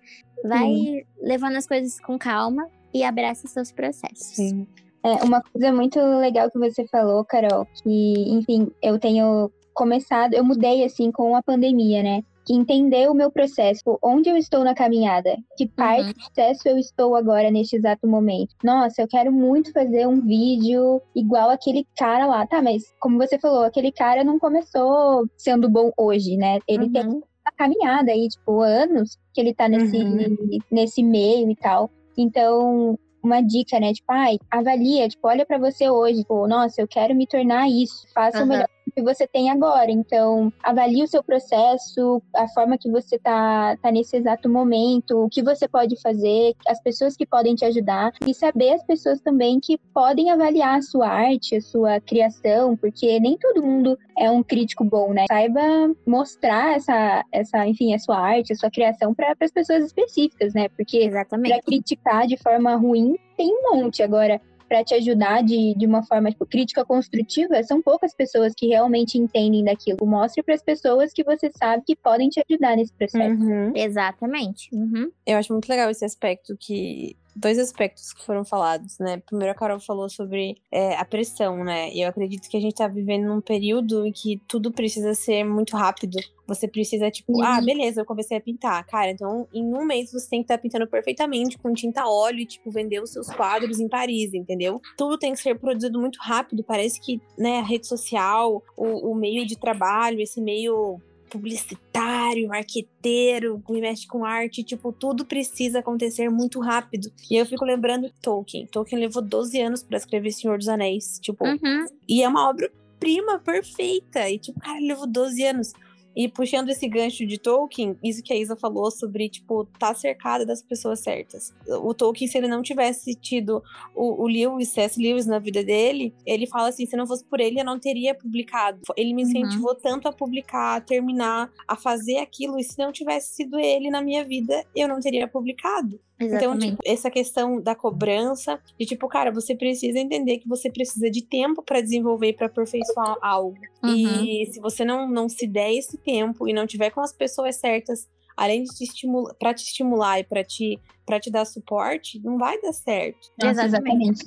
Vai 0.44 0.66
Sim. 0.66 1.02
levando 1.22 1.56
as 1.56 1.66
coisas 1.66 1.98
com 2.00 2.18
calma 2.18 2.68
e 2.92 3.02
abraça 3.02 3.48
seus 3.48 3.72
processos. 3.72 4.36
Sim. 4.36 4.66
É, 5.02 5.22
uma 5.24 5.42
coisa 5.42 5.72
muito 5.72 5.98
legal 6.18 6.50
que 6.50 6.58
você 6.58 6.86
falou, 6.88 7.24
Carol, 7.24 7.66
que, 7.82 8.14
enfim, 8.30 8.70
eu 8.82 8.98
tenho 8.98 9.50
começado, 9.74 10.34
eu 10.34 10.44
mudei 10.44 10.84
assim 10.84 11.10
com 11.10 11.34
a 11.34 11.42
pandemia, 11.42 12.02
né? 12.02 12.24
Que 12.44 12.54
entender 12.54 13.08
o 13.08 13.14
meu 13.14 13.30
processo, 13.30 13.80
onde 14.02 14.28
eu 14.28 14.36
estou 14.36 14.64
na 14.64 14.74
caminhada, 14.74 15.36
que 15.56 15.66
parte 15.66 16.02
uhum. 16.02 16.08
do 16.08 16.14
processo 16.14 16.68
eu 16.68 16.78
estou 16.78 17.14
agora 17.14 17.50
neste 17.50 17.76
exato 17.76 18.06
momento. 18.06 18.54
Nossa, 18.62 19.02
eu 19.02 19.08
quero 19.08 19.32
muito 19.32 19.72
fazer 19.72 20.06
um 20.06 20.20
vídeo 20.20 21.00
igual 21.14 21.50
aquele 21.50 21.86
cara 21.96 22.26
lá. 22.26 22.46
Tá, 22.46 22.60
mas 22.60 22.82
como 23.00 23.18
você 23.18 23.38
falou, 23.38 23.64
aquele 23.64 23.90
cara 23.90 24.22
não 24.22 24.38
começou 24.38 25.26
sendo 25.36 25.68
bom 25.68 25.90
hoje, 25.96 26.36
né? 26.36 26.58
Ele 26.68 26.84
uhum. 26.84 26.92
tem 26.92 27.06
uma 27.06 27.52
caminhada 27.56 28.12
aí, 28.12 28.28
tipo, 28.28 28.60
anos 28.60 29.18
que 29.32 29.40
ele 29.40 29.54
tá 29.54 29.68
nesse, 29.68 29.96
uhum. 29.96 30.36
nesse 30.70 31.02
meio 31.02 31.50
e 31.50 31.56
tal. 31.56 31.90
Então, 32.16 32.98
uma 33.22 33.40
dica, 33.40 33.80
né? 33.80 33.92
Tipo, 33.92 34.12
ai, 34.12 34.38
avalia, 34.50 35.08
tipo, 35.08 35.26
olha 35.26 35.46
para 35.46 35.58
você 35.58 35.88
hoje, 35.88 36.20
tipo, 36.20 36.46
nossa, 36.46 36.80
eu 36.80 36.86
quero 36.86 37.14
me 37.14 37.26
tornar 37.26 37.68
isso, 37.68 38.06
faça 38.14 38.38
uhum. 38.38 38.44
o 38.44 38.48
melhor 38.48 38.68
que 38.94 39.02
você 39.02 39.26
tem 39.26 39.50
agora. 39.50 39.90
Então, 39.90 40.52
avalie 40.62 41.02
o 41.02 41.08
seu 41.08 41.22
processo, 41.22 42.22
a 42.34 42.48
forma 42.48 42.78
que 42.78 42.90
você 42.90 43.18
tá, 43.18 43.76
tá 43.82 43.90
nesse 43.90 44.16
exato 44.16 44.48
momento, 44.48 45.24
o 45.24 45.28
que 45.28 45.42
você 45.42 45.66
pode 45.68 46.00
fazer, 46.00 46.54
as 46.66 46.80
pessoas 46.80 47.16
que 47.16 47.26
podem 47.26 47.54
te 47.54 47.64
ajudar 47.64 48.12
e 48.26 48.32
saber 48.32 48.72
as 48.72 48.82
pessoas 48.84 49.20
também 49.20 49.60
que 49.60 49.78
podem 49.92 50.30
avaliar 50.30 50.78
a 50.78 50.82
sua 50.82 51.08
arte, 51.08 51.56
a 51.56 51.60
sua 51.60 52.00
criação, 52.00 52.76
porque 52.76 53.18
nem 53.20 53.36
todo 53.36 53.62
mundo 53.62 53.98
é 54.16 54.30
um 54.30 54.42
crítico 54.42 54.84
bom, 54.84 55.12
né? 55.12 55.24
Saiba 55.28 55.60
mostrar 56.06 56.76
essa, 56.76 57.24
essa 57.32 57.66
enfim, 57.66 57.94
a 57.94 57.98
sua 57.98 58.18
arte, 58.18 58.52
a 58.52 58.56
sua 58.56 58.70
criação 58.70 59.14
para 59.14 59.34
as 59.40 59.50
pessoas 59.50 59.84
específicas, 59.84 60.54
né? 60.54 60.68
Porque 60.68 61.10
para 61.10 61.62
criticar 61.62 62.26
de 62.26 62.36
forma 62.36 62.74
ruim 62.76 63.16
tem 63.36 63.50
um 63.52 63.76
monte. 63.76 64.02
Agora, 64.02 64.40
para 64.74 64.82
te 64.82 64.92
ajudar 64.94 65.40
de, 65.44 65.72
de 65.76 65.86
uma 65.86 66.02
forma 66.02 66.32
tipo, 66.32 66.44
crítica 66.44 66.84
construtiva, 66.84 67.62
são 67.62 67.80
poucas 67.80 68.12
pessoas 68.12 68.52
que 68.56 68.66
realmente 68.66 69.16
entendem 69.16 69.62
daquilo. 69.62 70.04
Mostre 70.04 70.42
para 70.42 70.56
as 70.56 70.62
pessoas 70.62 71.12
que 71.12 71.22
você 71.22 71.48
sabe 71.56 71.84
que 71.86 71.94
podem 71.94 72.28
te 72.28 72.42
ajudar 72.50 72.76
nesse 72.76 72.92
processo. 72.92 73.40
Uhum. 73.40 73.72
Exatamente. 73.72 74.68
Uhum. 74.72 75.12
Eu 75.24 75.38
acho 75.38 75.52
muito 75.52 75.68
legal 75.68 75.88
esse 75.90 76.04
aspecto 76.04 76.56
que 76.58 77.16
dois 77.34 77.58
aspectos 77.58 78.12
que 78.12 78.24
foram 78.24 78.44
falados, 78.44 78.98
né? 78.98 79.18
Primeiro, 79.26 79.52
a 79.52 79.54
Carol 79.54 79.80
falou 79.80 80.08
sobre 80.08 80.56
é, 80.70 80.96
a 80.96 81.04
pressão, 81.04 81.64
né? 81.64 81.92
E 81.92 82.02
eu 82.02 82.08
acredito 82.08 82.48
que 82.48 82.56
a 82.56 82.60
gente 82.60 82.74
tá 82.74 82.86
vivendo 82.86 83.26
num 83.26 83.40
período 83.40 84.06
em 84.06 84.12
que 84.12 84.40
tudo 84.46 84.72
precisa 84.72 85.14
ser 85.14 85.44
muito 85.44 85.76
rápido. 85.76 86.18
Você 86.46 86.68
precisa, 86.68 87.10
tipo, 87.10 87.42
ah, 87.42 87.46
uhum. 87.46 87.54
ah, 87.54 87.60
beleza, 87.60 88.00
eu 88.02 88.04
comecei 88.04 88.36
a 88.36 88.40
pintar. 88.40 88.86
Cara, 88.86 89.10
então 89.10 89.48
em 89.52 89.64
um 89.64 89.84
mês 89.84 90.12
você 90.12 90.28
tem 90.28 90.40
que 90.40 90.44
estar 90.44 90.58
tá 90.58 90.62
pintando 90.62 90.86
perfeitamente 90.86 91.58
com 91.58 91.72
tinta 91.72 92.06
óleo 92.06 92.40
e, 92.40 92.46
tipo, 92.46 92.70
vender 92.70 93.02
os 93.02 93.10
seus 93.10 93.28
quadros 93.28 93.80
em 93.80 93.88
Paris, 93.88 94.34
entendeu? 94.34 94.80
Tudo 94.96 95.18
tem 95.18 95.32
que 95.32 95.40
ser 95.40 95.58
produzido 95.58 96.00
muito 96.00 96.18
rápido. 96.20 96.62
Parece 96.62 97.00
que, 97.00 97.20
né, 97.38 97.58
a 97.58 97.62
rede 97.62 97.86
social, 97.86 98.62
o, 98.76 99.10
o 99.10 99.14
meio 99.14 99.46
de 99.46 99.58
trabalho, 99.58 100.20
esse 100.20 100.40
meio 100.40 101.00
publicitário, 101.34 102.48
marqueteiro, 102.48 103.60
que 103.66 103.80
mexe 103.80 104.06
com 104.06 104.24
arte, 104.24 104.62
tipo, 104.62 104.92
tudo 104.92 105.24
precisa 105.24 105.80
acontecer 105.80 106.30
muito 106.30 106.60
rápido. 106.60 107.10
E 107.28 107.36
eu 107.36 107.44
fico 107.44 107.64
lembrando 107.64 108.10
Tolkien. 108.22 108.66
Tolkien 108.68 109.00
levou 109.00 109.20
12 109.20 109.60
anos 109.60 109.82
para 109.82 109.98
escrever 109.98 110.30
Senhor 110.30 110.56
dos 110.56 110.68
Anéis, 110.68 111.18
tipo, 111.20 111.44
uhum. 111.44 111.86
e 112.08 112.22
é 112.22 112.28
uma 112.28 112.48
obra 112.48 112.70
prima 113.00 113.38
perfeita. 113.38 114.30
E 114.30 114.38
tipo, 114.38 114.60
cara, 114.60 114.78
levou 114.78 115.06
12 115.06 115.44
anos. 115.44 115.72
E 116.16 116.28
puxando 116.28 116.68
esse 116.68 116.88
gancho 116.88 117.26
de 117.26 117.38
Tolkien, 117.38 117.98
isso 118.02 118.22
que 118.22 118.32
a 118.32 118.36
Isa 118.36 118.56
falou 118.56 118.90
sobre, 118.90 119.28
tipo, 119.28 119.64
tá 119.78 119.94
cercada 119.94 120.46
das 120.46 120.62
pessoas 120.62 121.00
certas. 121.00 121.52
O 121.66 121.92
Tolkien, 121.92 122.28
se 122.28 122.38
ele 122.38 122.48
não 122.48 122.62
tivesse 122.62 123.14
tido 123.14 123.62
o, 123.94 124.22
o 124.22 124.26
Lewis, 124.26 124.68
C.S. 124.68 125.00
Lewis 125.00 125.26
na 125.26 125.38
vida 125.38 125.64
dele, 125.64 126.14
ele 126.24 126.46
fala 126.46 126.68
assim, 126.68 126.86
se 126.86 126.96
não 126.96 127.06
fosse 127.06 127.24
por 127.24 127.40
ele, 127.40 127.60
eu 127.60 127.64
não 127.64 127.78
teria 127.78 128.14
publicado. 128.14 128.80
Ele 128.96 129.12
me 129.12 129.22
uhum. 129.22 129.28
incentivou 129.28 129.72
uhum. 129.72 129.80
tanto 129.82 130.08
a 130.08 130.12
publicar, 130.12 130.76
a 130.76 130.80
terminar, 130.80 131.50
a 131.66 131.76
fazer 131.76 132.18
aquilo, 132.18 132.58
e 132.58 132.64
se 132.64 132.78
não 132.78 132.92
tivesse 132.92 133.34
sido 133.34 133.58
ele 133.58 133.90
na 133.90 134.00
minha 134.00 134.24
vida, 134.24 134.64
eu 134.74 134.88
não 134.88 135.00
teria 135.00 135.26
publicado. 135.26 136.00
Exatamente. 136.18 136.66
Então, 136.66 136.70
tipo, 136.70 136.82
essa 136.86 137.10
questão 137.10 137.60
da 137.60 137.74
cobrança, 137.74 138.60
de 138.78 138.86
tipo, 138.86 139.08
cara, 139.08 139.32
você 139.32 139.54
precisa 139.54 139.98
entender 139.98 140.38
que 140.38 140.48
você 140.48 140.70
precisa 140.70 141.10
de 141.10 141.22
tempo 141.22 141.62
para 141.62 141.80
desenvolver 141.80 142.28
e 142.28 142.32
para 142.32 142.46
aperfeiçoar 142.46 143.16
algo. 143.20 143.58
Uhum. 143.82 144.24
E 144.24 144.46
se 144.52 144.60
você 144.60 144.84
não, 144.84 145.08
não 145.08 145.28
se 145.28 145.46
der 145.46 145.72
esse 145.72 145.98
tempo 145.98 146.48
e 146.48 146.52
não 146.52 146.66
tiver 146.66 146.90
com 146.90 147.00
as 147.00 147.12
pessoas 147.12 147.56
certas, 147.56 148.08
além 148.36 148.62
de 148.62 148.74
te 148.74 148.84
estimular, 148.84 149.34
para 149.34 149.54
te 149.54 149.64
estimular 149.64 150.20
e 150.20 150.24
para 150.24 150.44
te, 150.44 150.78
pra 151.04 151.18
te 151.18 151.30
dar 151.30 151.44
suporte, 151.44 152.20
não 152.22 152.38
vai 152.38 152.60
dar 152.60 152.72
certo. 152.72 153.30
Nossa, 153.40 153.64
exatamente. 153.64 154.24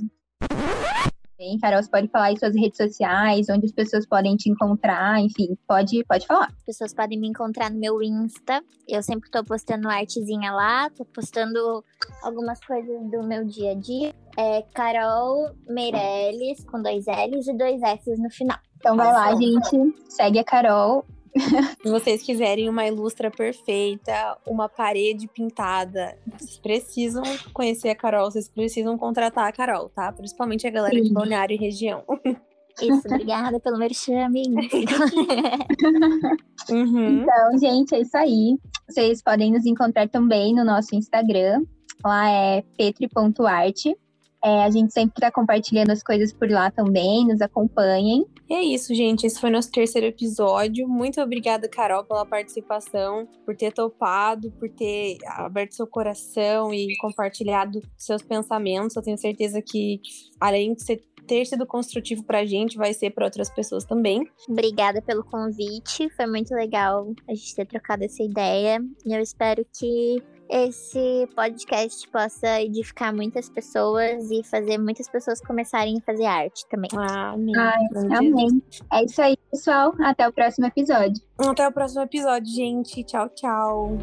Bem, 1.48 1.58
Carol, 1.60 1.82
você 1.82 1.90
pode 1.90 2.10
falar 2.10 2.26
aí 2.26 2.38
suas 2.38 2.54
redes 2.54 2.76
sociais, 2.76 3.48
onde 3.50 3.68
as 3.68 3.72
pessoas 3.72 4.06
podem 4.06 4.36
te 4.36 4.50
encontrar, 4.50 5.22
enfim, 5.22 5.58
pode, 5.66 6.04
pode 6.04 6.28
falar. 6.28 6.48
As 6.48 6.64
pessoas 6.66 6.94
podem 6.94 7.18
me 7.18 7.30
encontrar 7.30 7.72
no 7.72 7.80
meu 7.80 8.04
Insta. 8.04 8.62
Eu 8.86 9.02
sempre 9.02 9.32
tô 9.32 9.42
postando 9.46 9.88
artezinha 9.88 10.52
lá, 10.52 10.90
tô 10.90 11.06
postando 11.06 11.86
algumas 12.22 12.60
coisas 12.60 13.02
do 13.10 13.24
meu 13.26 13.46
dia 13.46 13.72
a 13.72 13.76
dia. 13.76 14.14
É 14.38 14.62
Carol 14.74 15.56
Meirelles, 15.70 16.66
com 16.66 16.82
dois 16.82 17.06
L's 17.06 17.48
e 17.48 17.58
dois 17.58 17.82
S's 17.82 18.20
no 18.20 18.30
final. 18.30 18.60
Então 18.76 18.98
vai 18.98 19.14
lá, 19.14 19.34
gente. 19.34 19.96
Segue 20.10 20.40
a 20.40 20.44
Carol. 20.44 21.06
Se 21.82 21.90
vocês 21.90 22.24
quiserem 22.24 22.70
uma 22.70 22.86
ilustra 22.86 23.32
perfeita, 23.32 24.38
uma 24.46 24.68
parede 24.68 25.28
pintada, 25.28 26.18
vocês 26.38 26.58
precisam 26.58 27.24
conhecer 27.54 27.90
a 27.90 27.96
Carol, 27.96 28.32
vocês 28.32 28.50
precisam 28.50 28.98
contratar 28.98 29.48
a 29.48 29.52
Carol, 29.52 29.90
tá? 29.90 30.12
Principalmente 30.12 30.68
a 30.68 30.72
galera 30.72 30.96
Sim. 30.96 31.04
de 31.04 31.14
Balneário 31.14 31.56
e 31.56 31.58
região. 31.58 32.04
Isso, 32.82 33.08
obrigada 33.08 33.60
pelo 33.60 33.78
merchan, 33.78 34.30
uhum. 36.70 37.22
Então, 37.22 37.58
gente, 37.58 37.96
é 37.96 38.02
isso 38.02 38.16
aí. 38.16 38.58
Vocês 38.88 39.22
podem 39.22 39.52
nos 39.52 39.66
encontrar 39.66 40.08
também 40.08 40.54
no 40.54 40.64
nosso 40.64 40.96
Instagram. 40.96 41.64
Lá 42.06 42.30
é 42.30 42.64
petri.arte. 42.78 43.98
É, 44.44 44.64
a 44.64 44.70
gente 44.70 44.94
sempre 44.94 45.14
está 45.16 45.32
compartilhando 45.32 45.90
as 45.90 46.04
coisas 46.04 46.32
por 46.32 46.50
lá 46.50 46.70
também, 46.70 47.26
nos 47.26 47.42
acompanhem. 47.42 48.26
E 48.50 48.54
é 48.54 48.62
isso, 48.64 48.96
gente. 48.96 49.28
Esse 49.28 49.40
foi 49.40 49.50
nosso 49.50 49.72
terceiro 49.72 50.08
episódio. 50.08 50.88
Muito 50.88 51.20
obrigada, 51.22 51.68
Carol, 51.68 52.06
pela 52.06 52.26
participação, 52.26 53.28
por 53.46 53.56
ter 53.56 53.74
topado, 53.74 54.52
por 54.52 54.70
ter 54.70 55.18
aberto 55.26 55.76
seu 55.76 55.86
coração 55.86 56.74
e 56.74 56.96
compartilhado 56.98 57.82
seus 57.98 58.22
pensamentos. 58.22 58.96
Eu 58.96 59.04
tenho 59.04 59.18
certeza 59.18 59.62
que, 59.62 60.00
além 60.40 60.74
de 60.74 60.84
ser 60.84 61.04
ter 61.28 61.46
sido 61.46 61.66
construtivo 61.66 62.24
pra 62.24 62.46
gente, 62.46 62.78
vai 62.78 62.94
ser 62.94 63.10
para 63.10 63.26
outras 63.26 63.50
pessoas 63.50 63.84
também. 63.84 64.26
Obrigada 64.48 65.02
pelo 65.02 65.26
convite, 65.26 66.10
foi 66.16 66.26
muito 66.26 66.54
legal 66.56 67.14
a 67.28 67.36
gente 67.36 67.54
ter 67.54 67.66
trocado 67.66 68.06
essa 68.06 68.24
ideia. 68.24 68.80
E 69.06 69.14
eu 69.14 69.22
espero 69.22 69.66
que 69.78 70.24
esse 70.50 71.28
podcast 71.36 72.08
possa 72.10 72.62
edificar 72.62 73.14
muitas 73.14 73.50
pessoas 73.50 74.30
e 74.32 74.44
fazer 74.44 74.78
muitas 74.78 75.10
pessoas 75.10 75.42
começarem 75.42 75.98
a 75.98 76.02
fazer 76.02 76.26
arte 76.26 76.66
também. 76.70 76.90
Ah, 76.96 77.32
amém. 77.32 77.56
Ai, 77.58 78.18
amém. 78.18 78.64
É 78.92 79.04
isso 79.04 79.22
aí, 79.22 79.38
pessoal. 79.52 79.94
Até 80.02 80.28
o 80.28 80.34
próximo 80.34 80.68
episódio. 80.68 81.22
Até 81.38 81.68
o 81.68 81.72
próximo 81.72 82.02
episódio, 82.02 82.54
gente. 82.54 83.04
Tchau, 83.04 83.30
tchau. 83.30 83.98